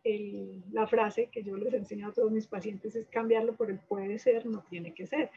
la 0.71 0.87
frase 0.87 1.29
que 1.31 1.43
yo 1.43 1.57
les 1.57 1.73
enseño 1.73 2.09
a 2.09 2.13
todos 2.13 2.31
mis 2.31 2.47
pacientes 2.47 2.95
es 2.95 3.07
cambiarlo 3.07 3.55
por 3.55 3.71
el 3.71 3.79
puede 3.79 4.19
ser, 4.19 4.45
no 4.45 4.63
tiene 4.69 4.93
que 4.93 5.07
ser. 5.07 5.31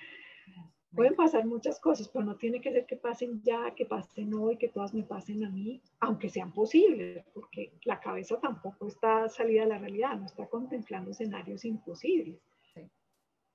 Pueden 0.98 1.14
pasar 1.14 1.46
muchas 1.46 1.78
cosas, 1.78 2.08
pero 2.08 2.24
no 2.24 2.34
tiene 2.34 2.60
que 2.60 2.72
ser 2.72 2.84
que 2.84 2.96
pasen 2.96 3.40
ya, 3.44 3.72
que 3.76 3.86
pasen 3.86 4.34
hoy, 4.34 4.56
que 4.56 4.66
todas 4.66 4.92
me 4.92 5.04
pasen 5.04 5.44
a 5.44 5.48
mí, 5.48 5.80
aunque 6.00 6.28
sean 6.28 6.52
posibles, 6.52 7.24
porque 7.32 7.72
la 7.84 8.00
cabeza 8.00 8.40
tampoco 8.40 8.88
está 8.88 9.28
salida 9.28 9.62
a 9.62 9.66
la 9.66 9.78
realidad, 9.78 10.18
no 10.18 10.26
está 10.26 10.48
contemplando 10.48 11.12
escenarios 11.12 11.64
imposibles. 11.64 12.40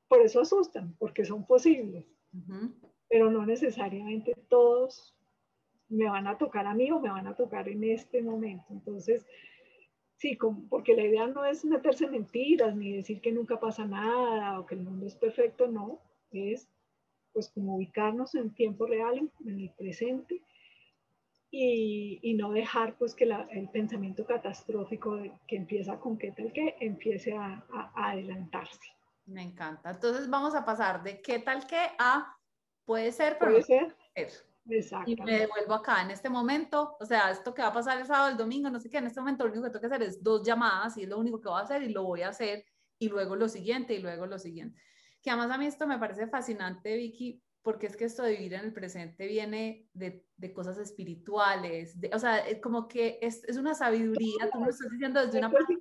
Por 0.08 0.22
eso 0.22 0.40
asustan, 0.40 0.96
porque 0.98 1.26
son 1.26 1.46
posibles, 1.46 2.06
pero 3.10 3.30
no 3.30 3.46
necesariamente 3.46 4.34
todos 4.48 5.14
me 5.90 6.10
van 6.10 6.28
a 6.28 6.38
tocar 6.38 6.66
a 6.66 6.74
mí 6.74 6.90
o 6.92 7.02
me 7.02 7.10
van 7.10 7.28
a 7.28 7.36
tocar 7.36 7.68
en 7.68 7.84
este 7.84 8.22
momento. 8.22 8.68
Entonces, 8.70 9.26
Sí, 10.16 10.38
porque 10.70 10.96
la 10.96 11.04
idea 11.04 11.28
no 11.28 11.44
es 11.44 11.66
meterse 11.66 12.08
mentiras 12.08 12.74
ni 12.78 12.94
decir 12.94 13.20
que 13.20 13.34
nunca 13.34 13.60
pasa 13.60 13.86
nada 13.86 14.58
o 14.58 14.66
que 14.66 14.76
el 14.76 14.82
mundo 14.82 15.06
es 15.06 15.16
perfecto, 15.16 15.68
no, 15.68 16.00
es 16.32 16.70
pues 17.34 17.50
como 17.50 17.76
ubicarnos 17.76 18.36
en 18.36 18.54
tiempo 18.54 18.86
real, 18.86 19.30
en 19.46 19.60
el 19.60 19.70
presente 19.72 20.42
y, 21.56 22.34
no 22.34 22.52
dejar 22.52 22.98
pues 22.98 23.14
que 23.14 23.26
el 23.26 23.70
pensamiento 23.70 24.26
catastrófico 24.26 25.20
que 25.48 25.56
empieza 25.56 26.00
con 26.00 26.18
qué 26.18 26.32
tal 26.32 26.52
que 26.52 26.76
empiece 26.80 27.36
a, 27.38 27.64
adelantarse. 27.96 28.90
Me 29.26 29.44
encanta. 29.44 29.92
Entonces 29.92 30.30
vamos 30.30 30.56
a 30.56 30.66
pasar 30.66 31.04
de 31.04 31.22
qué 31.22 31.40
tal 31.40 31.68
que 31.68 31.78
a 32.00 32.36
puede 32.86 33.12
ser, 33.12 33.38
pero 33.38 33.52
puede 33.52 33.64
ser. 33.64 33.96
Exacto. 34.70 35.12
Y 35.12 35.16
me 35.18 35.40
devuelvo 35.40 35.74
acá 35.74 36.02
en 36.02 36.12
este 36.12 36.30
momento, 36.30 36.98
o 37.00 37.06
sea, 37.06 37.30
esto 37.30 37.54
que 37.54 37.62
va 37.62 37.68
a 37.68 37.74
pasar 37.74 38.00
el 38.00 38.08
sábado, 38.08 38.30
el 38.30 38.38
domingo, 38.38 38.70
no 38.70 38.80
sé 38.80 38.90
qué, 38.90 38.98
en 38.98 39.08
este 39.08 39.20
momento 39.20 39.46
lo 39.46 39.52
único 39.52 39.66
que 39.66 39.72
tengo 39.72 39.82
que 39.82 39.88
hacer 39.88 40.04
es 40.04 40.24
dos 40.24 40.42
llamadas 40.46 40.98
y 40.98 41.04
es 41.04 41.10
lo 41.10 41.20
único 41.20 41.40
que 41.40 41.50
voy 41.50 41.60
a 41.60 41.64
hacer 41.64 41.84
y 41.84 41.90
lo 41.90 42.04
voy 42.04 42.22
a 42.22 42.30
hacer 42.30 42.66
y 42.98 43.10
luego 43.10 43.36
lo 43.36 43.48
siguiente 43.48 43.94
y 43.94 44.00
luego 44.00 44.26
lo 44.26 44.40
siguiente. 44.40 44.82
Que 45.24 45.32
además 45.32 45.52
a 45.52 45.58
mí 45.58 45.66
esto 45.66 45.88
me 45.88 45.98
parece 45.98 46.28
fascinante, 46.28 46.96
Vicky, 46.96 47.42
porque 47.64 47.88
es 47.88 47.96
que 47.96 48.06
esto 48.06 48.24
de 48.24 48.34
vivir 48.34 48.54
en 48.54 48.66
el 48.66 48.74
presente 48.74 49.26
viene 49.26 49.88
de, 49.94 50.28
de 50.36 50.54
cosas 50.54 50.78
espirituales, 50.78 52.00
de, 52.00 52.12
o 52.14 52.20
sea, 52.20 52.40
es 52.40 52.60
como 52.60 52.88
que 52.88 53.18
es, 53.22 53.44
es, 53.46 53.58
una 53.58 53.74
sabiduría, 53.74 54.52
tú 54.52 54.60
me 54.60 54.66
lo 54.66 54.72
estás 54.72 54.92
diciendo 54.92 55.26
desde 55.26 55.40
una 55.40 55.50
parte 55.50 55.78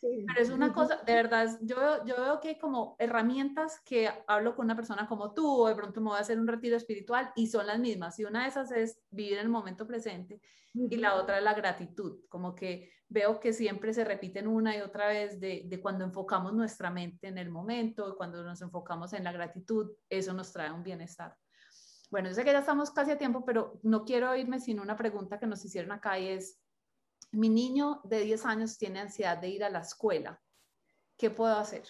pero 0.00 0.40
es 0.40 0.50
una 0.50 0.72
cosa, 0.72 1.02
de 1.04 1.12
verdad, 1.12 1.58
yo, 1.62 2.04
yo 2.04 2.16
veo 2.16 2.40
que 2.40 2.48
hay 2.48 2.58
como 2.58 2.94
herramientas 2.98 3.80
que 3.80 4.08
hablo 4.28 4.54
con 4.54 4.66
una 4.66 4.76
persona 4.76 5.08
como 5.08 5.32
tú, 5.34 5.62
o 5.62 5.68
de 5.68 5.74
pronto 5.74 6.00
me 6.00 6.10
voy 6.10 6.18
a 6.18 6.20
hacer 6.20 6.38
un 6.38 6.46
retiro 6.46 6.76
espiritual 6.76 7.32
y 7.34 7.48
son 7.48 7.66
las 7.66 7.80
mismas. 7.80 8.18
Y 8.18 8.24
una 8.24 8.42
de 8.42 8.48
esas 8.48 8.70
es 8.70 9.00
vivir 9.10 9.34
en 9.34 9.40
el 9.40 9.48
momento 9.48 9.86
presente 9.86 10.40
y 10.72 10.96
la 10.96 11.16
otra 11.16 11.38
es 11.38 11.44
la 11.44 11.54
gratitud. 11.54 12.20
Como 12.28 12.54
que 12.54 12.92
veo 13.08 13.40
que 13.40 13.52
siempre 13.52 13.92
se 13.94 14.04
repiten 14.04 14.46
una 14.46 14.76
y 14.76 14.80
otra 14.80 15.08
vez 15.08 15.40
de, 15.40 15.62
de 15.64 15.80
cuando 15.80 16.04
enfocamos 16.04 16.52
nuestra 16.52 16.90
mente 16.90 17.28
en 17.28 17.38
el 17.38 17.50
momento, 17.50 18.16
cuando 18.16 18.42
nos 18.42 18.60
enfocamos 18.60 19.12
en 19.12 19.24
la 19.24 19.32
gratitud, 19.32 19.92
eso 20.08 20.32
nos 20.32 20.52
trae 20.52 20.70
un 20.70 20.82
bienestar. 20.82 21.36
Bueno, 22.10 22.28
yo 22.28 22.34
sé 22.34 22.44
que 22.44 22.52
ya 22.52 22.60
estamos 22.60 22.90
casi 22.90 23.10
a 23.10 23.18
tiempo, 23.18 23.44
pero 23.44 23.78
no 23.82 24.04
quiero 24.04 24.34
irme 24.34 24.60
sin 24.60 24.80
una 24.80 24.96
pregunta 24.96 25.38
que 25.38 25.46
nos 25.46 25.64
hicieron 25.64 25.92
acá 25.92 26.18
y 26.18 26.28
es, 26.28 26.60
mi 27.32 27.48
niño 27.48 28.00
de 28.04 28.20
10 28.20 28.46
años 28.46 28.78
tiene 28.78 29.00
ansiedad 29.00 29.36
de 29.36 29.48
ir 29.48 29.64
a 29.64 29.70
la 29.70 29.80
escuela. 29.80 30.40
¿Qué 31.18 31.30
puedo 31.30 31.56
hacer? 31.56 31.84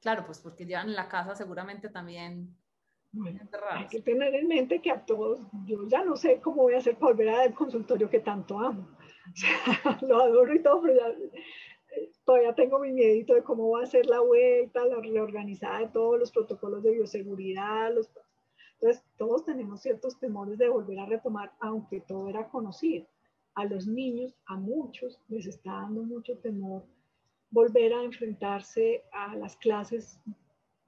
Claro, 0.00 0.26
pues 0.26 0.40
porque 0.40 0.66
llevan 0.66 0.88
en 0.88 0.96
la 0.96 1.08
casa 1.08 1.36
seguramente 1.36 1.88
también. 1.88 2.56
hay 3.70 3.86
que 3.86 4.00
tener 4.00 4.34
en 4.34 4.48
mente 4.48 4.82
que 4.82 4.90
a 4.90 5.04
todos, 5.04 5.40
yo 5.66 5.86
ya 5.86 6.04
no 6.04 6.16
sé 6.16 6.40
cómo 6.40 6.62
voy 6.62 6.74
a 6.74 6.78
hacer 6.78 6.98
para 6.98 7.12
volver 7.12 7.28
al 7.28 7.54
consultorio 7.54 8.10
que 8.10 8.20
tanto 8.20 8.58
amo. 8.58 8.88
lo 10.02 10.20
adoro 10.20 10.54
y 10.54 10.62
todo, 10.62 10.82
pero 10.82 10.94
ya, 10.94 11.08
eh, 11.08 12.12
todavía 12.24 12.54
tengo 12.54 12.78
mi 12.78 12.92
miedito 12.92 13.34
de 13.34 13.42
cómo 13.42 13.70
va 13.70 13.82
a 13.82 13.86
ser 13.86 14.06
la 14.06 14.20
vuelta, 14.20 14.84
la 14.84 15.00
reorganizada 15.00 15.80
de 15.80 15.88
todos 15.88 16.18
los 16.18 16.30
protocolos 16.30 16.82
de 16.82 16.92
bioseguridad. 16.92 17.92
Entonces, 18.74 19.04
todos 19.16 19.44
tenemos 19.44 19.80
ciertos 19.80 20.18
temores 20.18 20.58
de 20.58 20.68
volver 20.68 20.98
a 20.98 21.06
retomar, 21.06 21.52
aunque 21.60 22.00
todo 22.00 22.28
era 22.28 22.48
conocido 22.48 23.06
a 23.54 23.64
los 23.64 23.86
niños, 23.86 24.34
a 24.46 24.56
muchos, 24.56 25.20
les 25.28 25.46
está 25.46 25.72
dando 25.72 26.02
mucho 26.02 26.36
temor 26.38 26.82
volver 27.50 27.92
a 27.94 28.02
enfrentarse 28.02 29.04
a 29.12 29.36
las 29.36 29.56
clases, 29.56 30.20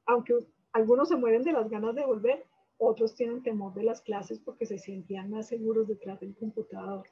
aunque 0.04 0.34
algunos 0.72 1.08
se 1.08 1.16
mueren 1.16 1.42
de 1.42 1.52
las 1.52 1.70
ganas 1.70 1.94
de 1.94 2.04
volver, 2.04 2.44
otros 2.78 3.14
tienen 3.14 3.42
temor 3.42 3.72
de 3.74 3.84
las 3.84 4.02
clases 4.02 4.40
porque 4.40 4.66
se 4.66 4.78
sentían 4.78 5.30
más 5.30 5.46
seguros 5.46 5.86
detrás 5.86 6.18
del 6.18 6.34
computador. 6.34 7.06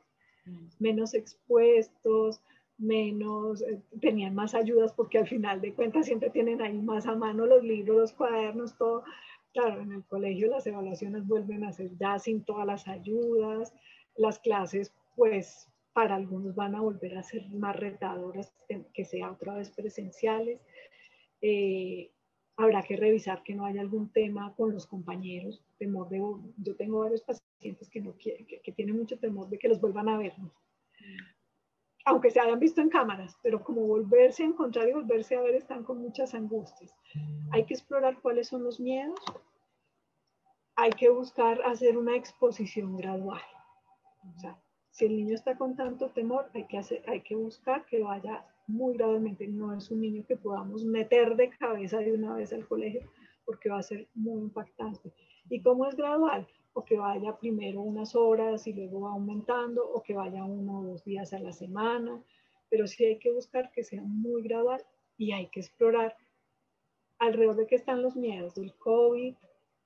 Menos 0.78 1.14
expuestos, 1.14 2.40
menos, 2.78 3.62
eh, 3.62 3.80
tenían 4.00 4.34
más 4.34 4.54
ayudas 4.54 4.92
porque 4.92 5.18
al 5.18 5.28
final 5.28 5.60
de 5.60 5.74
cuentas 5.74 6.06
siempre 6.06 6.30
tienen 6.30 6.60
ahí 6.60 6.76
más 6.78 7.06
a 7.06 7.14
mano 7.14 7.46
los 7.46 7.62
libros, 7.62 7.96
los 7.96 8.12
cuadernos, 8.12 8.76
todo. 8.76 9.04
Claro, 9.52 9.80
en 9.80 9.92
el 9.92 10.04
colegio 10.04 10.48
las 10.48 10.66
evaluaciones 10.66 11.26
vuelven 11.26 11.64
a 11.64 11.72
ser 11.72 11.96
ya 11.96 12.18
sin 12.18 12.44
todas 12.44 12.66
las 12.66 12.88
ayudas, 12.88 13.72
las 14.16 14.38
clases 14.40 14.92
pues 15.14 15.68
para 15.92 16.16
algunos 16.16 16.56
van 16.56 16.74
a 16.74 16.80
volver 16.80 17.16
a 17.16 17.22
ser 17.22 17.48
más 17.50 17.76
retadoras, 17.76 18.52
que 18.92 19.04
sea 19.04 19.30
otra 19.30 19.54
vez 19.54 19.70
presenciales. 19.70 20.60
Eh, 21.40 22.10
habrá 22.56 22.82
que 22.82 22.96
revisar 22.96 23.42
que 23.42 23.54
no 23.54 23.66
haya 23.66 23.80
algún 23.80 24.10
tema 24.10 24.54
con 24.56 24.72
los 24.72 24.86
compañeros, 24.86 25.62
temor 25.78 26.08
de, 26.08 26.18
yo 26.58 26.76
tengo 26.76 27.00
varios 27.00 27.22
pacientes 27.22 27.88
que, 27.90 28.00
no 28.00 28.12
quieren, 28.16 28.46
que, 28.46 28.72
tienen 28.72 28.96
mucho 28.96 29.18
temor 29.18 29.48
de 29.48 29.58
que 29.58 29.68
los 29.68 29.80
vuelvan 29.80 30.08
a 30.08 30.18
ver, 30.18 30.34
aunque 32.06 32.30
se 32.30 32.40
hayan 32.40 32.60
visto 32.60 32.80
en 32.80 32.90
cámaras, 32.90 33.36
pero 33.42 33.64
como 33.64 33.86
volverse 33.86 34.42
a 34.42 34.46
encontrar 34.46 34.88
y 34.88 34.92
volverse 34.92 35.36
a 35.36 35.40
ver 35.40 35.54
están 35.54 35.84
con 35.84 35.98
muchas 35.98 36.34
angustias. 36.34 36.94
Hay 37.50 37.64
que 37.64 37.74
explorar 37.74 38.20
cuáles 38.20 38.48
son 38.48 38.62
los 38.62 38.78
miedos, 38.78 39.18
hay 40.76 40.90
que 40.90 41.08
buscar 41.08 41.62
hacer 41.62 41.96
una 41.96 42.16
exposición 42.16 42.96
gradual. 42.96 43.40
O 44.36 44.38
sea, 44.38 44.60
si 44.90 45.06
el 45.06 45.16
niño 45.16 45.34
está 45.34 45.56
con 45.56 45.76
tanto 45.76 46.10
temor, 46.10 46.50
hay 46.54 46.66
que, 46.66 46.78
hacer, 46.78 47.02
hay 47.08 47.22
que 47.22 47.36
buscar 47.36 47.84
que 47.86 48.02
vaya 48.02 48.44
muy 48.66 48.96
gradualmente. 48.96 49.46
No 49.46 49.76
es 49.76 49.90
un 49.90 50.00
niño 50.00 50.24
que 50.26 50.36
podamos 50.36 50.84
meter 50.84 51.36
de 51.36 51.50
cabeza 51.50 51.98
de 51.98 52.12
una 52.12 52.34
vez 52.34 52.52
al 52.52 52.66
colegio, 52.66 53.10
porque 53.44 53.68
va 53.68 53.78
a 53.78 53.82
ser 53.82 54.08
muy 54.14 54.40
impactante. 54.40 55.12
¿Y 55.48 55.60
cómo 55.60 55.86
es 55.86 55.94
gradual? 55.96 56.46
O 56.72 56.84
que 56.84 56.96
vaya 56.96 57.36
primero 57.36 57.80
unas 57.80 58.14
horas 58.14 58.66
y 58.66 58.72
luego 58.72 59.02
va 59.02 59.12
aumentando, 59.12 59.88
o 59.88 60.02
que 60.02 60.14
vaya 60.14 60.44
uno 60.44 60.80
o 60.80 60.84
dos 60.84 61.04
días 61.04 61.32
a 61.32 61.38
la 61.38 61.52
semana. 61.52 62.22
Pero 62.70 62.86
sí 62.86 63.04
hay 63.04 63.18
que 63.18 63.32
buscar 63.32 63.70
que 63.72 63.84
sea 63.84 64.02
muy 64.02 64.42
gradual 64.42 64.82
y 65.16 65.32
hay 65.32 65.48
que 65.48 65.60
explorar 65.60 66.16
alrededor 67.18 67.56
de 67.56 67.66
qué 67.66 67.76
están 67.76 68.02
los 68.02 68.16
miedos 68.16 68.54
del 68.54 68.74
COVID, 68.74 69.34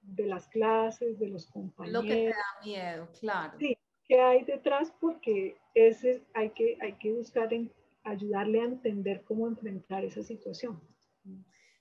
de 0.00 0.26
las 0.26 0.48
clases, 0.48 1.18
de 1.18 1.28
los 1.28 1.46
compañeros. 1.46 2.02
Lo 2.02 2.08
que 2.08 2.14
te 2.14 2.28
da 2.28 2.64
miedo, 2.64 3.08
claro. 3.20 3.58
Sí, 3.58 3.76
qué 4.06 4.20
hay 4.20 4.44
detrás 4.44 4.92
porque 5.00 5.56
ese 5.74 6.22
hay 6.34 6.50
que, 6.50 6.78
hay 6.80 6.94
que 6.94 7.12
buscar 7.12 7.52
en 7.52 7.70
ayudarle 8.10 8.60
a 8.60 8.64
entender 8.64 9.24
cómo 9.24 9.46
enfrentar 9.46 10.04
esa 10.04 10.22
situación. 10.22 10.80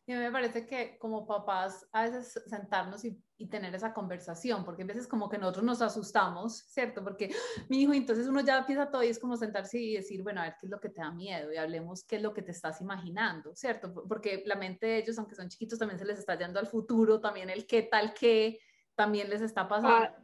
Y 0.10 0.14
a 0.14 0.20
mí 0.20 0.24
me 0.24 0.32
parece 0.32 0.66
que 0.66 0.98
como 1.00 1.28
papás 1.28 1.86
a 1.92 2.04
veces 2.04 2.42
sentarnos 2.48 3.04
y, 3.04 3.22
y, 3.38 3.48
tener 3.48 3.76
esa 3.76 3.94
conversación, 3.94 4.64
porque 4.64 4.84
a 4.84 4.86
veces 4.86 5.06
como 5.06 5.28
que 5.28 5.38
nosotros 5.38 5.66
nos 5.66 5.82
asustamos, 5.82 6.60
¿cierto? 6.60 7.04
Porque 7.04 7.30
mi 7.68 7.82
hijo, 7.82 7.92
entonces 7.92 8.26
uno 8.26 8.40
ya 8.40 8.60
empieza 8.60 8.90
todo 8.90 9.04
y 9.04 9.10
es 9.10 9.20
como 9.20 9.36
sentarse 9.36 9.78
y 9.78 9.96
decir, 9.96 10.24
bueno, 10.24 10.40
a 10.40 10.46
ver 10.46 10.56
qué 10.62 10.68
es 10.68 10.72
lo 10.72 10.80
que 10.80 10.88
te 10.88 11.02
da 11.02 11.12
miedo 11.12 11.52
y 11.52 11.58
hablemos 11.58 12.06
qué 12.06 12.16
es 12.16 12.22
lo 12.22 12.34
que 12.34 12.42
te 12.42 12.52
estás 12.52 12.80
imaginando, 12.80 13.54
¿cierto? 13.54 13.94
Porque 14.08 14.44
la 14.46 14.56
mente 14.56 14.86
de 14.86 14.98
ellos, 15.00 15.20
aunque 15.20 15.36
son 15.36 15.50
chiquitos, 15.50 15.78
también 15.78 16.00
se 16.00 16.06
les 16.06 16.20
está 16.20 16.40
yendo 16.40 16.58
al 16.58 16.68
futuro, 16.68 17.20
también 17.20 17.50
el 17.50 17.68
qué 17.68 17.82
tal 17.82 18.14
qué, 18.14 18.62
también 18.96 19.30
les 19.30 19.42
está 19.42 19.68
pasando. 19.68 20.08
Ah, 20.08 20.16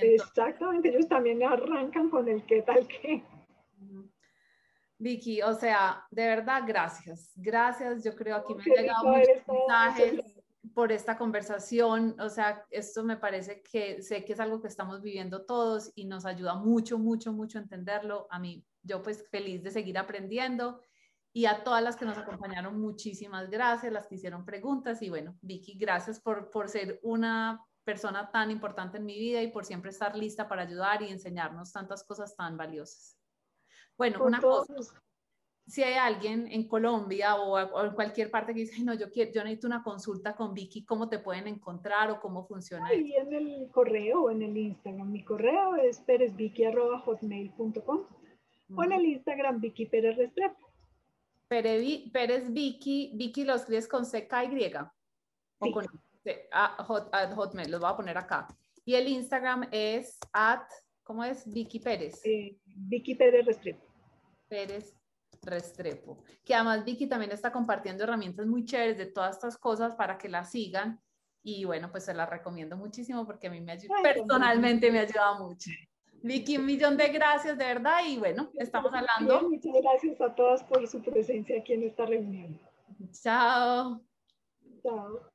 exactamente, 0.00 0.88
ellos 0.88 1.08
también 1.08 1.42
arrancan 1.42 2.08
con 2.08 2.26
el 2.26 2.42
qué 2.46 2.62
tal 2.62 2.88
qué. 2.88 3.22
Vicky, 4.98 5.42
o 5.42 5.54
sea, 5.54 6.06
de 6.10 6.26
verdad, 6.26 6.62
gracias. 6.66 7.32
Gracias, 7.36 8.02
yo 8.02 8.14
creo 8.14 8.36
aquí 8.36 8.54
me 8.54 8.62
han 8.62 8.82
llegado 8.82 9.04
muchos 9.04 9.42
mensajes 9.46 10.36
por 10.74 10.92
esta 10.92 11.16
conversación. 11.16 12.18
O 12.20 12.28
sea, 12.28 12.64
esto 12.70 13.04
me 13.04 13.16
parece 13.16 13.62
que 13.62 14.02
sé 14.02 14.24
que 14.24 14.32
es 14.32 14.40
algo 14.40 14.60
que 14.60 14.68
estamos 14.68 15.02
viviendo 15.02 15.44
todos 15.44 15.92
y 15.94 16.06
nos 16.06 16.24
ayuda 16.24 16.54
mucho, 16.54 16.98
mucho, 16.98 17.32
mucho 17.32 17.58
a 17.58 17.62
entenderlo. 17.62 18.26
A 18.30 18.38
mí, 18.38 18.64
yo 18.82 19.02
pues 19.02 19.28
feliz 19.30 19.62
de 19.62 19.70
seguir 19.70 19.98
aprendiendo. 19.98 20.80
Y 21.32 21.44
a 21.44 21.62
todas 21.62 21.82
las 21.82 21.96
que 21.96 22.06
nos 22.06 22.16
acompañaron, 22.16 22.80
muchísimas 22.80 23.50
gracias, 23.50 23.92
las 23.92 24.06
que 24.06 24.14
hicieron 24.14 24.46
preguntas. 24.46 25.02
Y 25.02 25.10
bueno, 25.10 25.36
Vicky, 25.42 25.76
gracias 25.76 26.18
por, 26.18 26.50
por 26.50 26.70
ser 26.70 26.98
una 27.02 27.62
persona 27.84 28.30
tan 28.30 28.50
importante 28.50 28.96
en 28.96 29.04
mi 29.04 29.18
vida 29.18 29.42
y 29.42 29.48
por 29.48 29.66
siempre 29.66 29.90
estar 29.90 30.16
lista 30.16 30.48
para 30.48 30.62
ayudar 30.62 31.02
y 31.02 31.10
enseñarnos 31.10 31.72
tantas 31.72 32.02
cosas 32.04 32.34
tan 32.34 32.56
valiosas. 32.56 33.18
Bueno, 33.96 34.24
una 34.24 34.40
cosa, 34.40 34.74
si 35.66 35.82
hay 35.82 35.94
alguien 35.94 36.46
en 36.50 36.68
Colombia 36.68 37.36
o, 37.36 37.84
en 37.84 37.92
cualquier 37.92 38.30
parte 38.30 38.52
que 38.54 38.60
dice, 38.60 38.82
no, 38.82 38.94
yo, 38.94 39.10
quiero, 39.10 39.32
yo 39.32 39.42
necesito 39.42 39.66
una 39.66 39.82
consulta 39.82 40.36
con 40.36 40.54
Vicky, 40.54 40.84
¿cómo 40.84 41.08
te 41.08 41.18
pueden 41.18 41.48
encontrar 41.48 42.08
o 42.10 42.20
cómo 42.20 42.46
funciona 42.46 42.86
Ahí 42.86 43.14
en 43.14 43.32
el 43.32 43.68
correo 43.72 44.24
o 44.24 44.30
en 44.30 44.42
el 44.42 44.56
Instagram. 44.56 45.10
Mi 45.10 45.24
correo 45.24 45.74
es 45.76 45.98
perezvicky.hotmail.com 46.00 48.04
o 48.74 48.84
en 48.84 48.92
el 48.92 49.06
Instagram 49.06 49.60
Vicky 49.60 49.86
Pérez 49.86 50.16
Restrepo. 50.16 50.70
Pérez 51.48 52.52
Vicky, 52.52 53.12
Vicky 53.14 53.44
lo 53.44 53.54
escribes 53.54 53.88
con 53.88 54.04
CKY. 54.04 54.72
O 55.58 55.72
con 55.72 55.86
a, 56.52 56.84
Hotmail, 56.84 57.70
los 57.70 57.80
voy 57.80 57.90
a 57.90 57.96
poner 57.96 58.18
acá. 58.18 58.48
Y 58.84 58.94
el 58.94 59.08
Instagram 59.08 59.68
es 59.72 60.18
at, 60.32 60.66
¿cómo 61.02 61.24
es? 61.24 61.50
Vicky 61.50 61.80
Pérez. 61.80 62.20
Eh, 62.24 62.58
Vicky 62.64 63.14
Pérez 63.14 63.46
Restrepo. 63.46 63.85
Pérez 64.48 64.94
Restrepo. 65.42 66.22
Que 66.44 66.54
además 66.54 66.84
Vicky 66.84 67.06
también 67.06 67.32
está 67.32 67.52
compartiendo 67.52 68.04
herramientas 68.04 68.46
muy 68.46 68.64
chéveres 68.64 68.98
de 68.98 69.06
todas 69.06 69.36
estas 69.36 69.56
cosas 69.56 69.94
para 69.94 70.18
que 70.18 70.28
la 70.28 70.44
sigan. 70.44 71.00
Y 71.42 71.64
bueno, 71.64 71.90
pues 71.90 72.04
se 72.04 72.14
las 72.14 72.28
recomiendo 72.28 72.76
muchísimo 72.76 73.24
porque 73.24 73.46
a 73.46 73.50
mí 73.50 73.60
me 73.60 73.72
ayuda, 73.72 73.94
personalmente 74.02 74.90
me 74.90 74.98
ayuda 74.98 75.38
mucho. 75.38 75.70
Vicky, 76.22 76.56
un 76.56 76.66
millón 76.66 76.96
de 76.96 77.08
gracias, 77.08 77.56
de 77.56 77.64
verdad, 77.64 78.00
y 78.04 78.18
bueno, 78.18 78.50
estamos 78.54 78.92
hablando. 78.92 79.48
muchas 79.48 79.72
gracias 79.80 80.20
a 80.20 80.34
todas 80.34 80.64
por 80.64 80.86
su 80.88 81.00
presencia 81.00 81.60
aquí 81.60 81.74
en 81.74 81.84
esta 81.84 82.04
reunión. 82.04 82.58
Chao. 83.12 84.00
Chao. 84.82 85.30